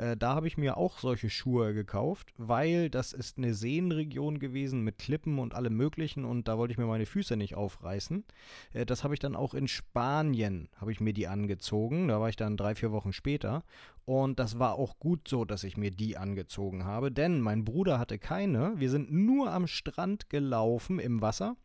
Äh, 0.00 0.16
da 0.16 0.34
habe 0.34 0.46
ich 0.46 0.56
mir 0.56 0.78
auch 0.78 0.98
solche 0.98 1.28
Schuhe 1.28 1.74
gekauft, 1.74 2.32
weil 2.38 2.88
das 2.88 3.12
ist 3.12 3.36
eine 3.36 3.52
Seenregion 3.52 4.38
gewesen 4.38 4.80
mit 4.80 4.96
Klippen 4.96 5.38
und 5.38 5.54
allem 5.54 5.76
möglichen 5.76 6.24
und 6.24 6.48
da 6.48 6.56
wollte 6.56 6.72
ich 6.72 6.78
mir 6.78 6.86
meine 6.86 7.04
Füße 7.04 7.36
nicht 7.36 7.54
aufreißen. 7.54 8.24
Äh, 8.72 8.86
das 8.86 9.04
habe 9.04 9.12
ich 9.12 9.20
dann 9.20 9.36
auch 9.36 9.52
in 9.52 9.68
Spanien, 9.68 10.70
habe 10.76 10.90
ich 10.90 11.00
mir 11.00 11.12
die 11.12 11.28
angezogen. 11.28 12.08
Da 12.08 12.18
war 12.18 12.30
ich 12.30 12.36
dann 12.36 12.56
drei, 12.56 12.74
vier 12.74 12.92
Wochen 12.92 13.12
später 13.12 13.62
und 14.06 14.38
das 14.38 14.58
war 14.58 14.76
auch 14.76 14.98
gut 14.98 15.28
so, 15.28 15.44
dass 15.44 15.64
ich 15.64 15.76
mir 15.76 15.90
die 15.90 16.16
angezogen 16.16 16.84
habe, 16.84 17.12
denn 17.12 17.42
mein 17.42 17.66
Bruder 17.66 17.98
hatte 17.98 18.18
keine. 18.18 18.80
Wir 18.80 18.88
sind 18.88 19.12
nur 19.12 19.52
am 19.52 19.66
Strand 19.66 20.30
gelaufen 20.30 20.98
im 20.98 21.20
Wasser 21.20 21.56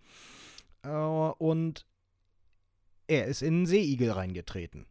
äh, 0.84 0.90
und 0.90 1.86
er 3.08 3.28
ist 3.28 3.42
in 3.42 3.56
einen 3.56 3.66
Seeigel 3.66 4.12
reingetreten 4.12 4.88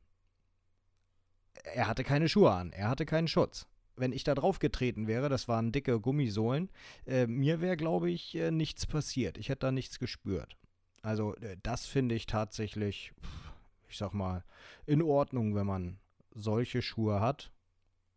er 1.65 1.89
hatte 1.89 2.05
keine 2.05 2.29
Schuhe 2.29 2.53
an, 2.53 2.73
er 2.73 2.89
hatte 2.89 3.07
keinen 3.07 3.29
Schutz. 3.29 3.67
Wenn 3.97 4.12
ich 4.12 4.25
da 4.25 4.35
drauf 4.35 4.59
getreten 4.59 5.07
wäre, 5.07 5.29
das 5.29 5.47
waren 5.47 5.73
dicke 5.73 6.01
Gummisohlen, 6.01 6.71
äh, 7.07 7.27
mir 7.27 7.61
wäre, 7.61 7.77
glaube 7.77 8.11
ich, 8.11 8.35
äh, 8.35 8.51
nichts 8.51 8.87
passiert. 8.87 9.39
Ich 9.39 9.49
hätte 9.49 9.67
da 9.67 9.73
nichts 9.73 9.99
gespürt. 9.99 10.57
Also 11.03 11.35
äh, 11.37 11.57
das 11.62 11.87
finde 11.87 12.15
ich 12.15 12.27
tatsächlich, 12.27 13.12
ich 13.89 13.99
sag 13.99 14.12
mal, 14.12 14.45
in 14.87 15.03
Ordnung, 15.03 15.55
wenn 15.55 15.67
man 15.67 15.99
solche 16.35 16.83
Schuhe 16.83 17.21
hat. 17.21 17.53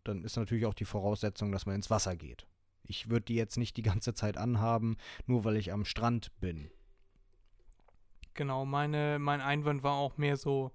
Dann 0.04 0.24
ist 0.24 0.38
natürlich 0.38 0.66
auch 0.66 0.74
die 0.74 0.86
Voraussetzung, 0.86 1.52
dass 1.52 1.66
man 1.66 1.76
ins 1.76 1.90
Wasser 1.90 2.16
geht. 2.16 2.48
Ich 2.84 3.10
würde 3.10 3.26
die 3.26 3.36
jetzt 3.36 3.58
nicht 3.58 3.78
die 3.78 3.84
ganze 3.84 4.14
Zeit 4.14 4.38
anhaben, 4.38 4.98
nur 5.26 5.44
weil 5.44 5.58
ich 5.58 5.74
am 5.74 5.86
Strand 5.86 6.32
bin. 6.40 6.72
Genau, 8.34 8.66
meine, 8.66 9.20
mein 9.20 9.42
Einwand 9.42 9.84
war 9.84 9.96
auch 9.96 10.18
mehr 10.18 10.38
so, 10.38 10.72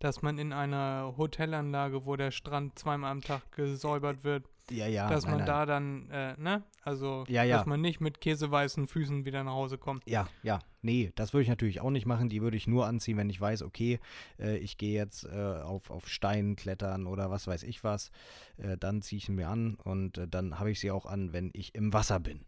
dass 0.00 0.22
man 0.22 0.38
in 0.38 0.52
einer 0.52 1.14
Hotelanlage, 1.16 2.06
wo 2.06 2.16
der 2.16 2.30
Strand 2.30 2.78
zweimal 2.78 3.12
am 3.12 3.20
Tag 3.20 3.52
gesäubert 3.52 4.24
wird, 4.24 4.46
Ja, 4.70 4.86
ja. 4.86 5.08
dass 5.08 5.24
nein, 5.24 5.30
man 5.32 5.38
nein. 5.40 5.46
da 5.46 5.66
dann, 5.66 6.10
äh, 6.10 6.34
ne? 6.38 6.64
Also, 6.82 7.24
Ja, 7.28 7.46
dass 7.46 7.66
man 7.66 7.80
nicht 7.82 8.00
mit 8.00 8.20
käseweißen 8.20 8.86
Füßen 8.86 9.26
wieder 9.26 9.44
nach 9.44 9.52
Hause 9.52 9.76
kommt. 9.76 10.02
Ja, 10.08 10.26
ja. 10.42 10.58
Nee, 10.80 11.12
das 11.16 11.34
würde 11.34 11.42
ich 11.42 11.48
natürlich 11.50 11.82
auch 11.82 11.90
nicht 11.90 12.06
machen. 12.06 12.30
Die 12.30 12.40
würde 12.40 12.56
ich 12.56 12.66
nur 12.66 12.86
anziehen, 12.86 13.18
wenn 13.18 13.28
ich 13.28 13.38
weiß, 13.38 13.62
okay, 13.62 14.00
äh, 14.38 14.56
ich 14.56 14.78
gehe 14.78 14.94
jetzt 14.94 15.24
äh, 15.24 15.60
auf, 15.62 15.90
auf 15.90 16.08
Steinen 16.08 16.56
klettern 16.56 17.06
oder 17.06 17.30
was 17.30 17.46
weiß 17.46 17.62
ich 17.64 17.84
was. 17.84 18.10
Äh, 18.56 18.78
dann 18.78 19.02
ziehe 19.02 19.18
ich 19.18 19.26
sie 19.26 19.32
mir 19.32 19.48
an 19.48 19.74
und 19.74 20.16
äh, 20.16 20.26
dann 20.26 20.58
habe 20.58 20.70
ich 20.70 20.80
sie 20.80 20.90
auch 20.90 21.04
an, 21.04 21.34
wenn 21.34 21.50
ich 21.52 21.74
im 21.74 21.92
Wasser 21.92 22.18
bin. 22.20 22.46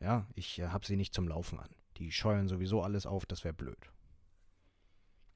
Ja, 0.00 0.26
ich 0.34 0.58
äh, 0.58 0.66
habe 0.68 0.84
sie 0.84 0.96
nicht 0.96 1.14
zum 1.14 1.28
Laufen 1.28 1.60
an. 1.60 1.70
Die 1.98 2.10
scheuern 2.10 2.48
sowieso 2.48 2.82
alles 2.82 3.06
auf, 3.06 3.24
das 3.24 3.44
wäre 3.44 3.54
blöd. 3.54 3.78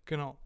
Genau. 0.07 0.37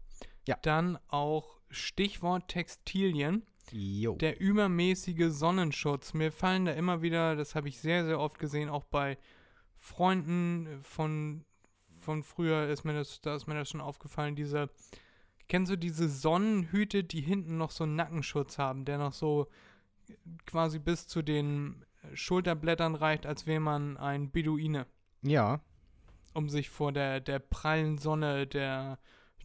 Ja. 0.47 0.57
Dann 0.61 0.97
auch 1.07 1.59
Stichwort 1.69 2.47
Textilien. 2.47 3.45
Jo. 3.71 4.15
Der 4.15 4.39
übermäßige 4.39 5.29
Sonnenschutz. 5.29 6.13
Mir 6.13 6.31
fallen 6.31 6.65
da 6.65 6.73
immer 6.73 7.01
wieder, 7.01 7.35
das 7.35 7.55
habe 7.55 7.69
ich 7.69 7.79
sehr, 7.79 8.05
sehr 8.05 8.19
oft 8.19 8.39
gesehen, 8.39 8.69
auch 8.69 8.83
bei 8.83 9.17
Freunden 9.75 10.81
von, 10.83 11.45
von 11.97 12.23
früher 12.23 12.67
ist 12.67 12.83
mir 12.83 12.93
das, 12.93 13.21
da 13.21 13.35
ist 13.35 13.47
mir 13.47 13.55
das 13.55 13.69
schon 13.69 13.81
aufgefallen, 13.81 14.35
diese, 14.35 14.69
kennst 15.47 15.71
du 15.71 15.77
diese 15.77 16.09
Sonnenhüte, 16.09 17.03
die 17.03 17.21
hinten 17.21 17.57
noch 17.57 17.71
so 17.71 17.83
einen 17.83 17.95
Nackenschutz 17.95 18.57
haben, 18.57 18.85
der 18.85 18.97
noch 18.97 19.13
so 19.13 19.47
quasi 20.45 20.79
bis 20.79 21.07
zu 21.07 21.21
den 21.21 21.85
Schulterblättern 22.13 22.95
reicht, 22.95 23.25
als 23.25 23.47
wäre 23.47 23.59
man 23.59 23.97
ein 23.97 24.31
Beduine, 24.31 24.85
ja, 25.21 25.61
um 26.33 26.49
sich 26.49 26.69
vor 26.69 26.91
der, 26.91 27.19
der 27.19 27.39
prallen 27.39 27.97
Sonne, 27.97 28.47
der, 28.47 28.99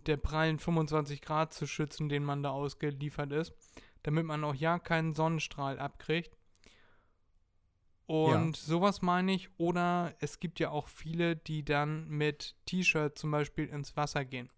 der 0.07 0.17
prallen 0.17 0.59
25 0.59 1.23
Grad 1.23 1.53
zu 1.53 1.67
schützen, 1.67 2.09
den 2.09 2.25
man 2.25 2.43
da 2.43 2.51
ausgeliefert 2.51 3.33
ist, 3.33 3.53
damit 4.03 4.27
man 4.27 4.45
auch 4.45 4.55
ja 4.55 4.79
keinen 4.79 5.15
Sonnenstrahl 5.15 5.79
abkriegt. 5.79 6.37
Und 8.07 8.57
sowas 8.57 9.03
meine 9.03 9.33
ich. 9.35 9.49
Oder 9.59 10.15
es 10.21 10.39
gibt 10.39 10.61
ja 10.61 10.71
auch 10.71 10.89
viele, 10.89 11.37
die 11.37 11.65
dann 11.65 12.09
mit 12.09 12.55
T-Shirt 12.67 13.19
zum 13.19 13.33
Beispiel 13.33 13.67
ins 13.67 13.97
Wasser 13.97 14.25
gehen. 14.25 14.49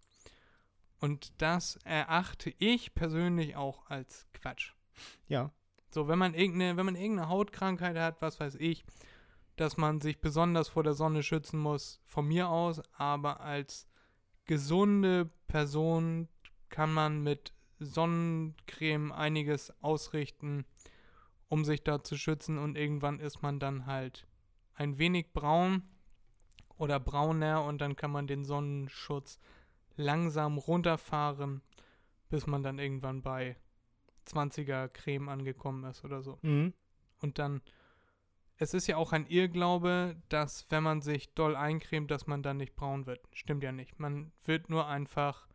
Und 1.00 1.40
das 1.40 1.76
erachte 1.84 2.52
ich 2.58 2.94
persönlich 2.94 3.56
auch 3.56 3.88
als 3.88 4.26
Quatsch. 4.32 4.72
ja. 5.28 5.50
So, 5.90 6.06
wenn 6.06 6.18
man 6.18 6.34
irgendeine, 6.34 6.76
wenn 6.76 6.84
man 6.84 6.96
irgendeine 6.96 7.30
Hautkrankheit 7.30 7.96
hat, 7.96 8.20
was 8.20 8.38
weiß 8.38 8.56
ich, 8.56 8.84
dass 9.56 9.78
man 9.78 10.02
sich 10.02 10.20
besonders 10.20 10.68
vor 10.68 10.82
der 10.82 10.92
Sonne 10.92 11.22
schützen 11.22 11.58
muss, 11.58 12.02
von 12.04 12.26
mir 12.26 12.50
aus, 12.50 12.82
aber 12.92 13.40
als 13.40 13.87
gesunde 14.48 15.30
Person 15.46 16.26
kann 16.68 16.92
man 16.92 17.22
mit 17.22 17.52
Sonnencreme 17.78 19.12
einiges 19.12 19.72
ausrichten, 19.82 20.64
um 21.48 21.64
sich 21.64 21.84
da 21.84 22.02
zu 22.02 22.16
schützen 22.16 22.58
und 22.58 22.76
irgendwann 22.76 23.20
ist 23.20 23.42
man 23.42 23.60
dann 23.60 23.86
halt 23.86 24.26
ein 24.74 24.98
wenig 24.98 25.32
braun 25.32 25.82
oder 26.76 26.98
brauner 26.98 27.62
und 27.64 27.80
dann 27.80 27.94
kann 27.94 28.10
man 28.10 28.26
den 28.26 28.44
Sonnenschutz 28.44 29.38
langsam 29.96 30.58
runterfahren, 30.58 31.62
bis 32.28 32.46
man 32.46 32.62
dann 32.62 32.78
irgendwann 32.78 33.22
bei 33.22 33.56
20er 34.26 34.88
Creme 34.88 35.28
angekommen 35.28 35.84
ist 35.84 36.04
oder 36.04 36.22
so. 36.22 36.38
Mhm. 36.42 36.72
Und 37.20 37.38
dann, 37.38 37.62
es 38.58 38.74
ist 38.74 38.86
ja 38.88 38.96
auch 38.96 39.12
ein 39.12 39.26
Irrglaube, 39.26 40.16
dass 40.28 40.66
wenn 40.70 40.82
man 40.82 41.00
sich 41.00 41.32
doll 41.34 41.54
eincremt, 41.56 42.10
dass 42.10 42.26
man 42.26 42.42
dann 42.42 42.56
nicht 42.58 42.74
braun 42.74 43.06
wird. 43.06 43.20
Stimmt 43.32 43.62
ja 43.62 43.72
nicht. 43.72 43.98
Man 44.00 44.32
wird 44.44 44.68
nur 44.68 44.86
einfach 44.88 45.46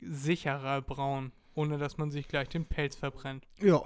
sicherer 0.00 0.82
braun, 0.82 1.32
ohne 1.54 1.78
dass 1.78 1.96
man 1.96 2.10
sich 2.10 2.28
gleich 2.28 2.48
den 2.48 2.66
Pelz 2.66 2.96
verbrennt. 2.96 3.46
Ja. 3.60 3.82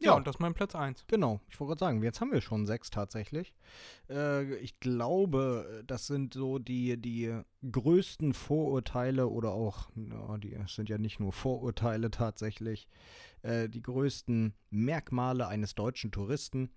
Ja, 0.00 0.10
Ja. 0.10 0.16
und 0.16 0.26
das 0.26 0.36
ist 0.36 0.40
mein 0.40 0.54
Platz 0.54 0.74
1. 0.74 1.04
Genau, 1.06 1.40
ich 1.48 1.58
wollte 1.58 1.70
gerade 1.70 1.78
sagen, 1.80 2.02
jetzt 2.02 2.20
haben 2.20 2.32
wir 2.32 2.40
schon 2.42 2.66
sechs 2.66 2.90
tatsächlich. 2.90 3.54
Äh, 4.10 4.54
ich 4.56 4.78
glaube, 4.80 5.82
das 5.86 6.06
sind 6.06 6.34
so 6.34 6.58
die, 6.58 7.00
die 7.00 7.40
größten 7.70 8.34
Vorurteile 8.34 9.28
oder 9.28 9.52
auch, 9.52 9.88
ja, 9.96 10.36
die 10.38 10.58
sind 10.66 10.88
ja 10.90 10.98
nicht 10.98 11.20
nur 11.20 11.32
Vorurteile 11.32 12.10
tatsächlich, 12.10 12.86
äh, 13.44 13.68
die 13.68 13.82
größten 13.82 14.54
Merkmale 14.70 15.46
eines 15.46 15.74
deutschen 15.74 16.10
Touristen. 16.10 16.70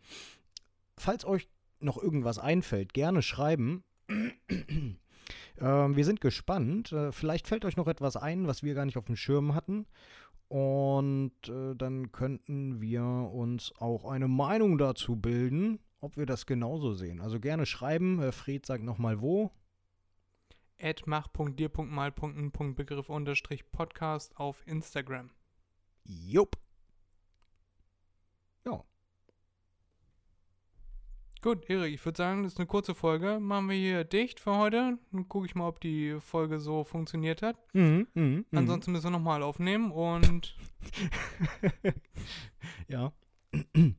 Falls 0.98 1.26
euch 1.26 1.48
noch 1.80 2.02
irgendwas 2.02 2.40
einfällt, 2.40 2.94
gerne 2.94 3.22
schreiben. 3.22 3.84
ähm, 4.10 4.98
wir 5.60 6.06
sind 6.06 6.22
gespannt. 6.22 6.92
Äh, 6.92 7.12
vielleicht 7.12 7.48
fällt 7.48 7.66
euch 7.66 7.78
noch 7.78 7.88
etwas 7.88 8.18
ein, 8.18 8.48
was 8.48 8.64
wir 8.64 8.74
gar 8.74 8.86
nicht 8.86 8.98
auf 8.98 9.06
dem 9.06 9.16
Schirm 9.16 9.56
hatten. 9.56 9.86
Und 10.50 11.50
äh, 11.50 11.76
dann 11.76 12.12
könnten 12.12 12.82
wir 12.82 13.04
uns 13.04 13.74
auch 13.80 14.06
eine 14.06 14.28
Meinung 14.28 14.78
dazu 14.78 15.16
bilden, 15.16 15.80
ob 16.00 16.18
wir 16.18 16.26
das 16.26 16.46
genauso 16.46 16.94
sehen. 16.94 17.22
Also 17.22 17.40
gerne 17.40 17.66
schreiben. 17.66 18.22
Äh, 18.22 18.32
Fred 18.32 18.66
sagt 18.66 18.84
nochmal 18.84 19.22
wo. 19.22 19.52
At 20.80 21.04
mach.dir.mal.n.begriff 21.06 23.10
unterstrich 23.10 23.72
Podcast 23.72 24.38
auf 24.38 24.62
Instagram. 24.68 25.32
Jupp. 26.08 26.56
Ja. 28.66 28.84
Gut, 31.42 31.70
Erik, 31.70 31.94
ich 31.94 32.04
würde 32.06 32.18
sagen, 32.18 32.44
das 32.44 32.54
ist 32.54 32.60
eine 32.60 32.68
kurze 32.68 32.96
Folge. 32.96 33.40
Machen 33.40 33.70
wir 33.70 33.76
hier 33.76 34.04
dicht 34.04 34.40
für 34.40 34.56
heute. 34.58 34.98
Dann 35.12 35.28
gucke 35.30 35.46
ich 35.46 35.56
mal, 35.56 35.68
ob 35.68 35.80
die 35.80 36.18
Folge 36.20 36.60
so 36.60 36.84
funktioniert 36.84 37.42
hat. 37.42 37.58
Mhm, 37.74 38.08
mhm, 38.14 38.24
mhm. 38.24 38.46
Ansonsten 38.58 38.92
müssen 38.92 39.06
wir 39.06 39.12
nochmal 39.12 39.44
aufnehmen 39.44 39.92
und 39.92 40.56
Ja. 42.88 43.12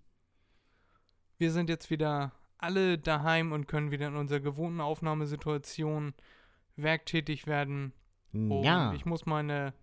wir 1.38 1.52
sind 1.52 1.68
jetzt 1.68 1.90
wieder 1.90 2.32
alle 2.58 2.98
daheim 2.98 3.52
und 3.52 3.68
können 3.68 3.90
wieder 3.92 4.08
in 4.08 4.16
unserer 4.16 4.40
gewohnten 4.40 4.80
Aufnahmesituation 4.80 6.14
werktätig 6.76 7.46
werden. 7.46 7.92
Und 8.32 8.64
Ja. 8.64 8.92
ich 8.94 9.04
muss 9.06 9.26
meine, 9.26 9.74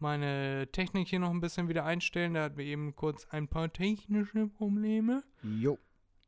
meine 0.00 0.68
Technik 0.72 1.08
hier 1.08 1.20
noch 1.20 1.30
ein 1.30 1.40
bisschen 1.40 1.68
wieder 1.68 1.84
einstellen. 1.84 2.34
Da 2.34 2.44
hatten 2.44 2.58
wir 2.58 2.64
eben 2.64 2.94
kurz 2.94 3.26
ein 3.26 3.48
paar 3.48 3.72
technische 3.72 4.48
Probleme. 4.48 5.22
Jo. 5.42 5.78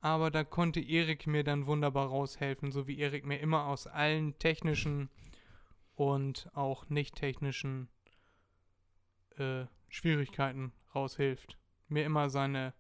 Aber 0.00 0.30
da 0.30 0.44
konnte 0.44 0.80
Erik 0.80 1.26
mir 1.26 1.44
dann 1.44 1.66
wunderbar 1.66 2.08
raushelfen, 2.08 2.70
so 2.70 2.86
wie 2.86 2.98
Erik 2.98 3.26
mir 3.26 3.40
immer 3.40 3.66
aus 3.66 3.86
allen 3.86 4.38
technischen 4.38 5.10
und 5.96 6.48
auch 6.54 6.88
nicht 6.88 7.16
technischen 7.16 7.88
äh, 9.36 9.64
Schwierigkeiten 9.88 10.72
raushilft. 10.94 11.58
Mir 11.88 12.04
immer 12.04 12.30
seine 12.30 12.74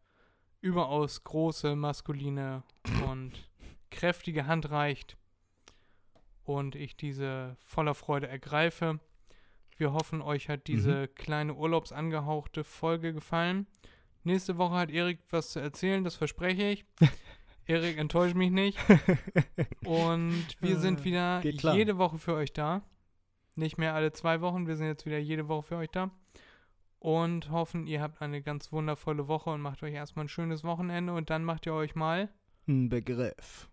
überaus 0.60 1.24
große, 1.24 1.74
maskuline 1.76 2.62
und 3.08 3.50
kräftige 3.90 4.46
Hand 4.46 4.70
reicht 4.70 5.16
und 6.44 6.74
ich 6.74 6.96
diese 6.96 7.56
voller 7.60 7.94
Freude 7.94 8.28
ergreife. 8.28 9.00
Wir 9.78 9.92
hoffen, 9.92 10.20
euch 10.20 10.48
hat 10.48 10.66
diese 10.66 11.06
kleine 11.06 11.54
urlaubsangehauchte 11.54 12.64
Folge 12.64 13.14
gefallen. 13.14 13.68
Nächste 14.24 14.58
Woche 14.58 14.74
hat 14.74 14.90
Erik 14.90 15.20
was 15.30 15.50
zu 15.50 15.60
erzählen, 15.60 16.02
das 16.02 16.16
verspreche 16.16 16.64
ich. 16.64 16.84
Erik, 17.64 17.96
enttäuscht 17.96 18.34
mich 18.34 18.50
nicht. 18.50 18.76
Und 19.86 20.56
wir 20.60 20.78
sind 20.78 21.04
wieder 21.04 21.40
jede 21.44 21.96
Woche 21.96 22.18
für 22.18 22.34
euch 22.34 22.52
da. 22.52 22.82
Nicht 23.54 23.78
mehr 23.78 23.94
alle 23.94 24.12
zwei 24.12 24.40
Wochen, 24.40 24.66
wir 24.66 24.76
sind 24.76 24.88
jetzt 24.88 25.06
wieder 25.06 25.18
jede 25.18 25.46
Woche 25.46 25.62
für 25.62 25.76
euch 25.76 25.90
da. 25.90 26.10
Und 26.98 27.52
hoffen, 27.52 27.86
ihr 27.86 28.02
habt 28.02 28.20
eine 28.20 28.42
ganz 28.42 28.72
wundervolle 28.72 29.28
Woche 29.28 29.50
und 29.50 29.60
macht 29.60 29.84
euch 29.84 29.94
erstmal 29.94 30.24
ein 30.24 30.28
schönes 30.28 30.64
Wochenende 30.64 31.12
und 31.12 31.30
dann 31.30 31.44
macht 31.44 31.66
ihr 31.66 31.74
euch 31.74 31.94
mal. 31.94 32.28
Ein 32.66 32.88
Begriff. 32.88 33.68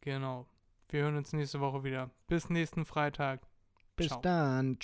Genau. 0.00 0.46
Wir 0.88 1.02
hören 1.02 1.16
uns 1.16 1.34
nächste 1.34 1.60
Woche 1.60 1.84
wieder. 1.84 2.10
Bis 2.28 2.48
nächsten 2.48 2.86
Freitag. 2.86 3.49
Bis 4.00 4.08
Ciao. 4.08 4.20
dann. 4.22 4.78